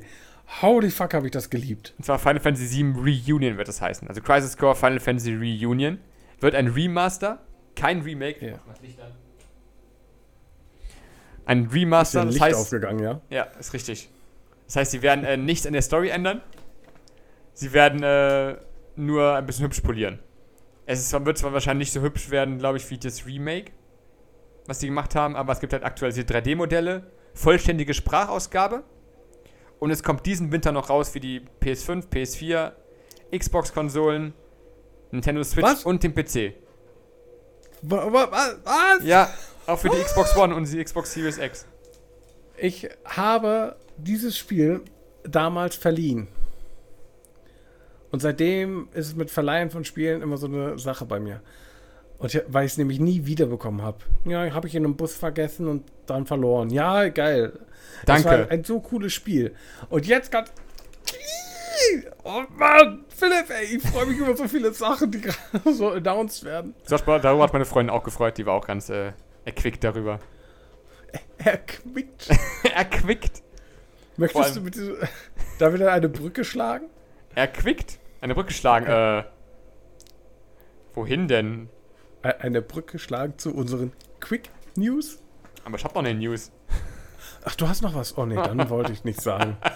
Holy 0.61 0.89
fuck, 0.89 1.13
habe 1.13 1.25
ich 1.25 1.33
das 1.33 1.49
geliebt. 1.49 1.93
Und 1.97 2.05
zwar 2.05 2.17
Final 2.17 2.39
Fantasy 2.39 2.77
VII 2.77 2.93
Reunion 2.95 3.57
wird 3.57 3.67
das 3.67 3.81
heißen. 3.81 4.07
Also 4.07 4.21
Crisis 4.21 4.55
Core 4.55 4.75
Final 4.75 5.01
Fantasy 5.01 5.33
Reunion 5.35 5.99
wird 6.39 6.55
ein 6.55 6.67
Remaster, 6.67 7.39
kein 7.75 8.03
Remake. 8.03 8.51
Ja. 8.51 8.59
Ein 11.43 11.65
Ist 11.65 11.73
Remaster, 11.73 12.19
ja 12.19 12.25
das 12.25 12.33
Licht 12.35 12.45
heißt, 12.45 12.55
aufgegangen, 12.55 13.03
ja? 13.03 13.19
Ja, 13.29 13.43
ist 13.59 13.73
richtig. 13.73 14.07
Das 14.67 14.77
heißt, 14.77 14.91
sie 14.91 15.01
werden 15.01 15.25
äh, 15.25 15.35
nichts 15.35 15.67
an 15.67 15.73
der 15.73 15.81
Story 15.81 16.07
ändern. 16.07 16.41
Sie 17.59 17.73
werden 17.73 18.03
äh, 18.03 18.55
nur 18.95 19.33
ein 19.33 19.43
bisschen 19.47 19.65
hübsch 19.65 19.81
polieren. 19.81 20.19
Es 20.85 20.99
ist, 20.99 21.25
wird 21.25 21.39
zwar 21.39 21.53
wahrscheinlich 21.53 21.87
nicht 21.87 21.93
so 21.93 22.01
hübsch 22.01 22.29
werden, 22.29 22.59
glaube 22.59 22.77
ich, 22.77 22.87
wie 22.91 22.99
das 22.99 23.25
Remake, 23.25 23.71
was 24.67 24.79
sie 24.79 24.85
gemacht 24.85 25.15
haben, 25.15 25.35
aber 25.35 25.53
es 25.53 25.59
gibt 25.59 25.73
halt 25.73 25.83
aktualisierte 25.83 26.35
3D-Modelle, 26.37 27.09
vollständige 27.33 27.95
Sprachausgabe 27.95 28.83
und 29.79 29.89
es 29.89 30.03
kommt 30.03 30.27
diesen 30.27 30.51
Winter 30.51 30.71
noch 30.71 30.91
raus 30.91 31.09
für 31.09 31.19
die 31.19 31.41
PS5, 31.59 32.09
PS4, 32.09 32.73
Xbox-Konsolen, 33.35 34.33
Nintendo 35.09 35.43
Switch 35.43 35.63
Was? 35.65 35.83
und 35.83 36.03
den 36.03 36.13
PC. 36.13 36.53
Wa- 37.81 38.05
wa- 38.13 38.31
wa- 38.31 38.53
Was? 38.63 39.03
Ja, 39.03 39.33
auch 39.65 39.79
für 39.79 39.89
die 39.89 39.97
Xbox 39.97 40.37
One 40.37 40.53
und 40.53 40.71
die 40.71 40.83
Xbox 40.83 41.11
Series 41.11 41.39
X. 41.39 41.65
Ich 42.55 42.87
habe 43.03 43.75
dieses 43.97 44.37
Spiel 44.37 44.81
damals 45.23 45.75
verliehen. 45.75 46.27
Und 48.17 48.21
seitdem 48.21 48.89
ist 48.95 49.09
es 49.09 49.15
mit 49.15 49.29
Verleihen 49.29 49.69
von 49.69 49.85
Spielen 49.85 50.23
immer 50.23 50.37
so 50.37 50.47
eine 50.47 50.79
Sache 50.79 51.05
bei 51.05 51.19
mir. 51.19 51.39
Und 52.17 52.33
ich, 52.33 52.41
weil 52.47 52.65
ich 52.65 52.71
es 52.71 52.77
nämlich 52.79 52.99
nie 52.99 53.27
wiederbekommen 53.27 53.83
habe. 53.83 53.99
Ja, 54.25 54.51
habe 54.55 54.67
ich 54.67 54.73
in 54.73 54.83
einem 54.83 54.95
Bus 54.95 55.13
vergessen 55.13 55.67
und 55.67 55.83
dann 56.07 56.25
verloren. 56.25 56.71
Ja, 56.71 57.09
geil. 57.09 57.53
Das 58.07 58.23
Danke. 58.23 58.45
war 58.45 58.49
ein 58.49 58.63
so 58.63 58.79
cooles 58.79 59.13
Spiel. 59.13 59.53
Und 59.89 60.07
jetzt 60.07 60.31
ganz. 60.31 60.51
Oh 62.23 62.41
Mann, 62.57 63.05
Philipp, 63.09 63.51
ey, 63.51 63.77
ich 63.77 63.83
freue 63.83 64.07
mich 64.07 64.17
über 64.17 64.35
so 64.35 64.47
viele 64.47 64.73
Sachen, 64.73 65.11
die 65.11 65.21
gerade 65.21 65.37
so 65.71 65.91
announced 65.91 66.43
werden. 66.43 66.73
Zum 66.85 66.97
Beispiel, 66.97 67.19
darüber 67.19 67.43
hat 67.43 67.53
meine 67.53 67.65
Freundin 67.65 67.95
auch 67.95 68.03
gefreut, 68.03 68.35
die 68.39 68.47
war 68.47 68.55
auch 68.55 68.65
ganz 68.65 68.89
äh, 68.89 69.11
erquickt 69.45 69.83
darüber. 69.83 70.19
Erquickt. 71.37 72.29
erquickt? 72.75 73.37
Vor 73.37 73.43
Möchtest 74.17 74.55
du 74.55 74.61
mit 74.61 74.73
diesem. 74.73 74.95
Da 75.59 75.71
wieder 75.71 75.91
eine 75.91 76.09
Brücke 76.09 76.43
schlagen? 76.43 76.87
Erquickt? 77.35 77.99
Eine 78.21 78.33
Brücke 78.35 78.53
schlagen, 78.53 78.85
äh. 78.87 79.23
Wohin 80.93 81.27
denn? 81.27 81.69
Eine 82.23 82.61
Brücke 82.61 82.97
schlagen 82.99 83.37
zu 83.37 83.53
unseren 83.53 83.93
Quick 84.19 84.49
News? 84.75 85.19
Aber 85.63 85.77
ich 85.77 85.83
hab 85.83 85.93
noch 85.95 86.03
eine 86.03 86.13
News. 86.15 86.51
Ach, 87.45 87.55
du 87.55 87.67
hast 87.67 87.81
noch 87.81 87.93
was? 87.95 88.17
Oh 88.17 88.25
nee, 88.25 88.35
dann 88.35 88.69
wollte 88.69 88.91
ich 88.91 89.03
nicht 89.03 89.21
sagen. 89.21 89.57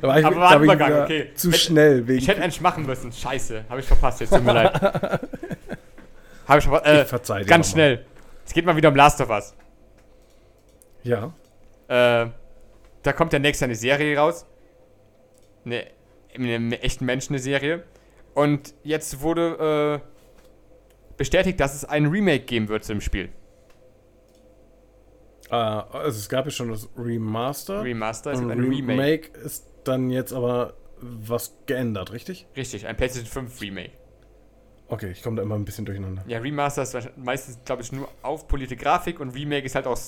Da 0.00 0.06
war 0.06 0.18
ich, 0.20 0.24
Aber 0.24 0.36
da 0.36 0.40
war 0.42 0.50
bin 0.52 0.58
ich 0.60 0.64
Übergang, 0.76 0.88
wieder 0.92 1.04
okay. 1.04 1.30
Zu 1.34 1.48
Hätte- 1.48 1.58
schnell 1.58 2.06
wegen. 2.06 2.18
Ich 2.20 2.28
hätte 2.28 2.40
eigentlich 2.40 2.60
machen 2.60 2.86
müssen. 2.86 3.10
Scheiße. 3.10 3.64
Habe 3.68 3.80
ich 3.80 3.86
verpasst 3.86 4.20
jetzt. 4.20 4.30
Tut 4.30 4.44
mir 4.44 4.52
leid. 4.52 4.80
Habe 6.46 6.58
ich 6.58 6.64
verpasst. 6.64 6.86
Äh, 6.86 7.02
Ich 7.02 7.08
verzeih 7.08 7.40
dir 7.40 7.46
ganz 7.46 7.72
schnell. 7.72 8.06
Es 8.46 8.52
geht 8.52 8.64
mal 8.64 8.76
wieder 8.76 8.90
um 8.90 8.94
Last 8.94 9.20
of 9.20 9.28
Us. 9.30 9.54
ja. 11.02 11.32
Äh, 11.88 12.28
da 13.02 13.12
kommt 13.12 13.32
ja 13.32 13.40
nächstes 13.40 13.60
Jahr 13.62 13.68
eine 13.68 13.74
Serie 13.76 14.16
raus. 14.18 14.46
Eine, 15.64 15.86
eine 16.36 16.82
echten 16.82 17.04
Menschen 17.04 17.34
eine 17.34 17.42
Serie. 17.42 17.84
Und 18.34 18.74
jetzt 18.82 19.20
wurde 19.22 20.02
äh, 20.02 21.16
bestätigt, 21.16 21.58
dass 21.60 21.74
es 21.74 21.84
ein 21.84 22.06
Remake 22.06 22.44
geben 22.44 22.68
wird 22.68 22.84
zu 22.84 22.92
dem 22.92 23.00
Spiel. 23.00 23.30
Äh, 25.50 25.54
also 25.54 26.18
es 26.18 26.28
gab 26.28 26.44
ja 26.44 26.50
schon 26.50 26.70
das 26.70 26.88
Remaster. 26.96 27.82
Remaster, 27.82 28.32
gibt 28.32 28.50
ein 28.50 28.60
Remake. 28.60 28.92
Remake 28.92 29.38
ist 29.38 29.66
dann 29.84 30.10
jetzt 30.10 30.32
aber 30.32 30.74
was 31.00 31.56
geändert, 31.66 32.12
richtig? 32.12 32.46
Richtig, 32.56 32.86
ein 32.86 32.96
PlayStation 32.96 33.30
5 33.30 33.60
Remake. 33.60 33.92
Okay, 34.88 35.10
ich 35.10 35.22
komme 35.22 35.36
da 35.36 35.42
immer 35.42 35.56
ein 35.56 35.64
bisschen 35.64 35.84
durcheinander. 35.84 36.22
Ja, 36.26 36.38
Remaster 36.38 36.82
ist 36.82 36.96
meistens, 37.16 37.58
glaube 37.64 37.82
ich, 37.82 37.92
nur 37.92 38.08
aufpolierte 38.22 38.76
Grafik 38.76 39.18
und 39.18 39.34
Remake 39.34 39.66
ist 39.66 39.74
halt 39.74 39.86
auch 39.86 39.98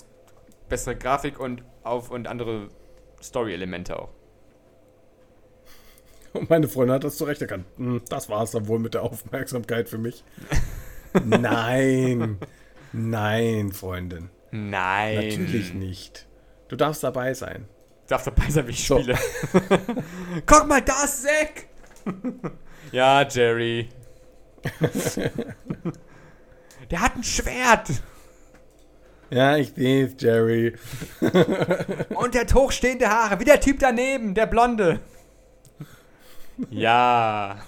bessere 0.68 0.96
Grafik 0.96 1.40
und 1.40 1.64
auf 1.82 2.10
und 2.10 2.28
andere 2.28 2.68
Story-Elemente 3.20 3.98
auch. 3.98 4.10
Und 6.38 6.50
meine 6.50 6.68
Freundin 6.68 6.94
hat 6.94 7.04
das 7.04 7.16
zurecht 7.16 7.42
erkannt. 7.42 7.66
Hm, 7.76 8.02
Das 8.08 8.28
war 8.28 8.42
es 8.42 8.50
dann 8.52 8.66
wohl 8.68 8.78
mit 8.78 8.94
der 8.94 9.02
Aufmerksamkeit 9.02 9.88
für 9.88 9.98
mich. 9.98 10.24
Nein. 11.24 12.38
Nein, 12.92 13.72
Freundin. 13.72 14.30
Nein. 14.50 15.16
Natürlich 15.16 15.74
nicht. 15.74 16.26
Du 16.68 16.76
darfst 16.76 17.02
dabei 17.02 17.34
sein. 17.34 17.66
Darf 18.08 18.24
dabei 18.24 18.48
sein, 18.50 18.66
wie 18.66 18.70
ich 18.72 18.86
So. 18.86 18.98
spiele. 19.00 19.18
Guck 20.46 20.66
mal, 20.66 20.80
da 20.82 21.04
ist 21.04 21.22
Zack! 21.24 21.66
ja, 22.92 23.22
Jerry. 23.28 23.88
Der 26.90 27.00
hat 27.00 27.16
ein 27.16 27.22
Schwert 27.24 27.88
Ja, 29.30 29.56
ich 29.56 29.72
sehe 29.74 30.06
es, 30.06 30.14
Jerry. 30.18 30.74
und 32.14 32.34
der 32.34 32.42
hat 32.42 32.54
hochstehende 32.54 33.08
Haare, 33.08 33.38
wie 33.40 33.44
der 33.44 33.60
Typ 33.60 33.78
daneben, 33.78 34.34
der 34.34 34.46
Blonde. 34.46 35.00
Ja. 36.70 37.58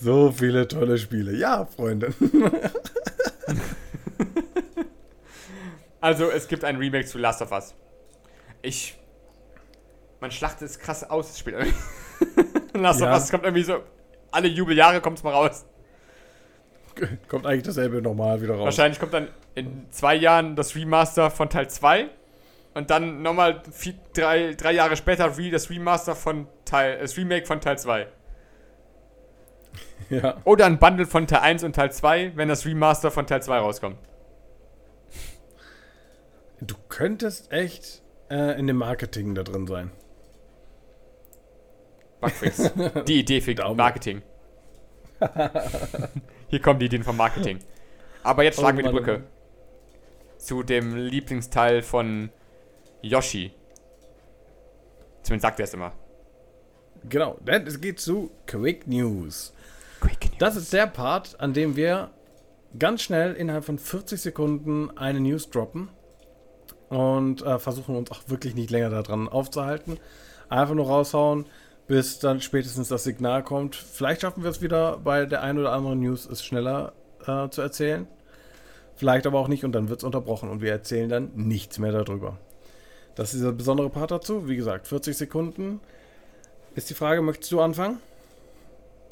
So 0.00 0.30
viele 0.32 0.68
tolle 0.68 0.98
Spiele. 0.98 1.34
Ja, 1.36 1.64
Freundin. 1.66 2.14
Also, 6.00 6.30
es 6.30 6.48
gibt 6.48 6.64
ein 6.64 6.76
Remake 6.76 7.06
zu 7.06 7.18
Last 7.18 7.40
of 7.42 7.50
Us. 7.52 7.74
Ich. 8.62 8.98
Man 10.20 10.30
schlachtet 10.30 10.68
es 10.68 10.78
krass 10.78 11.08
aus, 11.08 11.28
das 11.28 11.38
Spiel. 11.38 11.56
Last 12.74 13.00
Ja. 13.00 13.08
of 13.14 13.14
Us 13.20 13.30
kommt 13.30 13.44
irgendwie 13.44 13.62
so. 13.62 13.82
Alle 14.30 14.48
Jubeljahre 14.48 15.00
kommt 15.00 15.18
es 15.18 15.24
mal 15.24 15.32
raus. 15.32 15.64
Kommt 17.28 17.46
eigentlich 17.46 17.64
dasselbe 17.64 18.00
nochmal 18.02 18.40
wieder 18.40 18.54
raus. 18.54 18.64
Wahrscheinlich 18.66 19.00
kommt 19.00 19.14
dann 19.14 19.28
in 19.54 19.86
zwei 19.90 20.14
Jahren 20.14 20.56
das 20.56 20.74
Remaster 20.76 21.30
von 21.30 21.48
Teil 21.50 21.68
2 21.68 22.08
und 22.74 22.90
dann 22.90 23.22
nochmal 23.22 23.62
drei, 24.14 24.54
drei 24.54 24.72
Jahre 24.72 24.96
später 24.96 25.38
re 25.38 25.50
das 25.50 25.70
Remaster 25.70 26.14
von 26.14 26.48
Teil, 26.64 26.98
das 26.98 27.16
Remake 27.16 27.46
von 27.46 27.60
Teil 27.60 27.78
2. 27.78 28.08
Ja. 30.10 30.40
Oder 30.44 30.66
ein 30.66 30.78
Bundle 30.78 31.06
von 31.06 31.26
Teil 31.26 31.40
1 31.40 31.64
und 31.64 31.74
Teil 31.74 31.92
2, 31.92 32.32
wenn 32.34 32.48
das 32.48 32.66
Remaster 32.66 33.10
von 33.10 33.26
Teil 33.26 33.42
2 33.42 33.58
rauskommt. 33.58 33.98
Du 36.60 36.74
könntest 36.88 37.52
echt 37.52 38.02
äh, 38.30 38.58
in 38.58 38.66
dem 38.66 38.76
Marketing 38.76 39.34
da 39.34 39.42
drin 39.42 39.66
sein. 39.66 39.90
Bugfix. 42.20 42.72
Die 43.06 43.20
Idee 43.20 43.40
für 43.40 43.54
Daumen. 43.54 43.76
Marketing. 43.76 44.22
Hier 46.48 46.60
kommen 46.60 46.78
die 46.80 46.86
Ideen 46.86 47.02
vom 47.02 47.16
Marketing. 47.16 47.60
Aber 48.22 48.42
jetzt 48.42 48.58
schlagen 48.58 48.78
Oh 48.78 48.82
wir 48.82 48.90
die 48.90 48.96
Brücke 48.96 49.24
zu 50.38 50.62
dem 50.62 50.96
Lieblingsteil 50.96 51.82
von 51.82 52.30
Yoshi. 53.04 53.52
Zumindest 55.22 55.42
sagt 55.42 55.60
er 55.60 55.64
es 55.64 55.74
immer. 55.74 55.92
Genau, 57.08 57.36
denn 57.46 57.66
es 57.66 57.80
geht 57.80 58.00
zu 58.00 58.30
Quick 58.46 58.86
News. 58.86 59.52
Quick 60.00 60.24
News. 60.24 60.38
Das 60.38 60.56
ist 60.56 60.72
der 60.72 60.86
Part, 60.86 61.38
an 61.38 61.52
dem 61.52 61.76
wir 61.76 62.10
ganz 62.78 63.02
schnell 63.02 63.34
innerhalb 63.34 63.64
von 63.64 63.78
40 63.78 64.20
Sekunden 64.20 64.96
eine 64.96 65.20
News 65.20 65.50
droppen 65.50 65.90
und 66.88 67.42
äh, 67.42 67.58
versuchen 67.58 67.96
uns 67.96 68.10
auch 68.10 68.22
wirklich 68.28 68.54
nicht 68.54 68.70
länger 68.70 68.90
daran 68.90 69.28
aufzuhalten. 69.28 69.98
Einfach 70.48 70.74
nur 70.74 70.86
raushauen, 70.86 71.46
bis 71.86 72.18
dann 72.18 72.40
spätestens 72.40 72.88
das 72.88 73.04
Signal 73.04 73.42
kommt. 73.42 73.76
Vielleicht 73.76 74.22
schaffen 74.22 74.42
wir 74.42 74.50
es 74.50 74.62
wieder 74.62 74.98
bei 74.98 75.26
der 75.26 75.42
einen 75.42 75.58
oder 75.58 75.72
anderen 75.72 76.00
News, 76.00 76.26
es 76.26 76.44
schneller 76.44 76.92
äh, 77.26 77.48
zu 77.50 77.60
erzählen. 77.60 78.06
Vielleicht 78.96 79.26
aber 79.26 79.40
auch 79.40 79.48
nicht 79.48 79.64
und 79.64 79.72
dann 79.72 79.88
wird 79.88 80.00
es 80.00 80.04
unterbrochen 80.04 80.48
und 80.48 80.62
wir 80.62 80.70
erzählen 80.70 81.08
dann 81.08 81.30
nichts 81.34 81.78
mehr 81.78 81.92
darüber. 81.92 82.38
Das 83.14 83.28
ist 83.32 83.40
dieser 83.40 83.52
besondere 83.52 83.90
Part 83.90 84.10
dazu. 84.10 84.48
Wie 84.48 84.56
gesagt, 84.56 84.86
40 84.88 85.16
Sekunden. 85.16 85.80
Ist 86.74 86.90
die 86.90 86.94
Frage, 86.94 87.22
möchtest 87.22 87.52
du 87.52 87.60
anfangen? 87.60 88.00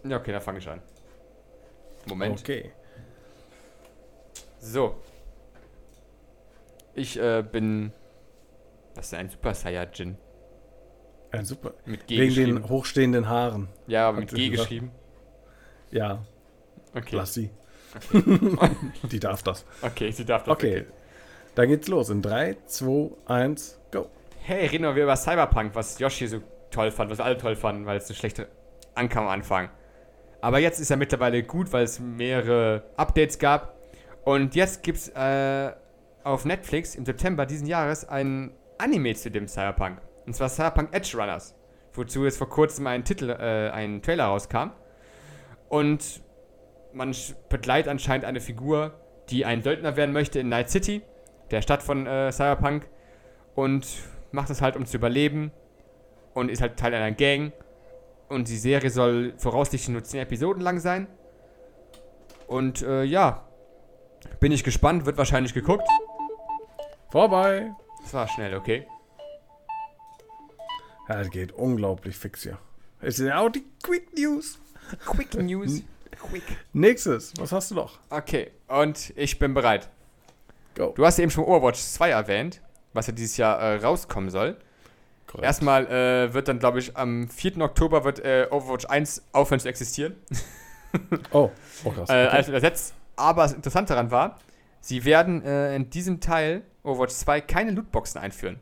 Ja, 0.04 0.18
okay, 0.18 0.32
dann 0.32 0.40
fange 0.42 0.58
ich 0.58 0.68
an. 0.68 0.80
Moment. 2.06 2.40
Okay. 2.40 2.72
So. 4.58 4.96
Ich 6.94 7.18
äh, 7.18 7.42
bin. 7.42 7.92
Was 8.94 9.06
ist 9.06 9.12
denn 9.12 9.20
ein 9.20 9.30
Super 9.30 9.54
Saiyajin? 9.54 10.18
Ein 11.30 11.44
super. 11.46 11.72
Mit 11.86 12.06
G 12.08 12.18
Wegen 12.18 12.34
den 12.34 12.68
hochstehenden 12.68 13.28
Haaren. 13.28 13.68
ja, 13.86 14.08
aber 14.08 14.18
mit 14.20 14.34
G 14.34 14.50
gesagt. 14.50 14.68
geschrieben. 14.68 14.90
Ja, 15.90 16.24
Okay. 16.94 17.16
lass 17.16 17.32
sie. 17.34 17.50
Die 19.10 19.18
darf 19.20 19.42
das. 19.42 19.64
Okay, 19.80 20.10
sie 20.10 20.24
darf 20.26 20.44
das. 20.44 20.52
Okay. 20.52 20.84
Dann 21.54 21.68
geht's 21.68 21.88
los. 21.88 22.08
In 22.08 22.22
3, 22.22 22.56
2, 22.66 23.10
1, 23.26 23.80
go. 23.90 24.08
Hey, 24.40 24.66
reden 24.66 24.84
wir 24.94 25.02
über 25.02 25.16
Cyberpunk, 25.16 25.74
was 25.74 25.98
Yoshi 25.98 26.26
so 26.26 26.40
toll 26.70 26.90
fand, 26.90 27.10
was 27.10 27.20
alle 27.20 27.36
toll 27.36 27.56
fanden, 27.56 27.86
weil 27.86 27.98
es 27.98 28.08
eine 28.08 28.16
schlechte 28.16 28.48
ankam 28.94 29.24
am 29.24 29.30
Anfang. 29.30 29.68
Aber 30.40 30.58
jetzt 30.58 30.80
ist 30.80 30.90
er 30.90 30.96
mittlerweile 30.96 31.42
gut, 31.42 31.72
weil 31.72 31.84
es 31.84 32.00
mehrere 32.00 32.82
Updates 32.96 33.38
gab. 33.38 33.76
Und 34.24 34.54
jetzt 34.54 34.82
gibt's 34.82 35.08
äh, 35.08 35.72
auf 36.24 36.44
Netflix 36.44 36.94
im 36.94 37.04
September 37.04 37.46
diesen 37.46 37.66
Jahres 37.66 38.08
ein 38.08 38.52
Anime 38.78 39.14
zu 39.14 39.30
dem 39.30 39.46
Cyberpunk. 39.46 40.00
Und 40.26 40.34
zwar 40.34 40.48
Cyberpunk 40.48 40.88
Edge 40.92 41.16
Runners. 41.16 41.54
Wozu 41.92 42.24
jetzt 42.24 42.38
vor 42.38 42.48
kurzem 42.48 42.86
ein 42.86 43.04
Titel, 43.04 43.30
äh, 43.30 43.70
ein 43.70 44.02
Trailer 44.02 44.26
rauskam. 44.26 44.70
Und 45.68 46.22
man 46.92 47.14
begleitet 47.48 47.90
anscheinend 47.90 48.24
eine 48.24 48.40
Figur, 48.40 48.94
die 49.28 49.44
ein 49.44 49.62
Söldner 49.62 49.96
werden 49.96 50.12
möchte 50.12 50.40
in 50.40 50.48
Night 50.48 50.70
City, 50.70 51.02
der 51.52 51.62
Stadt 51.62 51.82
von 51.82 52.06
äh, 52.06 52.32
Cyberpunk. 52.32 52.88
Und 53.54 53.86
macht 54.32 54.50
es 54.50 54.62
halt, 54.62 54.76
um 54.76 54.86
zu 54.86 54.96
überleben. 54.96 55.52
Und 56.34 56.50
ist 56.50 56.62
halt 56.62 56.78
Teil 56.78 56.94
einer 56.94 57.12
Gang. 57.12 57.52
Und 58.28 58.48
die 58.48 58.56
Serie 58.56 58.90
soll 58.90 59.34
voraussichtlich 59.36 59.90
nur 59.90 60.02
10 60.02 60.20
Episoden 60.20 60.62
lang 60.62 60.80
sein. 60.80 61.06
Und 62.46 62.82
äh, 62.82 63.04
ja, 63.04 63.46
bin 64.40 64.52
ich 64.52 64.64
gespannt, 64.64 65.06
wird 65.06 65.18
wahrscheinlich 65.18 65.54
geguckt. 65.54 65.86
Vorbei. 67.10 67.72
Das 68.02 68.14
war 68.14 68.28
schnell, 68.28 68.54
okay. 68.56 68.86
Ja, 71.08 71.16
das 71.16 71.30
geht 71.30 71.52
unglaublich 71.52 72.16
fix 72.16 72.42
hier. 72.42 72.58
Es 73.00 73.16
sind 73.16 73.30
auch 73.32 73.50
die 73.50 73.64
Quick 73.82 74.16
News. 74.16 74.58
Quick 75.04 75.34
News. 75.34 75.82
Quick. 76.30 76.42
Nächstes. 76.72 77.32
Was 77.38 77.52
hast 77.52 77.70
du 77.70 77.74
noch? 77.74 77.98
Okay, 78.10 78.50
und 78.68 79.12
ich 79.16 79.38
bin 79.38 79.54
bereit. 79.54 79.90
Go. 80.74 80.92
Du 80.94 81.04
hast 81.04 81.18
eben 81.18 81.30
schon 81.30 81.44
Overwatch 81.44 81.80
2 81.80 82.10
erwähnt, 82.10 82.60
was 82.92 83.06
ja 83.06 83.12
dieses 83.12 83.36
Jahr 83.36 83.58
äh, 83.60 83.76
rauskommen 83.76 84.30
soll. 84.30 84.56
Korrekt. 85.26 85.44
Erstmal 85.44 85.86
äh, 85.86 86.34
wird 86.34 86.48
dann, 86.48 86.58
glaube 86.58 86.78
ich, 86.78 86.96
am 86.96 87.28
4. 87.28 87.58
Oktober 87.60 88.04
wird 88.04 88.20
äh, 88.20 88.46
Overwatch 88.50 88.86
1 88.86 89.22
aufhören 89.32 89.60
zu 89.60 89.68
existieren. 89.68 90.14
Oh, 91.30 91.50
oh 91.84 91.90
krass. 91.90 92.10
äh, 92.10 92.26
Okay. 92.26 92.36
als 92.36 92.48
ersetzt. 92.50 92.94
Aber 93.16 93.44
das 93.44 93.54
Interessante 93.54 93.94
daran 93.94 94.10
war, 94.10 94.38
sie 94.82 95.06
werden 95.06 95.42
äh, 95.42 95.74
in 95.74 95.88
diesem 95.88 96.20
Teil 96.20 96.60
Overwatch 96.82 97.14
2 97.14 97.40
keine 97.40 97.70
Lootboxen 97.70 98.20
einführen. 98.20 98.60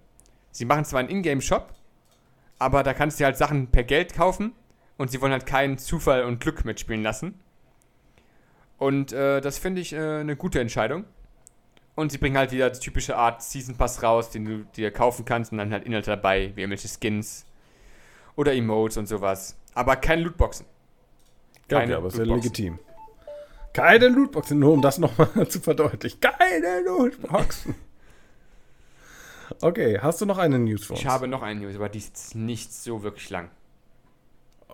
Sie 0.52 0.64
machen 0.64 0.84
zwar 0.84 1.00
einen 1.00 1.08
Ingame-Shop, 1.08 1.72
aber 2.60 2.84
da 2.84 2.94
kannst 2.94 3.18
du 3.18 3.24
halt 3.24 3.36
Sachen 3.36 3.72
per 3.72 3.82
Geld 3.82 4.14
kaufen 4.14 4.52
und 4.96 5.10
sie 5.10 5.20
wollen 5.20 5.32
halt 5.32 5.44
keinen 5.44 5.76
Zufall 5.76 6.22
und 6.22 6.38
Glück 6.38 6.64
mitspielen 6.64 7.02
lassen. 7.02 7.40
Und 8.78 9.12
äh, 9.12 9.40
das 9.40 9.58
finde 9.58 9.80
ich 9.80 9.96
eine 9.96 10.36
gute 10.36 10.60
Entscheidung. 10.60 11.06
Und 12.00 12.10
sie 12.10 12.16
bringen 12.16 12.38
halt 12.38 12.50
wieder 12.50 12.70
die 12.70 12.80
typische 12.80 13.14
Art 13.14 13.42
Season 13.42 13.76
Pass 13.76 14.02
raus, 14.02 14.30
den 14.30 14.46
du 14.46 14.64
dir 14.74 14.90
kaufen 14.90 15.26
kannst 15.26 15.52
und 15.52 15.58
dann 15.58 15.70
halt 15.70 15.84
Inhalte 15.84 16.10
dabei, 16.10 16.50
wie 16.54 16.62
irgendwelche 16.62 16.88
Skins 16.88 17.44
oder 18.36 18.54
Emotes 18.54 18.96
und 18.96 19.06
sowas. 19.06 19.54
Aber 19.74 19.96
keine 19.96 20.22
Lootboxen. 20.22 20.64
Ja, 21.70 21.80
keine 21.80 21.92
okay, 21.92 21.94
aber 21.98 22.10
sehr 22.10 22.24
Lootboxen. 22.24 22.52
legitim. 22.54 22.78
Keine 23.74 24.08
Lootboxen, 24.08 24.58
nur 24.58 24.72
um 24.72 24.80
das 24.80 24.96
nochmal 24.96 25.28
zu 25.48 25.60
verdeutlichen. 25.60 26.18
Keine 26.20 26.80
Lootboxen. 26.86 27.74
Okay, 29.62 29.98
hast 30.00 30.20
du 30.20 30.26
noch 30.26 30.38
eine 30.38 30.60
News 30.60 30.86
für 30.86 30.92
uns? 30.92 31.02
Ich 31.02 31.08
habe 31.08 31.26
noch 31.26 31.42
eine 31.42 31.60
News, 31.60 31.74
aber 31.74 31.88
die 31.88 31.98
ist 31.98 32.36
nicht 32.36 32.72
so 32.72 33.02
wirklich 33.02 33.28
lang. 33.30 33.50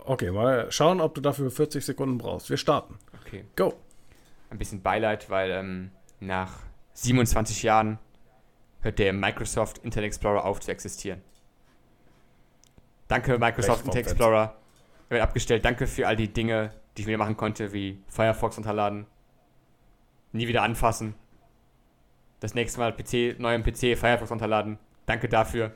Okay, 0.05 0.31
mal 0.31 0.71
schauen, 0.71 1.01
ob 1.01 1.15
du 1.15 1.23
dafür 1.23 1.51
40 1.51 1.83
Sekunden 1.83 2.19
brauchst. 2.19 2.51
Wir 2.51 2.59
starten. 2.59 2.99
Okay. 3.25 3.47
Go. 3.57 3.73
Ein 4.51 4.59
bisschen 4.59 4.83
Beileid, 4.83 5.31
weil 5.31 5.51
ähm, 5.51 5.91
nach 6.21 6.66
27 6.97 7.63
Jahren 7.63 7.99
hört 8.81 8.99
der 8.99 9.13
Microsoft 9.13 9.79
Internet 9.79 10.09
Explorer 10.09 10.45
auf 10.45 10.61
zu 10.61 10.71
existieren. 10.71 11.21
Danke, 13.07 13.39
Microsoft 13.39 13.81
Recht 13.81 13.87
Internet 13.87 14.07
Explorer. 14.07 14.57
Er 15.09 15.11
wird 15.11 15.23
abgestellt. 15.23 15.65
Danke 15.65 15.87
für 15.87 16.09
all 16.09 16.17
die 16.17 16.33
Dinge, 16.33 16.73
die 16.97 17.03
ich 17.03 17.07
wieder 17.07 17.19
machen 17.19 17.37
konnte, 17.37 17.73
wie 17.75 18.03
Firefox 18.09 18.57
runterladen. 18.57 19.07
Nie 20.33 20.49
wieder 20.49 20.63
anfassen. 20.63 21.15
Das 22.41 22.55
nächste 22.55 22.81
Mal 22.81 22.93
PC, 22.93 23.39
neu 23.39 23.55
am 23.55 23.63
PC 23.63 23.97
Firefox 23.97 24.31
runterladen. 24.31 24.79
Danke 25.05 25.29
dafür. 25.29 25.73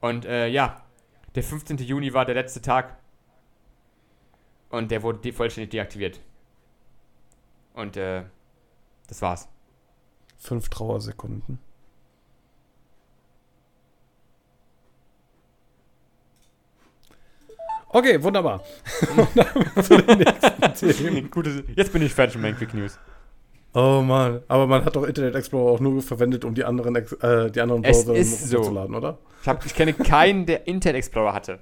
Und 0.00 0.24
äh, 0.24 0.48
ja, 0.48 0.84
der 1.36 1.44
15. 1.44 1.78
Juni 1.78 2.12
war 2.12 2.24
der 2.24 2.34
letzte 2.34 2.60
Tag. 2.60 2.98
Und 4.70 4.90
der 4.90 5.02
wurde 5.04 5.20
de 5.20 5.32
vollständig 5.32 5.70
deaktiviert. 5.70 6.20
Und 7.74 7.96
äh, 7.96 8.24
das 9.06 9.22
war's. 9.22 9.48
Fünf 10.38 10.68
Trauersekunden. 10.68 11.58
Okay, 17.90 18.22
wunderbar. 18.22 18.62
Gute, 21.30 21.64
jetzt 21.74 21.92
bin 21.92 22.02
ich 22.02 22.12
fertig 22.12 22.36
mit 22.36 22.42
meinen 22.42 22.56
Quick 22.56 22.74
News. 22.74 22.98
Oh 23.74 24.02
Mann, 24.02 24.42
aber 24.48 24.66
man 24.66 24.84
hat 24.84 24.96
doch 24.96 25.04
Internet 25.04 25.34
Explorer 25.34 25.72
auch 25.72 25.80
nur 25.80 26.02
verwendet, 26.02 26.44
um 26.44 26.54
die 26.54 26.64
anderen, 26.64 26.96
Ex 26.96 27.12
äh, 27.12 27.50
die 27.50 27.60
anderen 27.60 27.82
Browser 27.82 28.14
ist 28.14 28.48
so. 28.48 28.60
oder? 28.60 29.18
Ich, 29.42 29.48
hab, 29.48 29.64
ich 29.64 29.74
kenne 29.74 29.92
keinen, 29.92 30.46
der 30.46 30.66
Internet 30.66 30.98
Explorer 30.98 31.34
hatte. 31.34 31.60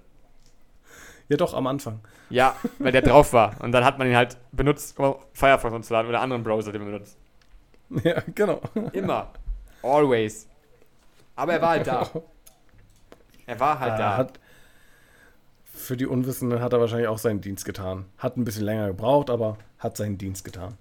Ja, 1.28 1.36
doch, 1.36 1.54
am 1.54 1.66
Anfang. 1.66 2.00
Ja, 2.30 2.54
weil 2.78 2.92
der 2.92 3.02
drauf 3.02 3.32
war. 3.32 3.56
Und 3.60 3.72
dann 3.72 3.84
hat 3.84 3.98
man 3.98 4.08
ihn 4.08 4.16
halt 4.16 4.36
benutzt, 4.52 4.98
um 4.98 5.16
Firefox 5.32 5.72
runterzuladen 5.72 6.08
oder 6.08 6.20
anderen 6.20 6.44
Browser, 6.44 6.70
den 6.70 6.82
man 6.82 6.92
benutzt. 6.92 7.18
Ja, 8.04 8.22
genau. 8.34 8.60
Immer. 8.92 9.32
Always. 9.82 10.48
Aber 11.36 11.52
er 11.52 11.62
war 11.62 11.68
halt 11.70 11.86
da. 11.86 12.10
Er 13.48 13.60
war 13.60 13.78
halt 13.78 13.92
Er 13.92 13.98
da. 13.98 14.16
hat, 14.16 14.40
für 15.72 15.96
die 15.96 16.06
Unwissenden 16.06 16.60
hat 16.60 16.72
er 16.72 16.80
wahrscheinlich 16.80 17.06
auch 17.06 17.18
seinen 17.18 17.40
Dienst 17.40 17.64
getan. 17.64 18.06
Hat 18.18 18.36
ein 18.36 18.44
bisschen 18.44 18.64
länger 18.64 18.88
gebraucht, 18.88 19.30
aber 19.30 19.56
hat 19.78 19.96
seinen 19.96 20.18
Dienst 20.18 20.44
getan. 20.44 20.76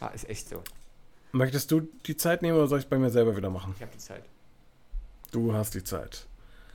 Ah, 0.00 0.06
ist 0.06 0.26
echt 0.26 0.48
so. 0.48 0.62
Möchtest 1.32 1.70
du 1.70 1.82
die 2.06 2.16
Zeit 2.16 2.40
nehmen 2.40 2.56
oder 2.56 2.66
soll 2.66 2.78
ich 2.78 2.86
es 2.86 2.88
bei 2.88 2.96
mir 2.96 3.10
selber 3.10 3.36
wieder 3.36 3.50
machen? 3.50 3.74
Ich 3.76 3.82
habe 3.82 3.92
die 3.92 3.98
Zeit. 3.98 4.22
Du 5.32 5.52
hast 5.52 5.74
die 5.74 5.84
Zeit. 5.84 6.26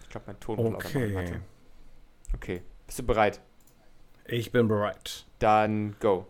Ich 0.03 0.09
glaube, 0.09 0.25
mein 0.27 0.39
Ton. 0.39 0.75
Okay. 0.75 1.15
Warte. 1.15 1.41
Okay. 2.35 2.61
Bist 2.85 2.99
du 2.99 3.03
bereit? 3.03 3.39
Ich 4.25 4.51
bin 4.51 4.67
bereit. 4.67 5.25
Dann 5.39 5.95
go. 5.99 6.27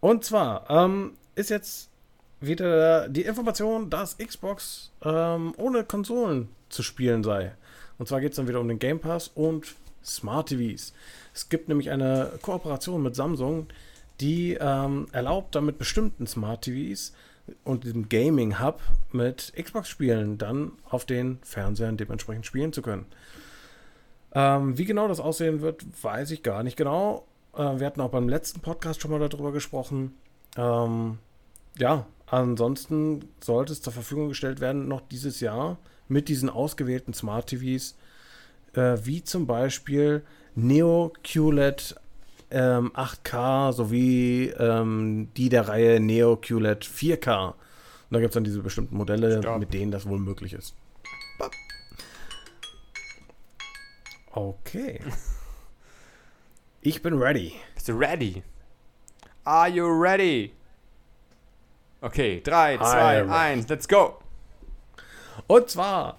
Und 0.00 0.24
zwar 0.24 0.70
ähm, 0.70 1.18
ist 1.34 1.50
jetzt 1.50 1.90
wieder 2.40 3.08
die 3.08 3.22
Information, 3.22 3.90
dass 3.90 4.18
Xbox 4.18 4.90
ähm, 5.02 5.54
ohne 5.56 5.84
Konsolen 5.84 6.48
zu 6.68 6.82
spielen 6.82 7.24
sei. 7.24 7.52
Und 7.98 8.08
zwar 8.08 8.20
geht 8.20 8.32
es 8.32 8.36
dann 8.36 8.48
wieder 8.48 8.60
um 8.60 8.68
den 8.68 8.78
Game 8.78 9.00
Pass 9.00 9.28
und 9.34 9.74
Smart 10.04 10.48
TVs. 10.48 10.92
Es 11.34 11.48
gibt 11.48 11.68
nämlich 11.68 11.90
eine 11.90 12.32
Kooperation 12.42 13.02
mit 13.02 13.16
Samsung, 13.16 13.66
die 14.20 14.56
ähm, 14.60 15.06
erlaubt, 15.12 15.54
dann 15.54 15.66
mit 15.66 15.78
bestimmten 15.78 16.26
Smart 16.26 16.62
TVs 16.62 17.12
und 17.64 17.84
dem 17.84 18.08
Gaming 18.08 18.60
Hub 18.60 18.80
mit 19.12 19.52
Xbox-Spielen 19.56 20.38
dann 20.38 20.72
auf 20.88 21.04
den 21.04 21.38
Fernsehern 21.42 21.96
dementsprechend 21.96 22.46
spielen 22.46 22.72
zu 22.72 22.82
können. 22.82 23.06
Ähm, 24.32 24.76
wie 24.76 24.84
genau 24.84 25.08
das 25.08 25.20
aussehen 25.20 25.60
wird, 25.62 25.84
weiß 26.02 26.30
ich 26.30 26.42
gar 26.42 26.62
nicht 26.62 26.76
genau. 26.76 27.26
Äh, 27.54 27.78
wir 27.78 27.86
hatten 27.86 28.00
auch 28.00 28.10
beim 28.10 28.28
letzten 28.28 28.60
Podcast 28.60 29.00
schon 29.00 29.10
mal 29.10 29.26
darüber 29.26 29.52
gesprochen. 29.52 30.14
Ähm, 30.56 31.18
ja, 31.78 32.06
ansonsten 32.30 33.24
sollte 33.40 33.72
es 33.72 33.82
zur 33.82 33.92
Verfügung 33.92 34.28
gestellt 34.28 34.60
werden, 34.60 34.88
noch 34.88 35.00
dieses 35.00 35.40
Jahr 35.40 35.78
mit 36.08 36.28
diesen 36.28 36.48
ausgewählten 36.50 37.14
Smart 37.14 37.48
TVs, 37.48 37.96
äh, 38.74 38.96
wie 39.02 39.22
zum 39.22 39.46
Beispiel 39.46 40.22
Neo 40.54 41.12
QLED 41.22 41.96
ähm, 42.50 42.92
8K 42.94 43.72
sowie 43.72 44.48
ähm, 44.58 45.28
die 45.36 45.48
der 45.48 45.68
Reihe 45.68 46.00
Neo 46.00 46.36
QLED 46.36 46.84
4K. 46.84 47.48
Und 47.48 47.54
da 48.10 48.20
gibt 48.20 48.30
es 48.30 48.34
dann 48.34 48.44
diese 48.44 48.62
bestimmten 48.62 48.96
Modelle, 48.96 49.42
Stopp. 49.42 49.58
mit 49.58 49.74
denen 49.74 49.90
das 49.90 50.06
wohl 50.06 50.18
möglich 50.18 50.54
ist. 50.54 50.74
Okay. 54.32 55.00
Ich 56.80 57.02
bin 57.02 57.14
ready. 57.14 57.54
Bist 57.74 57.88
du 57.88 57.92
ready? 57.92 58.44
Are 59.44 59.68
you 59.68 59.84
ready? 59.84 60.52
Okay, 62.00 62.40
3, 62.40 62.76
2, 62.76 62.82
I'm 62.82 63.28
ready. 63.28 63.30
1, 63.30 63.68
let's 63.68 63.88
go. 63.88 64.18
Und 65.46 65.68
zwar 65.68 66.18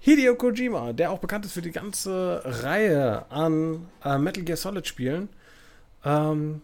Hideo 0.00 0.34
Kojima, 0.34 0.92
der 0.92 1.10
auch 1.10 1.18
bekannt 1.18 1.46
ist 1.46 1.52
für 1.52 1.62
die 1.62 1.70
ganze 1.70 2.42
Reihe 2.44 3.24
an 3.30 3.88
äh, 4.04 4.18
Metal 4.18 4.42
Gear 4.42 4.56
Solid 4.56 4.86
Spielen, 4.86 5.28
ähm, 6.04 6.60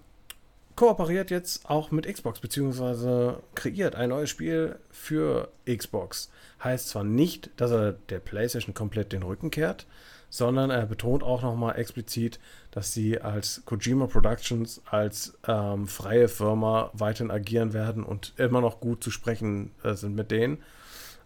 kooperiert 0.76 1.30
jetzt 1.30 1.68
auch 1.70 1.90
mit 1.90 2.06
Xbox, 2.06 2.40
beziehungsweise 2.40 3.42
kreiert 3.54 3.94
ein 3.94 4.10
neues 4.10 4.28
Spiel 4.28 4.78
für 4.90 5.48
Xbox. 5.66 6.30
Heißt 6.62 6.88
zwar 6.88 7.04
nicht, 7.04 7.50
dass 7.56 7.70
er 7.70 7.92
der 7.92 8.18
PlayStation 8.18 8.74
komplett 8.74 9.12
den 9.12 9.22
Rücken 9.22 9.50
kehrt, 9.50 9.86
sondern 10.30 10.70
er 10.70 10.86
betont 10.86 11.22
auch 11.22 11.42
nochmal 11.42 11.78
explizit, 11.78 12.38
dass 12.70 12.92
sie 12.92 13.20
als 13.20 13.62
Kojima 13.64 14.06
Productions 14.06 14.82
als 14.84 15.38
ähm, 15.46 15.86
freie 15.86 16.28
Firma 16.28 16.90
weiterhin 16.92 17.30
agieren 17.30 17.72
werden 17.72 18.04
und 18.04 18.34
immer 18.36 18.60
noch 18.60 18.80
gut 18.80 19.02
zu 19.02 19.10
sprechen 19.10 19.70
äh, 19.82 19.94
sind 19.94 20.14
mit 20.14 20.30
denen. 20.30 20.62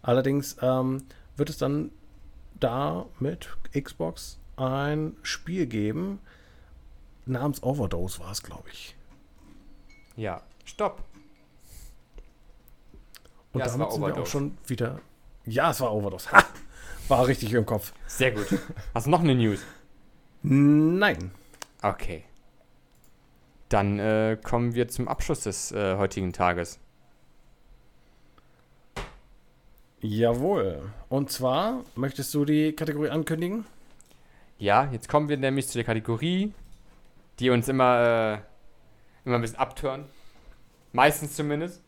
Allerdings 0.01 0.57
ähm, 0.61 1.03
wird 1.35 1.49
es 1.49 1.57
dann 1.57 1.91
da 2.59 3.05
mit 3.19 3.49
Xbox 3.77 4.39
ein 4.55 5.15
Spiel 5.21 5.65
geben, 5.65 6.19
namens 7.25 7.63
Overdose 7.63 8.19
war 8.19 8.31
es, 8.31 8.43
glaube 8.43 8.69
ich. 8.71 8.95
Ja, 10.15 10.41
stopp. 10.65 11.03
Und 13.51 13.59
Ja, 13.59 13.67
damit 13.67 13.91
sind 13.91 14.01
wir 14.01 14.17
auch 14.17 14.27
schon 14.27 14.57
wieder. 14.67 14.99
Ja, 15.45 15.71
es 15.71 15.81
war 15.81 15.93
Overdose. 15.93 16.31
Ha! 16.31 16.43
War 17.07 17.27
richtig 17.27 17.53
im 17.53 17.65
Kopf. 17.65 17.93
Sehr 18.07 18.31
gut. 18.31 18.47
Hast 18.93 19.07
du 19.07 19.11
noch 19.11 19.21
eine 19.21 19.35
News? 19.35 19.63
Nein. 20.41 21.31
Okay. 21.81 22.23
Dann 23.69 23.99
äh, 23.99 24.37
kommen 24.41 24.73
wir 24.73 24.87
zum 24.87 25.07
Abschluss 25.07 25.41
des 25.41 25.71
äh, 25.71 25.97
heutigen 25.97 26.31
Tages. 26.31 26.79
Jawohl. 29.99 30.91
Und 31.09 31.31
zwar, 31.31 31.83
möchtest 31.95 32.33
du 32.33 32.45
die 32.45 32.73
Kategorie 32.73 33.09
ankündigen? 33.09 33.65
Ja, 34.57 34.89
jetzt 34.91 35.09
kommen 35.09 35.29
wir 35.29 35.37
nämlich 35.37 35.67
zu 35.67 35.77
der 35.77 35.85
Kategorie, 35.85 36.53
die 37.39 37.49
uns 37.49 37.67
immer, 37.67 38.43
äh, 39.23 39.27
immer 39.27 39.35
ein 39.35 39.41
bisschen 39.41 39.59
abtören. 39.59 40.05
Meistens 40.93 41.35
zumindest. 41.35 41.82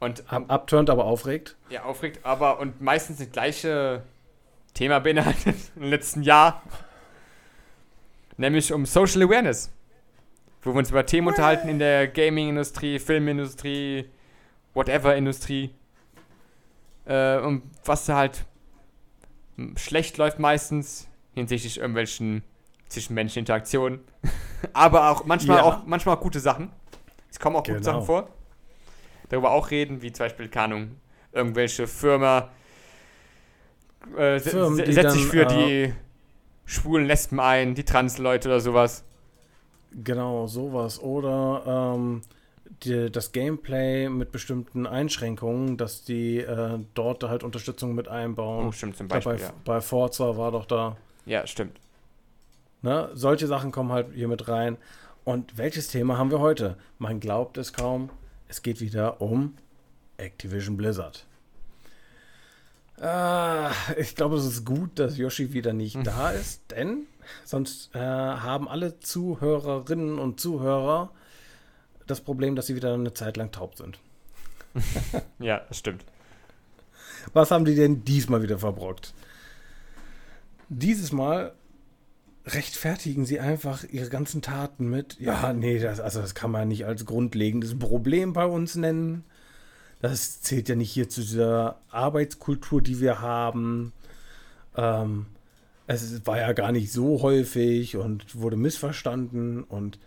Und 0.00 0.24
Ab 0.32 0.44
abturnt, 0.48 0.90
aber 0.90 1.04
aufregt. 1.04 1.56
ja, 1.70 1.82
aufregt, 1.84 2.24
aber 2.24 2.60
und 2.60 2.80
meistens 2.80 3.18
das 3.18 3.30
gleiche 3.32 4.02
Thema 4.74 5.00
beinhaltet 5.00 5.56
im 5.76 5.82
letzten 5.82 6.22
Jahr. 6.22 6.62
Nämlich 8.36 8.72
um 8.72 8.86
Social 8.86 9.22
Awareness. 9.22 9.72
Wo 10.62 10.72
wir 10.72 10.78
uns 10.78 10.90
über 10.90 11.04
Themen 11.06 11.28
unterhalten 11.28 11.68
in 11.68 11.78
der 11.78 12.06
Gaming-Industrie, 12.08 12.98
Filmindustrie, 12.98 14.08
whatever 14.74 15.16
Industrie. 15.16 15.74
Äh, 17.06 17.38
und 17.38 17.62
was 17.84 18.08
halt 18.08 18.44
schlecht 19.76 20.16
läuft 20.18 20.38
meistens 20.38 21.08
hinsichtlich 21.34 21.78
irgendwelchen 21.78 22.42
zwischenmenschlichen 22.88 23.40
Interaktionen. 23.42 24.00
Aber 24.72 25.10
auch 25.10 25.24
manchmal, 25.24 25.58
Ja. 25.58 25.62
auch 25.64 25.86
manchmal 25.86 26.16
auch 26.16 26.20
gute 26.20 26.38
Sachen. 26.40 26.70
Es 27.30 27.40
kommen 27.40 27.56
auch 27.56 27.60
gute 27.64 27.74
Genau. 27.80 27.84
Sachen 27.84 28.02
vor. 28.04 28.28
Darüber 29.28 29.50
auch 29.50 29.70
reden, 29.70 30.02
wie 30.02 30.12
zum 30.12 30.26
Beispiel, 30.26 30.48
keine 30.48 30.88
irgendwelche 31.32 31.86
Firma 31.86 32.48
äh, 34.16 34.38
Firmen, 34.40 34.76
setzt 34.76 34.86
sich 34.86 35.02
dann, 35.02 35.18
für 35.18 35.42
äh, 35.42 35.46
die 35.46 35.94
schwulen 36.64 37.06
Lesben 37.06 37.40
ein, 37.40 37.74
die 37.74 37.84
Transleute 37.84 38.48
oder 38.48 38.60
sowas. 38.60 39.04
Genau, 39.92 40.46
sowas. 40.46 41.00
Oder 41.00 41.94
ähm, 41.96 42.22
die, 42.84 43.10
das 43.10 43.32
Gameplay 43.32 44.08
mit 44.08 44.32
bestimmten 44.32 44.86
Einschränkungen, 44.86 45.76
dass 45.76 46.04
die 46.04 46.38
äh, 46.38 46.78
dort 46.94 47.24
halt 47.24 47.42
Unterstützung 47.42 47.94
mit 47.94 48.08
einbauen. 48.08 48.68
Oh, 48.68 48.72
stimmt, 48.72 48.96
zum 48.96 49.06
Ich 49.06 49.10
glaub, 49.10 49.24
Beispiel, 49.24 49.46
bei, 49.48 49.52
ja. 49.52 49.60
bei 49.64 49.80
Forza 49.80 50.36
war 50.36 50.52
doch 50.52 50.66
da. 50.66 50.96
Ja, 51.26 51.46
stimmt. 51.46 51.78
Ne? 52.82 53.10
Solche 53.14 53.46
Sachen 53.46 53.72
kommen 53.72 53.92
halt 53.92 54.08
hier 54.14 54.28
mit 54.28 54.48
rein. 54.48 54.76
Und 55.24 55.58
welches 55.58 55.88
Thema 55.88 56.16
haben 56.16 56.30
wir 56.30 56.38
heute? 56.38 56.76
Man 56.98 57.20
glaubt 57.20 57.58
es 57.58 57.72
kaum. 57.72 58.10
Es 58.48 58.62
geht 58.62 58.80
wieder 58.80 59.20
um 59.20 59.54
Activision 60.16 60.76
Blizzard. 60.76 61.26
Ah, 63.00 63.70
ich 63.96 64.16
glaube, 64.16 64.36
es 64.36 64.44
ist 64.44 64.64
gut, 64.64 64.98
dass 64.98 65.16
Yoshi 65.18 65.52
wieder 65.52 65.72
nicht 65.72 66.04
da 66.04 66.30
ist, 66.30 66.62
denn 66.70 67.06
sonst 67.44 67.94
äh, 67.94 67.98
haben 67.98 68.68
alle 68.68 68.98
Zuhörerinnen 68.98 70.18
und 70.18 70.40
Zuhörer 70.40 71.10
das 72.06 72.20
Problem, 72.22 72.56
dass 72.56 72.66
sie 72.66 72.74
wieder 72.74 72.94
eine 72.94 73.12
Zeit 73.14 73.36
lang 73.36 73.52
taub 73.52 73.76
sind. 73.76 74.00
Ja, 75.38 75.62
das 75.68 75.78
stimmt. 75.78 76.04
Was 77.32 77.50
haben 77.50 77.64
die 77.64 77.74
denn 77.74 78.04
diesmal 78.04 78.42
wieder 78.42 78.58
verbrockt? 78.58 79.14
Dieses 80.68 81.12
Mal 81.12 81.54
rechtfertigen 82.48 83.24
sie 83.24 83.40
einfach 83.40 83.84
ihre 83.84 84.08
ganzen 84.08 84.42
Taten 84.42 84.88
mit, 84.88 85.18
ja, 85.20 85.52
nee, 85.52 85.78
das, 85.78 86.00
also 86.00 86.20
das 86.20 86.34
kann 86.34 86.50
man 86.50 86.68
nicht 86.68 86.86
als 86.86 87.04
grundlegendes 87.04 87.78
Problem 87.78 88.32
bei 88.32 88.44
uns 88.44 88.76
nennen. 88.76 89.24
Das 90.00 90.40
zählt 90.40 90.68
ja 90.68 90.74
nicht 90.74 90.90
hier 90.90 91.08
zu 91.08 91.22
dieser 91.22 91.80
Arbeitskultur, 91.90 92.80
die 92.80 93.00
wir 93.00 93.20
haben. 93.20 93.92
Ähm, 94.76 95.26
es 95.86 96.26
war 96.26 96.38
ja 96.38 96.52
gar 96.52 96.72
nicht 96.72 96.92
so 96.92 97.22
häufig 97.22 97.96
und 97.96 98.38
wurde 98.38 98.56
missverstanden 98.56 99.64
und 99.64 99.98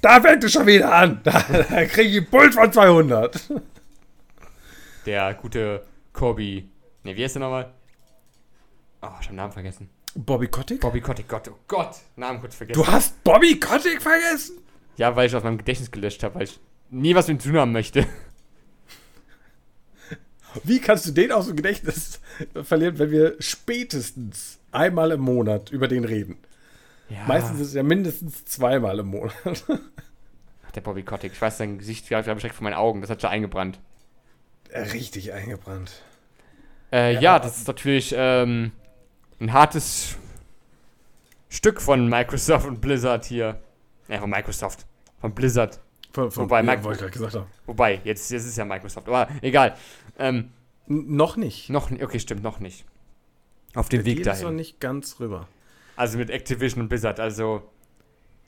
da 0.00 0.20
fängt 0.20 0.42
es 0.42 0.52
schon 0.52 0.66
wieder 0.66 0.92
an. 0.92 1.20
Da, 1.24 1.44
da 1.48 1.84
kriege 1.84 2.18
ich 2.18 2.30
Puls 2.30 2.54
von 2.54 2.72
200. 2.72 3.40
Der 5.06 5.34
gute 5.34 5.84
Kobe. 6.12 6.64
Ne, 7.04 7.16
wie 7.16 7.24
heißt 7.24 7.36
der 7.36 7.40
nochmal? 7.40 7.72
Oh, 9.00 9.06
ich 9.06 9.12
hab 9.12 9.26
den 9.28 9.36
Namen 9.36 9.52
vergessen. 9.52 9.88
Bobby 10.14 10.48
Kotick? 10.48 10.80
Bobby 10.80 11.00
Kotick, 11.00 11.28
Gott, 11.28 11.48
oh 11.48 11.58
Gott, 11.66 11.96
Namen 12.16 12.40
kurz 12.40 12.54
vergessen. 12.54 12.80
Du 12.80 12.86
hast 12.86 13.22
Bobby 13.24 13.58
Kotick 13.58 14.02
vergessen? 14.02 14.58
Ja, 14.96 15.16
weil 15.16 15.26
ich 15.26 15.34
aus 15.34 15.42
meinem 15.42 15.58
Gedächtnis 15.58 15.90
gelöscht 15.90 16.22
habe, 16.22 16.36
weil 16.36 16.44
ich 16.44 16.60
nie 16.90 17.14
was 17.14 17.28
mit 17.28 17.38
ihm 17.38 17.40
zu 17.40 17.48
tun 17.48 17.58
haben 17.58 17.72
möchte. 17.72 18.06
Wie 20.64 20.80
kannst 20.80 21.06
du 21.06 21.12
den 21.12 21.32
aus 21.32 21.46
dem 21.46 21.56
Gedächtnis 21.56 22.20
verlieren, 22.62 22.98
wenn 22.98 23.10
wir 23.10 23.36
spätestens 23.38 24.58
einmal 24.70 25.12
im 25.12 25.20
Monat 25.20 25.70
über 25.70 25.88
den 25.88 26.04
reden? 26.04 26.36
Ja. 27.08 27.24
Meistens 27.26 27.60
ist 27.60 27.68
es 27.68 27.74
ja 27.74 27.82
mindestens 27.82 28.44
zweimal 28.44 28.98
im 28.98 29.06
Monat. 29.06 29.64
Der 30.74 30.80
Bobby 30.80 31.02
Kotick. 31.02 31.32
Ich 31.32 31.40
weiß, 31.40 31.58
sein 31.58 31.78
Gesicht, 31.78 32.06
ich 32.06 32.12
habe 32.12 32.24
direkt 32.24 32.54
vor 32.54 32.64
meinen 32.64 32.74
Augen. 32.74 33.02
Das 33.02 33.10
hat 33.10 33.20
schon 33.20 33.30
eingebrannt. 33.30 33.78
Richtig 34.72 35.32
eingebrannt. 35.32 35.92
Äh, 36.90 37.14
ja. 37.14 37.20
Ja. 37.20 37.38
das 37.38 37.58
ist 37.58 37.66
natürlich 37.66 38.14
ähm, 38.16 38.72
ein 39.42 39.52
hartes 39.52 40.16
Stück 41.48 41.80
von 41.82 42.08
Microsoft 42.08 42.66
und 42.66 42.80
Blizzard 42.80 43.24
hier. 43.24 43.60
Ja, 44.08 44.20
von 44.20 44.30
Microsoft. 44.30 44.86
Von 45.20 45.34
Blizzard. 45.34 45.80
Von, 46.12 46.30
von, 46.30 46.44
Wobei, 46.44 46.62
ja, 46.62 46.74
ich 46.74 46.80
gerade 46.80 47.10
gesagt 47.10 47.34
haben. 47.34 47.46
Wobei, 47.66 48.00
jetzt, 48.04 48.30
jetzt 48.30 48.46
ist 48.46 48.56
ja 48.56 48.64
Microsoft. 48.64 49.08
Aber 49.08 49.28
egal. 49.40 49.76
Ähm, 50.18 50.52
noch 50.86 51.36
nicht. 51.36 51.70
noch. 51.70 51.90
Okay, 51.90 52.20
stimmt, 52.20 52.42
noch 52.42 52.60
nicht. 52.60 52.84
Auf 53.74 53.88
dem 53.88 54.04
Weg 54.04 54.22
Deal 54.22 54.28
ist 54.28 54.40
noch 54.40 54.48
dahin. 54.48 54.56
nicht 54.56 54.80
ganz 54.80 55.18
rüber. 55.20 55.48
Also 55.96 56.18
mit 56.18 56.30
Activision 56.30 56.82
und 56.82 56.88
Blizzard. 56.88 57.18
Also, 57.20 57.62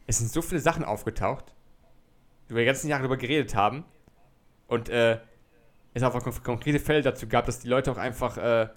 es 0.07 0.19
sind 0.19 0.31
so 0.31 0.43
viele 0.43 0.61
Sachen 0.61 0.85
aufgetaucht, 0.85 1.55
über 2.49 2.61
die 2.61 2.67
ganzen 2.67 2.89
Jahre 2.89 3.03
darüber 3.03 3.17
geredet 3.17 3.55
haben. 3.55 3.85
Und 4.67 4.89
äh, 4.89 5.19
es 5.95 6.03
auch 6.03 6.15
konk- 6.15 6.43
konkrete 6.43 6.79
Fälle 6.79 7.03
dazu 7.03 7.27
gab, 7.27 7.47
dass 7.47 7.61
die 7.61 7.69
Leute 7.69 7.91
auch 7.91 7.97
einfach 7.97 8.37
äh, 8.37 8.69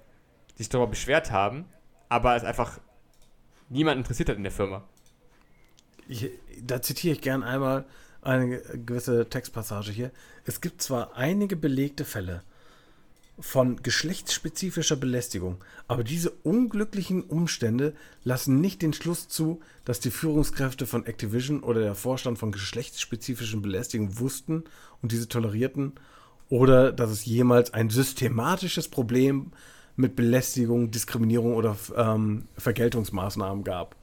sich 0.55 0.69
darüber 0.69 0.87
beschwert 0.87 1.31
haben, 1.31 1.65
aber 2.09 2.35
es 2.35 2.43
einfach 2.43 2.79
niemand 3.69 3.97
interessiert 3.97 4.29
hat 4.29 4.37
in 4.37 4.43
der 4.43 4.51
Firma. 4.51 4.83
Ich, 6.07 6.29
da 6.61 6.81
zitiere 6.81 7.13
ich 7.13 7.21
gern 7.21 7.43
einmal 7.43 7.85
eine 8.21 8.59
gewisse 8.59 9.29
Textpassage 9.29 9.91
hier. 9.91 10.11
Es 10.45 10.61
gibt 10.61 10.81
zwar 10.81 11.15
einige 11.15 11.55
belegte 11.55 12.05
Fälle 12.05 12.43
von 13.39 13.83
geschlechtsspezifischer 13.83 14.95
Belästigung, 14.95 15.63
aber 15.87 16.03
diese 16.03 16.31
unglücklichen 16.31 17.21
Umstände 17.23 17.93
lassen 18.23 18.59
nicht 18.61 18.81
den 18.81 18.93
Schluss 18.93 19.27
zu, 19.27 19.61
dass 19.85 19.99
die 19.99 20.09
Führungskräfte 20.09 20.87
von 20.87 21.05
Activision 21.05 21.61
oder 21.61 21.81
der 21.81 21.93
Vorstand 21.93 22.39
von 22.39 22.51
geschlechtsspezifischen 22.51 23.61
Belästigung 23.61 24.19
wussten 24.19 24.63
und 25.03 25.11
diese 25.11 25.27
tolerierten 25.27 25.93
oder 26.49 26.91
dass 26.91 27.11
es 27.11 27.25
jemals 27.25 27.73
ein 27.73 27.89
systematisches 27.89 28.87
Problem 28.87 29.51
mit 29.97 30.15
Belästigung, 30.15 30.91
Diskriminierung 30.91 31.55
oder 31.55 31.75
ähm, 31.97 32.47
Vergeltungsmaßnahmen 32.57 33.63
gab. 33.63 33.95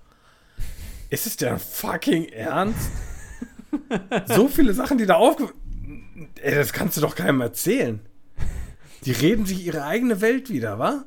Ist 1.09 1.27
es 1.27 1.37
der 1.37 1.59
fucking 1.59 2.27
Ernst? 2.27 2.91
so 4.27 4.49
viele 4.49 4.75
Sachen, 4.75 4.99
die 4.99 5.07
da 5.07 5.15
aufge... 5.15 5.51
Ey, 6.43 6.55
das 6.55 6.73
kannst 6.73 6.97
du 6.97 7.01
doch 7.01 7.15
keinem 7.15 7.41
erzählen. 7.41 8.01
Die 9.05 9.13
reden 9.13 9.47
sich 9.47 9.65
ihre 9.65 9.85
eigene 9.85 10.21
Welt 10.21 10.51
wieder, 10.51 10.79
wa? 10.79 11.05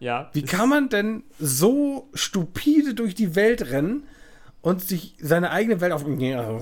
Ja. 0.00 0.30
Wie 0.32 0.42
kann 0.42 0.68
man 0.68 0.88
denn 0.88 1.22
so 1.38 2.10
stupide 2.14 2.94
durch 2.94 3.14
die 3.14 3.36
Welt 3.36 3.70
rennen 3.70 4.04
und 4.62 4.82
sich 4.82 5.16
seine 5.20 5.50
eigene 5.50 5.80
Welt 5.80 5.92
auf... 5.92 6.04
Ja, 6.18 6.58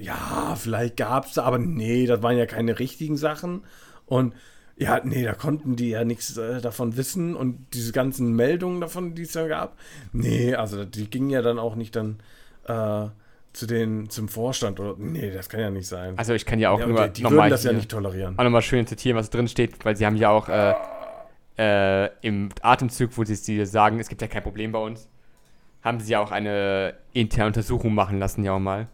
ja 0.00 0.56
vielleicht 0.56 0.96
gab 0.96 1.26
es, 1.26 1.38
aber 1.38 1.58
nee, 1.58 2.06
das 2.06 2.22
waren 2.22 2.36
ja 2.36 2.46
keine 2.46 2.78
richtigen 2.78 3.16
Sachen. 3.16 3.62
Und 4.06 4.34
ja, 4.82 5.00
nee, 5.04 5.24
da 5.24 5.34
konnten 5.34 5.76
die 5.76 5.90
ja 5.90 6.04
nichts 6.04 6.36
äh, 6.36 6.60
davon 6.60 6.96
wissen 6.96 7.34
und 7.34 7.66
diese 7.72 7.92
ganzen 7.92 8.34
Meldungen 8.34 8.80
davon, 8.80 9.14
die 9.14 9.22
es 9.22 9.32
da 9.32 9.46
gab. 9.46 9.78
Nee, 10.12 10.54
also 10.54 10.84
die 10.84 11.08
gingen 11.08 11.30
ja 11.30 11.42
dann 11.42 11.58
auch 11.58 11.74
nicht 11.74 11.96
dann 11.96 12.18
äh, 12.66 13.08
zu 13.52 13.66
den, 13.66 14.08
zum 14.10 14.28
Vorstand 14.28 14.80
oder. 14.80 14.94
Nee, 14.98 15.30
das 15.30 15.48
kann 15.48 15.60
ja 15.60 15.70
nicht 15.70 15.86
sein. 15.86 16.18
Also 16.18 16.34
ich 16.34 16.46
kann 16.46 16.58
ja 16.58 16.70
auch 16.70 16.80
ja, 16.80 16.86
nur 16.86 17.08
die 17.08 17.12
die 17.12 17.22
nochmal 17.22 17.38
würden 17.46 17.50
das 17.50 17.64
ja 17.64 17.72
nicht 17.72 17.90
tolerieren. 17.90 18.38
auch 18.38 18.44
nochmal 18.44 18.62
schön 18.62 18.86
zitieren, 18.86 19.16
was 19.16 19.30
drin 19.30 19.48
steht, 19.48 19.84
weil 19.84 19.96
sie 19.96 20.06
haben 20.06 20.16
ja 20.16 20.30
auch 20.30 20.48
äh, 20.48 20.74
äh, 21.58 22.10
im 22.22 22.48
Atemzug, 22.62 23.16
wo 23.16 23.24
sie 23.24 23.34
sie 23.34 23.64
sagen, 23.66 24.00
es 24.00 24.08
gibt 24.08 24.22
ja 24.22 24.28
kein 24.28 24.42
Problem 24.42 24.72
bei 24.72 24.78
uns, 24.78 25.08
haben 25.82 26.00
sie 26.00 26.12
ja 26.12 26.20
auch 26.20 26.30
eine 26.30 26.94
interne 27.12 27.48
Untersuchung 27.48 27.94
machen 27.94 28.18
lassen, 28.18 28.44
ja 28.44 28.52
auch 28.52 28.58
mal. 28.58 28.88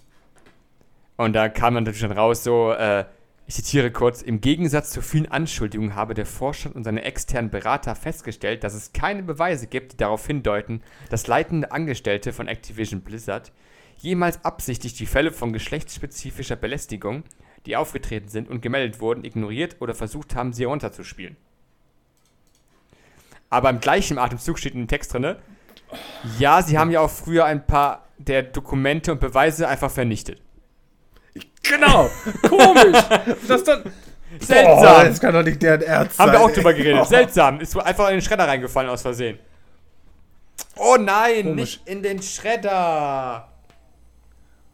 Und 1.16 1.34
da 1.34 1.48
kam 1.48 1.74
dann 1.74 1.84
natürlich 1.84 2.02
dann 2.02 2.16
raus, 2.16 2.44
so, 2.44 2.72
äh, 2.72 3.04
ich 3.48 3.54
zitiere 3.54 3.90
kurz, 3.90 4.20
im 4.20 4.42
Gegensatz 4.42 4.90
zu 4.90 5.00
vielen 5.00 5.24
Anschuldigungen 5.24 5.94
habe 5.94 6.12
der 6.12 6.26
Vorstand 6.26 6.76
und 6.76 6.84
seine 6.84 7.04
externen 7.04 7.50
Berater 7.50 7.94
festgestellt, 7.94 8.62
dass 8.62 8.74
es 8.74 8.92
keine 8.92 9.22
Beweise 9.22 9.68
gibt, 9.68 9.92
die 9.92 9.96
darauf 9.96 10.26
hindeuten, 10.26 10.82
dass 11.08 11.26
leitende 11.26 11.72
Angestellte 11.72 12.34
von 12.34 12.46
Activision 12.46 13.00
Blizzard 13.00 13.50
jemals 13.96 14.44
absichtlich 14.44 14.92
die 14.92 15.06
Fälle 15.06 15.32
von 15.32 15.54
geschlechtsspezifischer 15.54 16.56
Belästigung, 16.56 17.24
die 17.64 17.74
aufgetreten 17.74 18.28
sind 18.28 18.50
und 18.50 18.60
gemeldet 18.60 19.00
wurden, 19.00 19.24
ignoriert 19.24 19.76
oder 19.80 19.94
versucht 19.94 20.34
haben, 20.34 20.52
sie 20.52 20.64
runterzuspielen. 20.64 21.38
Aber 23.48 23.70
im 23.70 23.80
gleichen 23.80 24.18
Atemzug 24.18 24.58
steht 24.58 24.74
in 24.74 24.82
dem 24.82 24.88
Text 24.88 25.14
drin, 25.14 25.36
ja, 26.38 26.60
sie 26.60 26.76
haben 26.76 26.90
ja 26.90 27.00
auch 27.00 27.10
früher 27.10 27.46
ein 27.46 27.66
paar 27.66 28.08
der 28.18 28.42
Dokumente 28.42 29.10
und 29.10 29.20
Beweise 29.20 29.68
einfach 29.68 29.90
vernichtet. 29.90 30.42
Genau! 31.62 32.10
Komisch! 32.48 33.02
das 33.46 33.64
dann. 33.64 33.82
Seltsam. 34.40 34.76
Boah, 34.78 35.04
das 35.04 35.20
kann 35.20 35.32
doch 35.34 35.42
nicht 35.42 35.62
deren 35.62 35.82
Ernst 35.82 36.18
Haben 36.18 36.30
sein. 36.32 36.40
wir 36.40 36.44
auch 36.46 36.50
drüber 36.50 36.74
geredet. 36.74 37.06
Seltsam. 37.06 37.60
Ist 37.60 37.76
einfach 37.78 38.08
in 38.08 38.14
den 38.16 38.22
Schredder 38.22 38.46
reingefallen 38.46 38.90
aus 38.90 39.02
Versehen. 39.02 39.38
Oh 40.76 40.96
nein, 40.98 41.42
Komisch. 41.44 41.54
nicht 41.80 41.88
in 41.88 42.02
den 42.02 42.22
Schredder. 42.22 43.48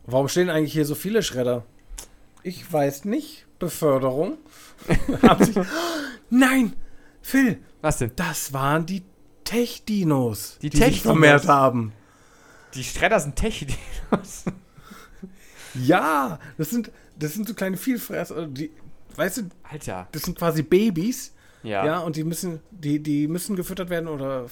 Warum 0.07 0.29
stehen 0.29 0.51
eigentlich 0.51 0.73
hier 0.73 0.85
so 0.85 0.95
viele 0.95 1.23
Schredder? 1.23 1.65
Ich 2.43 2.71
weiß 2.71 3.05
nicht. 3.07 3.47
Beförderung. 3.59 4.39
Haben 5.23 5.45
sich- 5.45 5.57
Nein! 6.31 6.75
Phil, 7.23 7.59
Was 7.81 7.99
denn? 7.99 8.13
das 8.17 8.53
waren 8.53 8.85
die 8.85 9.03
Tech-Dinos, 9.45 10.59
Die 10.61 10.69
sich 10.69 10.79
Tech-Dinos? 10.79 11.01
vermehrt 11.03 11.49
haben. 11.49 11.93
Die 12.75 12.85
Schredder 12.85 13.19
sind 13.21 13.37
Tech-Dinos. 13.37 14.45
Ja, 15.75 16.39
das 16.59 16.70
sind, 16.70 16.91
das 17.18 17.35
sind 17.35 17.49
so 17.49 17.55
kleine 17.55 17.77
Vielfresser. 17.77 18.47
Die, 18.47 18.70
weißt 19.16 19.39
du, 19.39 19.43
Alter. 19.62 20.09
das 20.12 20.22
sind 20.22 20.39
quasi 20.39 20.62
Babys, 20.62 21.33
Ja. 21.62 21.85
Ja, 21.85 21.99
und 22.01 22.16
die 22.16 22.25
müssen, 22.25 22.61
die, 22.70 23.01
die 23.03 23.27
müssen 23.29 23.57
gefüttert 23.57 23.91
werden 23.91 24.09
oder 24.09 24.47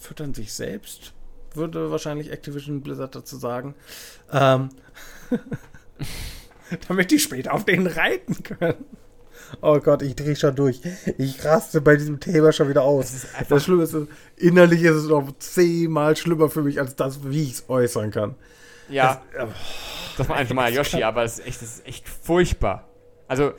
füttern 0.00 0.34
sich 0.34 0.52
selbst, 0.52 1.12
würde 1.54 1.90
wahrscheinlich 1.90 2.30
Activision 2.32 2.80
Blizzard 2.80 3.14
dazu 3.14 3.36
sagen. 3.36 3.74
Ähm, 4.32 4.70
damit 6.88 7.10
die 7.10 7.18
später 7.18 7.52
auf 7.54 7.64
denen 7.64 7.86
reiten 7.86 8.42
können. 8.42 8.84
Oh 9.62 9.80
Gott, 9.80 10.02
ich 10.02 10.14
drehe 10.14 10.36
schon 10.36 10.54
durch. 10.54 10.80
Ich 11.18 11.44
raste 11.44 11.80
bei 11.80 11.96
diesem 11.96 12.20
Thema 12.20 12.52
schon 12.52 12.68
wieder 12.68 12.82
aus. 12.82 13.06
Das 13.06 13.24
ist 13.24 13.50
Das 13.50 13.64
Schlimme 13.64 13.82
ist, 13.82 13.96
innerlich 14.36 14.82
ist 14.82 14.94
es 14.94 15.06
noch 15.08 15.28
zehnmal 15.38 16.16
schlimmer 16.16 16.48
für 16.48 16.62
mich, 16.62 16.78
als 16.78 16.94
das, 16.94 17.24
wie 17.24 17.42
ich 17.44 17.52
es 17.52 17.64
äußern 17.68 18.12
kann. 18.12 18.36
Ja, 18.88 19.22
Es, 19.32 19.38
äh, 19.42 19.46
das 20.20 20.28
war 20.28 20.36
ein 20.36 20.46
normaler 20.46 20.70
Yoshi, 20.74 21.02
aber 21.02 21.24
es 21.24 21.38
ist 21.38 21.46
echt, 21.46 21.62
das 21.62 21.68
ist 21.76 21.86
echt 21.86 22.08
furchtbar. 22.08 22.88
Also, 23.26 23.52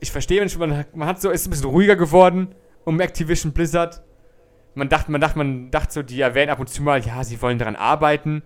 ich 0.00 0.12
verstehe, 0.12 0.40
wenn 0.40 0.68
man, 0.68 0.84
man 0.94 1.08
hat 1.08 1.20
so, 1.20 1.30
ist 1.30 1.46
ein 1.46 1.50
bisschen 1.50 1.66
ruhiger 1.70 1.96
geworden 1.96 2.54
um 2.84 3.00
Activision 3.00 3.52
Blizzard. 3.52 4.02
Man 4.74 4.88
dachte, 4.88 5.10
man 5.10 5.20
dachte, 5.20 5.38
man 5.38 5.70
dachte 5.70 5.92
so, 5.92 6.02
die 6.02 6.20
erwähnen 6.20 6.50
ab 6.50 6.58
und 6.58 6.68
zu 6.68 6.82
mal, 6.82 7.04
ja, 7.04 7.22
sie 7.22 7.40
wollen 7.42 7.58
daran 7.58 7.76
arbeiten. 7.76 8.42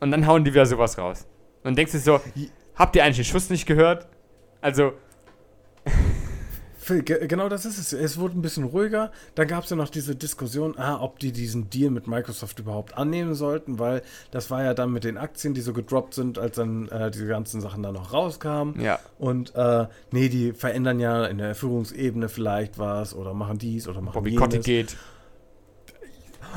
Und 0.00 0.10
dann 0.10 0.26
hauen 0.26 0.44
die 0.44 0.52
wieder 0.52 0.66
sowas 0.66 0.98
raus. 0.98 1.26
Und 1.62 1.78
denkst 1.78 1.92
du 1.92 1.98
so, 1.98 2.20
habt 2.74 2.96
ihr 2.96 3.04
eigentlich 3.04 3.16
den 3.16 3.24
Schuss 3.24 3.48
nicht 3.50 3.66
gehört? 3.66 4.08
Also, 4.60 4.94
genau 6.86 7.48
das 7.48 7.64
ist 7.64 7.78
es. 7.78 7.92
Es 7.92 8.18
wurde 8.18 8.38
ein 8.38 8.42
bisschen 8.42 8.64
ruhiger. 8.64 9.10
Dann 9.34 9.48
gab 9.48 9.64
es 9.64 9.70
ja 9.70 9.76
noch 9.76 9.88
diese 9.88 10.14
Diskussion, 10.14 10.78
ah, 10.78 11.00
ob 11.00 11.18
die 11.18 11.32
diesen 11.32 11.70
Deal 11.70 11.90
mit 11.90 12.06
Microsoft 12.06 12.58
überhaupt 12.58 12.96
annehmen 12.96 13.34
sollten, 13.34 13.78
weil 13.78 14.02
das 14.30 14.50
war 14.50 14.62
ja 14.64 14.74
dann 14.74 14.92
mit 14.92 15.04
den 15.04 15.18
Aktien, 15.18 15.54
die 15.54 15.60
so 15.60 15.72
gedroppt 15.72 16.14
sind, 16.14 16.38
als 16.38 16.56
dann 16.56 16.88
äh, 16.88 17.10
diese 17.10 17.26
ganzen 17.26 17.60
Sachen 17.60 17.82
dann 17.82 17.94
noch 17.94 18.12
rauskamen. 18.12 18.80
ja. 18.80 18.98
Und 19.18 19.54
äh, 19.54 19.86
nee, 20.10 20.28
die 20.28 20.52
verändern 20.52 21.00
ja 21.00 21.26
in 21.26 21.38
der 21.38 21.54
Führungsebene 21.54 22.28
vielleicht 22.28 22.78
was 22.78 23.14
oder 23.14 23.34
machen 23.34 23.58
dies 23.58 23.88
oder 23.88 24.00
machen 24.00 24.14
Bobby 24.14 24.30
jenes. 24.30 24.42
Kotick 24.42 24.62
geht. 24.62 24.96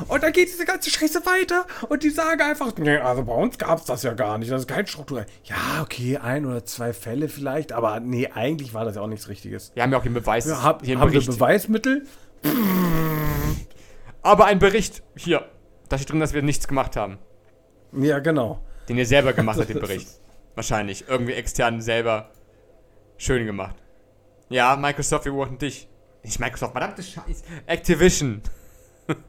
Und 0.08 0.22
dann 0.22 0.32
geht 0.32 0.48
diese 0.48 0.64
ganze 0.64 0.90
Scheiße 0.90 1.24
weiter 1.26 1.66
und 1.88 2.02
die 2.02 2.10
sagen 2.10 2.40
einfach, 2.40 2.72
nee, 2.78 2.96
also 2.96 3.24
bei 3.24 3.34
uns 3.34 3.58
gab 3.58 3.78
es 3.78 3.84
das 3.84 4.02
ja 4.02 4.14
gar 4.14 4.38
nicht, 4.38 4.50
das 4.50 4.62
ist 4.62 4.68
kein 4.68 4.86
Struktur. 4.86 5.24
Ja, 5.44 5.82
okay, 5.82 6.16
ein 6.18 6.46
oder 6.46 6.64
zwei 6.64 6.92
Fälle 6.92 7.28
vielleicht, 7.28 7.72
aber 7.72 8.00
nee, 8.00 8.28
eigentlich 8.32 8.74
war 8.74 8.84
das 8.84 8.96
ja 8.96 9.02
auch 9.02 9.06
nichts 9.06 9.28
Richtiges. 9.28 9.72
Wir 9.74 9.82
haben 9.82 9.92
ja 9.92 9.98
auch 9.98 10.02
den 10.02 10.14
Beweis 10.14 10.46
Wir 10.46 10.62
hab, 10.62 10.84
hier 10.84 10.98
haben 10.98 11.12
wir 11.12 11.20
Bericht. 11.20 11.38
Beweismittel? 11.38 12.06
Aber 14.22 14.46
ein 14.46 14.58
Bericht 14.58 15.02
hier. 15.16 15.48
Da 15.88 15.98
steht 15.98 16.10
drin, 16.10 16.20
dass 16.20 16.32
wir 16.32 16.42
nichts 16.42 16.68
gemacht 16.68 16.96
haben. 16.96 17.18
Ja, 17.92 18.18
genau. 18.20 18.64
Den 18.88 18.98
ihr 18.98 19.06
selber 19.06 19.32
gemacht 19.32 19.58
habt, 19.58 19.68
den 19.68 19.80
Bericht. 19.80 20.08
Wahrscheinlich. 20.54 21.08
Irgendwie 21.08 21.32
extern 21.32 21.80
selber 21.80 22.30
schön 23.16 23.46
gemacht. 23.46 23.76
Ja, 24.48 24.76
Microsoft, 24.76 25.24
wir 25.24 25.32
beobachten 25.32 25.58
dich. 25.58 25.88
Nicht 26.22 26.38
Microsoft, 26.38 26.72
verdammte 26.72 27.02
Scheiß. 27.02 27.42
Activision. 27.66 28.42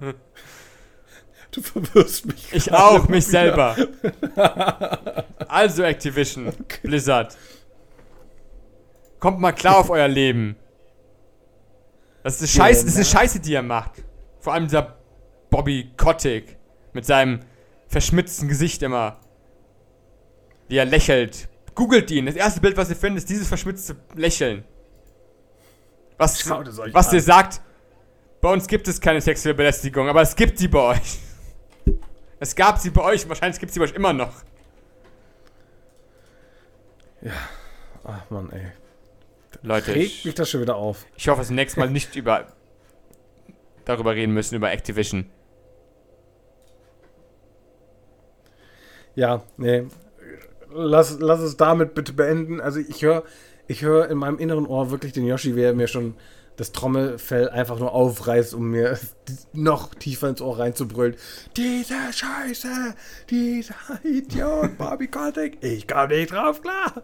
Du 1.52 1.62
verwirrst 1.62 2.26
mich. 2.26 2.48
Ich 2.54 2.72
auch, 2.72 3.08
mich 3.08 3.28
wieder. 3.28 3.76
selber. 3.76 3.76
Also 5.48 5.84
Activision, 5.84 6.54
Blizzard. 6.82 7.36
Kommt 9.20 9.40
mal 9.40 9.52
klar 9.52 9.80
auf 9.80 9.90
euer 9.90 10.08
Leben. 10.08 10.56
Das 12.24 12.36
ist 12.36 12.42
eine 12.42 12.48
Scheiße, 12.48 12.86
das 12.86 12.94
ist 12.94 12.96
eine 12.96 13.06
Scheiße, 13.06 13.40
die 13.42 13.52
ihr 13.52 13.62
macht. 13.62 13.92
Vor 14.40 14.54
allem 14.54 14.64
dieser 14.64 14.96
Bobby 15.50 15.92
Kotick 15.98 16.58
mit 16.94 17.06
seinem 17.06 17.42
verschmitzten 17.88 18.48
Gesicht 18.48 18.82
immer. 18.82 19.20
Wie 20.70 20.78
er 20.78 20.86
lächelt. 20.86 21.50
Googelt 21.76 22.10
ihn. 22.12 22.28
Das 22.28 22.36
erste 22.36 22.62
Bild, 22.62 22.78
was 22.78 22.90
ihr 22.90 22.96
findet, 22.96 23.24
ist 23.24 23.30
dieses 23.30 23.48
verschmitzte 23.50 23.98
Lächeln. 24.16 24.64
Was, 26.18 26.50
was 26.50 27.08
an. 27.08 27.12
dir 27.12 27.22
sagt, 27.22 27.62
bei 28.40 28.54
uns 28.54 28.68
gibt 28.68 28.88
es 28.88 29.02
keine 29.02 29.20
sexuelle 29.20 29.56
Belästigung, 29.56 30.08
aber 30.08 30.22
es 30.22 30.36
gibt 30.36 30.58
sie 30.58 30.70
bei 30.70 30.80
euch. 30.80 31.20
Es 32.42 32.56
gab 32.56 32.80
sie 32.80 32.90
bei 32.90 33.04
euch, 33.04 33.30
wahrscheinlich 33.30 33.60
gibt 33.60 33.70
es 33.70 33.76
sie 33.76 33.80
bei 33.80 33.86
euch 33.86 33.94
immer 33.94 34.14
noch. 34.14 34.34
Ach 38.04 38.30
Mann, 38.32 38.50
ey. 38.52 38.72
Leute, 39.62 39.94
Regt 39.94 40.06
ich, 40.12 40.26
mich 40.26 40.34
das 40.34 40.50
schon 40.50 40.62
wieder 40.62 40.76
auf. 40.76 41.06
ich 41.16 41.28
hoffe, 41.28 41.42
dass 41.42 41.50
wir 41.50 41.56
nächstes 41.56 41.78
Mal 41.78 41.92
nicht 41.92 42.16
über 42.16 42.48
darüber 43.86 44.16
reden 44.16 44.34
müssen, 44.34 44.56
über 44.56 44.72
Activision. 44.72 45.30
Ja, 49.14 49.44
nee. 49.58 49.84
Lass, 50.74 51.20
lass 51.20 51.42
es 51.42 51.58
damit 51.58 51.94
bitte 51.94 52.14
beenden. 52.14 52.60
Also 52.60 52.80
ich 52.80 53.04
höre 53.04 53.24
ich 53.68 53.84
hör 53.84 54.10
in 54.10 54.18
meinem 54.18 54.40
inneren 54.40 54.66
Ohr 54.66 54.90
wirklich 54.90 55.14
den 55.14 55.28
Yoshi, 55.28 55.56
wie 55.56 55.62
er 55.62 55.76
mir 55.76 55.88
schon 55.88 56.16
das 56.58 56.72
Trommelfell 56.72 57.50
einfach 57.50 57.80
nur 57.80 57.94
aufreißt, 57.94 58.54
um 58.54 58.70
mir 58.70 59.00
noch 59.54 59.96
tiefer 59.96 60.30
ins 60.30 60.42
Ohr 60.42 60.60
reinzubrüllen. 60.60 61.16
Diese 61.58 61.96
Scheiße, 62.14 62.96
dieser 63.30 63.76
Idiot, 64.04 64.78
Bobby 64.78 65.08
Kotick, 65.08 65.64
ich 65.64 65.88
komme 65.88 66.10
nicht 66.10 66.32
drauf 66.32 66.62
klar. 66.62 67.04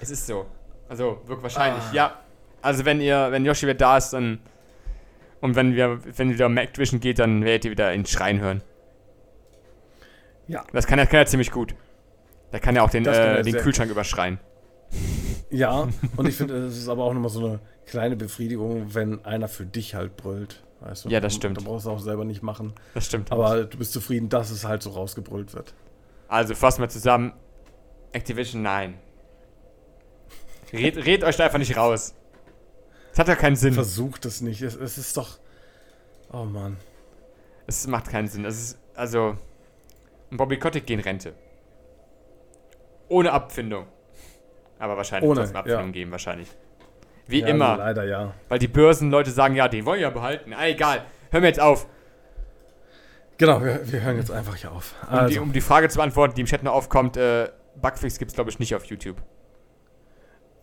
Es 0.00 0.10
ist 0.10 0.26
so. 0.26 0.46
Also, 0.88 1.22
wirklich 1.26 1.42
wahrscheinlich, 1.42 1.82
ja. 1.92 2.20
Also, 2.62 2.84
wenn 2.84 3.00
ihr, 3.00 3.28
wenn 3.30 3.44
Yoshi 3.44 3.66
wieder 3.66 3.74
da 3.74 3.96
ist, 3.96 4.10
dann. 4.10 4.38
Und 5.40 5.56
wenn 5.56 5.74
wir, 5.74 6.00
wenn 6.16 6.32
wieder 6.32 6.46
um 6.46 6.56
Activision 6.56 7.00
geht, 7.00 7.18
dann 7.18 7.44
werdet 7.44 7.66
ihr 7.66 7.70
wieder 7.70 7.92
ihn 7.92 8.06
schreien 8.06 8.40
hören. 8.40 8.62
Ja. 10.46 10.64
Das 10.72 10.86
kann 10.86 10.98
er, 10.98 11.06
kann 11.06 11.20
er 11.20 11.26
ziemlich 11.26 11.50
gut. 11.50 11.74
Da 12.50 12.58
kann 12.58 12.76
er 12.76 12.84
auch 12.84 12.90
den, 12.90 13.04
Das 13.04 13.18
äh, 13.18 13.42
den 13.42 13.56
Kühlschrank 13.56 13.90
überschreien. 13.90 14.38
Ja, 15.54 15.88
und 16.16 16.26
ich 16.26 16.34
finde, 16.34 16.66
es 16.66 16.76
ist 16.76 16.88
aber 16.88 17.04
auch 17.04 17.14
nochmal 17.14 17.30
so 17.30 17.38
eine 17.38 17.60
kleine 17.86 18.16
Befriedigung, 18.16 18.92
wenn 18.92 19.24
einer 19.24 19.46
für 19.46 19.64
dich 19.64 19.94
halt 19.94 20.16
brüllt. 20.16 20.64
Weißt 20.80 21.04
du? 21.04 21.08
Ja, 21.10 21.20
das 21.20 21.34
stimmt. 21.34 21.56
Da 21.56 21.62
brauchst 21.62 21.86
du 21.86 21.90
auch 21.90 22.00
selber 22.00 22.24
nicht 22.24 22.42
machen. 22.42 22.72
Das 22.92 23.06
stimmt. 23.06 23.30
Aber 23.30 23.64
du 23.64 23.78
bist 23.78 23.92
zufrieden, 23.92 24.28
dass 24.28 24.50
es 24.50 24.64
halt 24.64 24.82
so 24.82 24.90
rausgebrüllt 24.90 25.54
wird. 25.54 25.72
Also, 26.26 26.56
fassen 26.56 26.80
wir 26.82 26.88
zusammen. 26.88 27.32
Activision, 28.10 28.62
nein. 28.62 28.98
Red, 30.72 30.96
red 31.06 31.22
euch 31.22 31.36
da 31.36 31.44
einfach 31.44 31.58
nicht 31.58 31.76
raus. 31.76 32.14
Es 33.12 33.18
hat 33.20 33.28
ja 33.28 33.36
keinen 33.36 33.54
Sinn. 33.54 33.74
Versucht 33.74 34.24
es 34.26 34.40
nicht. 34.40 34.60
Es, 34.60 34.74
es 34.74 34.98
ist 34.98 35.16
doch. 35.16 35.38
Oh 36.32 36.44
Mann. 36.44 36.78
Es 37.68 37.86
macht 37.86 38.08
keinen 38.08 38.26
Sinn. 38.26 38.44
Es 38.44 38.60
ist, 38.60 38.78
also. 38.94 39.38
Bobby 40.32 40.58
Kotick 40.58 40.84
geht 40.84 40.98
in 40.98 41.04
Rente. 41.04 41.32
Ohne 43.08 43.30
Abfindung. 43.30 43.86
Aber 44.84 44.98
wahrscheinlich 44.98 45.28
wird 45.30 45.38
es 45.38 45.50
eine 45.50 45.58
Abfindung 45.60 45.86
ja. 45.86 45.92
geben, 45.92 46.10
wahrscheinlich. 46.10 46.48
Wie 47.26 47.40
Ja, 47.40 47.46
immer. 47.46 47.78
Leider 47.78 48.04
ja. 48.04 48.34
Weil 48.50 48.58
die 48.58 48.68
Börsenleute 48.68 49.30
sagen, 49.30 49.54
ja, 49.56 49.66
den 49.66 49.86
wollen 49.86 49.98
wir 49.98 50.08
ja 50.08 50.10
behalten. 50.10 50.52
Ah, 50.52 50.66
egal. 50.66 51.06
Hör 51.30 51.40
mir 51.40 51.46
jetzt 51.46 51.60
auf. 51.60 51.86
Genau, 53.38 53.64
wir, 53.64 53.80
wir 53.90 54.02
hören 54.02 54.18
jetzt 54.18 54.30
einfach 54.30 54.54
hier 54.56 54.70
auf. 54.72 54.94
Um, 55.02 55.08
die, 55.10 55.16
Also, 55.18 55.40
um 55.42 55.52
die 55.54 55.62
Frage 55.62 55.88
zu 55.88 55.96
beantworten, 55.96 56.34
die 56.34 56.42
im 56.42 56.46
Chat 56.46 56.62
noch 56.62 56.74
aufkommt, 56.74 57.16
äh, 57.16 57.48
Bugfix 57.80 58.18
gibt 58.18 58.30
es, 58.30 58.34
glaube 58.34 58.50
ich, 58.50 58.58
nicht 58.58 58.74
auf 58.74 58.84
YouTube. 58.84 59.16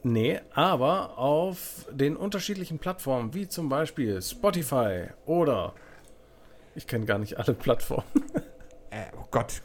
nee, 0.03 0.39
aber 0.53 1.17
auf 1.17 1.86
den 1.91 2.15
unterschiedlichen 2.15 2.78
Plattformen, 2.78 3.34
wie 3.34 3.47
zum 3.47 3.67
Beispiel 3.67 4.22
Spotify 4.22 5.07
oder. 5.26 5.74
Ich 6.76 6.86
kenne 6.86 7.05
gar 7.05 7.17
nicht 7.17 7.38
alle 7.39 7.53
Plattformen. 7.55 8.05
Äh, 8.93 9.05
oh 9.17 9.26
Gott. 9.32 9.61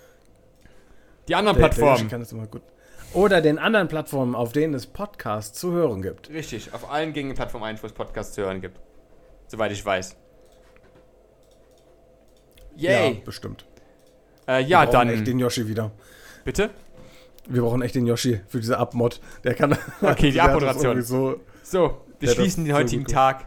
Die 1.27 1.35
anderen 1.35 1.59
Der- 1.59 1.69
der 1.69 1.75
Plattformen. 1.77 2.09
kann 2.09 2.21
das 2.21 2.31
immer 2.31 2.47
gut. 2.47 2.63
Oder 3.17 3.41
den 3.41 3.59
anderen 3.59 3.89
Plattformen, 3.89 4.35
auf 4.35 4.53
denen 4.53 4.75
es 4.75 4.87
Podcasts 4.87 5.59
zu 5.59 5.73
hören 5.73 6.03
gibt. 6.03 6.29
Richtig, 6.31 6.75
auf 6.75 6.91
allen 6.91 7.13
gängigen 7.15 7.35
Plattformen 7.35 7.65
ein, 7.65 7.83
wo 7.83 7.87
es 7.87 7.93
Podcasts 7.93 8.35
zu 8.35 8.43
hören 8.43 8.61
gibt. 8.61 8.79
Soweit 9.49 9.73
ich 9.73 9.85
weiß. 9.85 10.17
Yay! 12.77 13.15
Ja, 13.15 13.21
bestimmt. 13.25 13.65
Ja, 14.47 14.59
äh, 14.59 14.61
Wir 14.61 14.67
ja 14.69 14.85
brauchen 14.85 14.93
dann. 14.93 15.09
echt 15.11 15.27
den 15.27 15.39
Yoshi 15.39 15.67
wieder. 15.67 15.93
Bitte? 16.45 16.71
Wir 17.49 17.63
brauchen 17.63 17.81
echt 17.81 17.95
den 17.95 18.07
Yoshi 18.07 18.41
für 18.49 18.61
diese 18.61 18.77
Abmod. 18.79 19.21
Der 19.45 19.55
kann. 19.55 19.79
Okay, 20.03 20.31
die 20.31 20.41
Abmoderation. 20.43 21.01
So, 21.03 21.41
So, 21.63 22.03
wir 22.21 22.29
schließen 22.31 22.65
den 22.65 22.75
so 22.75 22.79
heutigen 22.81 23.05
gut. 23.05 23.15
Tag. 23.15 23.47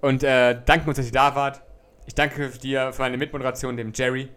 Und 0.00 0.24
äh, 0.24 0.58
danken 0.64 0.88
uns, 0.88 0.96
dass 0.96 1.06
ihr 1.06 1.12
da 1.12 1.34
wart. 1.36 1.62
Ich 2.06 2.14
danke 2.14 2.48
dir 2.48 2.92
für 2.92 3.02
meine 3.02 3.16
Mitmoderation, 3.16 3.76
dem 3.76 3.92
Jerry. 3.94 4.28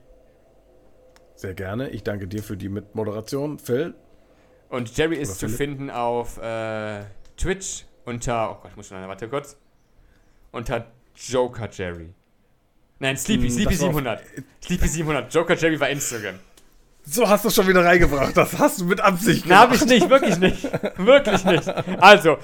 Sehr 1.43 1.53
gerne. 1.53 1.89
Ich 1.89 2.03
danke 2.03 2.25
dir 2.27 2.41
für 2.41 2.55
die 2.55 2.69
Mitmoderation, 2.69 3.59
Phil. 3.59 3.93
Und 4.69 4.95
Jerry 4.97 5.17
ist 5.17 5.29
Oder 5.29 5.37
zu 5.39 5.45
Philipp. 5.49 5.57
finden 5.57 5.89
auf 5.89 6.37
äh, 6.41 7.03
Twitch 7.37 7.83
unter. 8.05 8.49
Oh 8.51 8.55
Gott, 8.61 8.71
ich 8.71 8.77
muss 8.77 8.87
schon, 8.87 9.05
warte 9.07 9.27
kurz. 9.27 9.57
Unter 10.53 10.87
Joker 11.15 11.69
Jerry. 11.69 12.13
Nein, 12.99 13.17
Sleepy, 13.17 13.43
Hm, 13.49 13.51
Sleepy 13.51 13.71
das 13.73 13.81
war 13.81 13.89
auf- 13.89 13.95
700. 13.95 14.23
Sleepy 14.63 14.87
700. 14.87 15.33
Joker 15.33 15.55
Jerry 15.55 15.77
war 15.79 15.89
Instagram. 15.89 16.35
So 17.03 17.27
hast 17.27 17.43
du 17.43 17.49
schon 17.49 17.67
wieder 17.67 17.83
reingebracht. 17.83 18.37
Das 18.37 18.57
hast 18.57 18.79
du 18.79 18.85
mit 18.85 19.01
Absicht 19.01 19.43
Na, 19.45 19.59
hab 19.59 19.73
ich 19.73 19.85
nicht, 19.85 20.09
wirklich 20.09 20.37
nicht. 20.37 20.63
wirklich 20.97 21.43
nicht. 21.43 21.67
Also, 22.01 22.37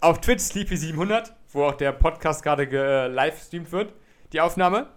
auf 0.00 0.20
Twitch 0.20 0.42
Sleepy700, 0.42 1.30
wo 1.52 1.64
auch 1.64 1.74
der 1.76 1.92
Podcast 1.92 2.42
gerade 2.42 2.66
ge- 2.68 2.78
äh, 2.78 3.06
live 3.08 3.42
streamt 3.42 3.72
wird, 3.72 3.94
die 4.34 4.42
Aufnahme. 4.42 4.88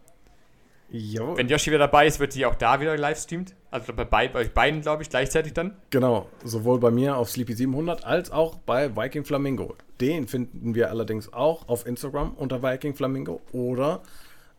Jawohl. 0.90 1.38
Wenn 1.38 1.50
Yoshi 1.50 1.70
wieder 1.70 1.80
dabei 1.80 2.08
ist, 2.08 2.20
wird 2.20 2.34
die 2.34 2.46
auch 2.46 2.56
da 2.56 2.80
wieder 2.80 2.96
live 2.98 3.20
streamt. 3.20 3.54
Also 3.72 3.94
bei, 3.94 4.06
bei, 4.06 4.34
euch 4.34 4.54
beiden, 4.54 4.82
glaube 4.82 5.04
ich, 5.04 5.10
gleichzeitig 5.10 5.54
dann. 5.54 5.76
Genau, 5.90 6.30
sowohl 6.44 6.80
bei 6.80 6.92
mir 6.92 7.18
auf 7.18 7.30
Sleepy 7.30 7.54
700 7.54 8.06
als 8.06 8.32
auch 8.32 8.56
bei 8.60 8.96
Viking 8.96 9.26
Flamingo. 9.26 9.76
Den 10.00 10.28
finden 10.28 10.76
wir 10.76 10.90
allerdings 10.90 11.34
auch 11.34 11.68
auf 11.68 11.86
Instagram 11.86 12.34
unter 12.36 12.64
Viking 12.64 12.96
Flamingo 12.96 13.42
oder 13.52 14.02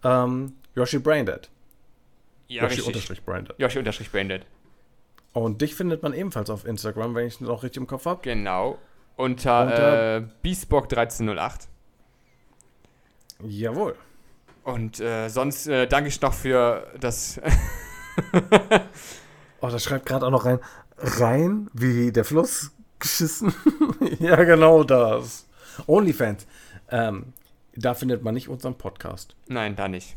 ähm, 0.04 0.54
Yoshi 0.74 0.98
Braindead. 0.98 1.48
Ja, 2.48 2.62
Yoshi 2.64 2.74
richtig. 2.74 2.86
unterstrich 2.88 3.22
Braindead. 3.24 3.58
Yoshi 3.58 3.78
unterstrich 3.78 4.10
Branded. 4.10 4.44
Und 5.32 5.62
dich 5.62 5.74
findet 5.74 6.02
man 6.02 6.12
ebenfalls 6.12 6.50
auf 6.50 6.66
Instagram, 6.66 7.14
wenn 7.14 7.26
ich 7.26 7.34
es 7.34 7.40
noch 7.40 7.62
richtig 7.62 7.80
im 7.80 7.86
Kopf 7.86 8.06
habe. 8.06 8.20
Genau. 8.22 8.78
Unter, 9.16 9.62
Unter- 9.62 10.16
äh, 10.16 10.22
Beastbock1308. 10.44 11.68
Jawohl. 13.46 13.94
Und 14.68 15.00
äh, 15.00 15.30
sonst 15.30 15.66
äh, 15.66 15.86
danke 15.86 16.08
ich 16.08 16.20
noch 16.20 16.34
für 16.34 16.86
das. 17.00 17.40
Oh, 19.60 19.66
da 19.66 19.78
schreibt 19.80 20.06
gerade 20.06 20.24
auch 20.24 20.30
noch 20.30 20.44
rein. 20.44 20.60
Rein 20.98 21.68
wie 21.72 22.12
der 22.12 22.24
Fluss 22.24 22.70
geschissen. 23.00 23.52
ja, 24.20 24.36
genau 24.44 24.84
das. 24.84 25.48
OnlyFans. 25.88 26.46
Ähm, 26.90 27.32
da 27.74 27.94
findet 27.94 28.22
man 28.22 28.34
nicht 28.34 28.48
unseren 28.48 28.78
Podcast. 28.78 29.34
Nein, 29.48 29.74
da 29.74 29.88
nicht. 29.88 30.16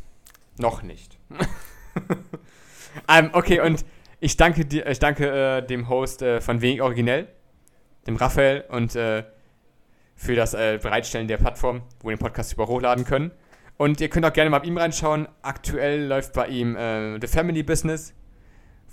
Noch 0.57 0.83
nicht. 0.83 1.17
ähm, 3.07 3.31
okay, 3.33 3.61
und 3.61 3.83
ich 4.19 4.37
danke 4.37 4.65
dir, 4.65 4.85
ich 4.85 4.99
danke 4.99 5.57
äh, 5.57 5.65
dem 5.65 5.89
Host 5.89 6.21
äh, 6.21 6.39
von 6.39 6.61
Wenig 6.61 6.83
Originell, 6.83 7.27
dem 8.05 8.17
Raphael, 8.17 8.65
und 8.69 8.95
äh, 8.95 9.23
für 10.15 10.35
das 10.35 10.53
äh, 10.53 10.77
Bereitstellen 10.79 11.27
der 11.27 11.37
Plattform, 11.37 11.81
wo 12.01 12.09
wir 12.09 12.15
den 12.15 12.21
Podcast 12.21 12.53
über 12.53 12.67
hochladen 12.67 13.05
können. 13.05 13.31
Und 13.82 13.99
ihr 13.99 14.09
könnt 14.09 14.27
auch 14.27 14.34
gerne 14.34 14.51
mal 14.51 14.59
bei 14.59 14.67
ihm 14.67 14.77
reinschauen. 14.77 15.27
Aktuell 15.41 16.05
läuft 16.05 16.34
bei 16.34 16.45
ihm 16.49 16.75
äh, 16.75 17.19
The 17.19 17.25
Family 17.25 17.63
Business, 17.63 18.13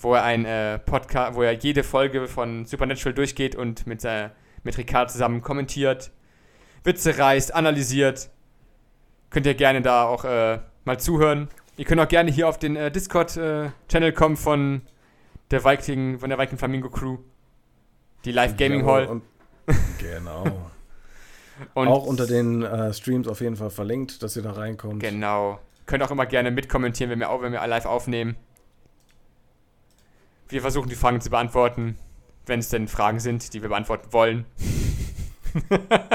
wo 0.01 0.14
er 0.14 0.22
ein 0.22 0.47
äh, 0.47 0.78
Podcast, 0.78 1.36
wo 1.36 1.43
er 1.43 1.53
jede 1.53 1.84
Folge 1.84 2.26
von 2.26 2.64
Supernatural 2.64 3.12
durchgeht 3.12 3.55
und 3.55 3.86
mit, 3.86 4.03
äh, 4.07 4.30
mit 4.62 4.78
Ricard 4.78 5.11
zusammen 5.11 5.43
kommentiert, 5.43 6.11
Witze 6.84 7.18
reißt, 7.18 7.55
analysiert. 7.55 8.30
Könnt 9.28 9.45
ihr 9.45 9.53
gerne 9.53 9.82
da 9.82 10.05
auch 10.05 10.24
äh, 10.24 10.61
mal 10.86 10.99
zuhören. 10.99 11.51
Ihr 11.76 11.84
könnt 11.84 12.01
auch 12.01 12.09
gerne 12.09 12.30
hier 12.30 12.49
auf 12.49 12.59
den 12.59 12.74
äh, 12.74 12.91
Discord-Channel 12.91 14.12
kommen 14.14 14.39
von 14.39 14.80
der 15.51 15.66
Viking, 15.66 16.18
von 16.18 16.30
der 16.30 16.39
Viking 16.39 16.57
Flamingo 16.57 16.89
Crew. 16.89 17.18
Die 18.24 18.32
Live 18.32 18.57
Gaming 18.57 18.86
Hall. 18.86 19.05
Und, 19.05 19.22
genau. 19.99 20.68
Und 21.74 21.88
auch 21.88 22.04
unter 22.06 22.26
den 22.26 22.62
äh, 22.62 22.92
Streams 22.92 23.26
auf 23.28 23.40
jeden 23.40 23.56
Fall 23.56 23.70
verlinkt, 23.70 24.22
dass 24.22 24.36
ihr 24.36 24.42
da 24.42 24.52
reinkommt. 24.52 25.02
Genau. 25.02 25.59
Könnt 25.86 26.02
auch 26.02 26.11
immer 26.11 26.26
gerne 26.26 26.50
mitkommentieren, 26.50 27.11
wenn 27.11 27.18
wir, 27.20 27.30
au- 27.30 27.40
wenn 27.40 27.52
wir 27.52 27.66
live 27.66 27.86
aufnehmen. 27.86 28.36
Wir 30.48 30.61
versuchen 30.61 30.88
die 30.88 30.94
Fragen 30.94 31.20
zu 31.20 31.30
beantworten, 31.30 31.98
wenn 32.46 32.61
es 32.61 32.68
denn 32.68 32.88
Fragen 32.88 33.20
sind, 33.20 33.52
die 33.54 33.62
wir 33.62 33.68
beantworten 33.68 34.12
wollen. 34.12 34.44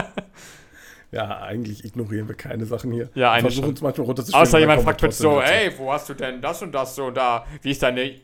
Ja, 1.12 1.42
eigentlich 1.44 1.86
ignorieren 1.86 2.28
wir 2.28 2.34
keine 2.34 2.66
Sachen 2.66 2.92
hier. 2.92 3.08
Ja, 3.14 3.38
Versuchen 3.40 3.74
es 3.74 3.82
manchmal 3.82 4.08
runterzuschreiben. 4.08 4.48
Außer 4.48 4.58
jemand 4.58 4.82
fragt 4.82 5.00
trotzdem 5.00 5.24
so, 5.30 5.40
dazu. 5.40 5.52
ey, 5.54 5.72
wo 5.78 5.94
hast 5.94 6.10
du 6.10 6.16
denn 6.16 6.42
das 6.42 6.64
und 6.64 6.72
das 6.72 6.96
so 6.96 7.12
da? 7.12 7.46
Wie 7.62 7.70
ist 7.70 7.84
deine, 7.84 8.16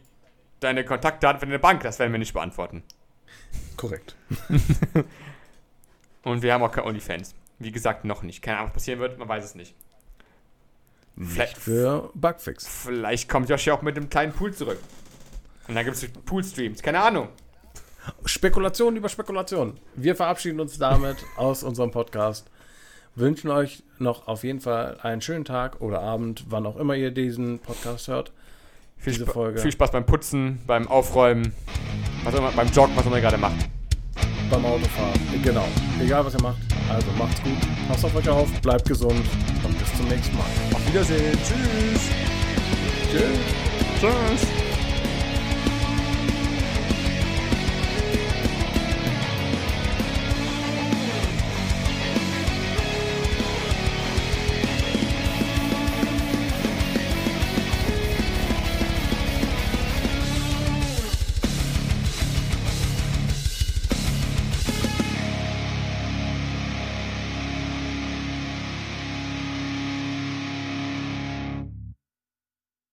deine 0.59 0.83
Kontaktdaten 0.83 1.39
für 1.39 1.45
deine 1.45 1.59
Bank? 1.59 1.83
Das 1.83 1.99
werden 1.99 2.11
wir 2.11 2.17
nicht 2.17 2.33
beantworten. 2.33 2.81
Korrekt. 3.77 4.15
Und 6.23 6.41
wir 6.41 6.53
haben 6.53 6.63
auch 6.63 6.71
keine 6.71 6.87
OnlyFans. 6.87 7.35
Wie 7.59 7.71
gesagt, 7.71 8.05
noch 8.05 8.23
nicht. 8.23 8.41
Keine 8.41 8.57
Ahnung, 8.57 8.69
was 8.69 8.73
passieren 8.75 8.99
wird, 8.99 9.17
man 9.17 9.27
weiß 9.27 9.43
es 9.43 9.55
nicht. 9.55 9.75
Vielleicht, 11.15 11.55
Nicht 11.55 11.63
für 11.63 12.09
Bugfix. 12.13 12.67
vielleicht 12.67 13.27
kommt 13.27 13.49
Joshi 13.49 13.71
auch 13.71 13.81
mit 13.81 13.97
einem 13.97 14.09
kleinen 14.09 14.31
Pool 14.31 14.53
zurück. 14.53 14.79
Und 15.67 15.75
dann 15.75 15.83
gibt 15.83 15.97
es 15.97 16.07
Pool-Streams. 16.25 16.81
Keine 16.81 17.01
Ahnung. 17.01 17.27
Spekulation 18.25 18.95
über 18.95 19.09
Spekulation. 19.09 19.77
Wir 19.95 20.15
verabschieden 20.15 20.59
uns 20.59 20.77
damit 20.77 21.17
aus 21.35 21.63
unserem 21.63 21.91
Podcast. 21.91 22.49
Wünschen 23.15 23.49
euch 23.51 23.83
noch 23.97 24.27
auf 24.27 24.43
jeden 24.43 24.61
Fall 24.61 24.97
einen 25.01 25.21
schönen 25.21 25.43
Tag 25.43 25.81
oder 25.81 25.99
Abend, 26.01 26.45
wann 26.49 26.65
auch 26.65 26.77
immer 26.77 26.95
ihr 26.95 27.11
diesen 27.11 27.59
Podcast 27.59 28.07
hört. 28.07 28.31
Viel, 28.97 29.25
Folge. 29.25 29.59
viel 29.59 29.71
Spaß 29.71 29.91
beim 29.91 30.05
Putzen, 30.05 30.59
beim 30.67 30.87
Aufräumen, 30.87 31.53
was 32.23 32.33
immer, 32.33 32.51
beim 32.51 32.67
Joggen, 32.69 32.95
was 32.95 33.03
auch 33.03 33.07
immer 33.07 33.17
ihr 33.17 33.21
gerade 33.21 33.37
macht. 33.37 33.69
Beim 34.49 34.65
Autofahren. 34.65 35.19
Genau. 35.43 35.67
Egal 36.01 36.25
was 36.25 36.33
ihr 36.33 36.41
macht. 36.41 36.57
Also 36.89 37.07
macht's 37.17 37.41
gut. 37.43 37.57
Passt 37.87 38.05
auf 38.05 38.15
euch 38.15 38.29
auf. 38.29 38.51
Bleibt 38.61 38.87
gesund. 38.87 39.25
Und 39.63 39.79
bis 39.79 39.95
zum 39.95 40.07
nächsten 40.07 40.35
Mal. 40.35 40.45
Auf 40.73 40.87
Wiedersehen. 40.87 41.37
Tschüss. 41.43 42.09
Tschüss. 43.11 43.39
Tschüss. 43.99 44.68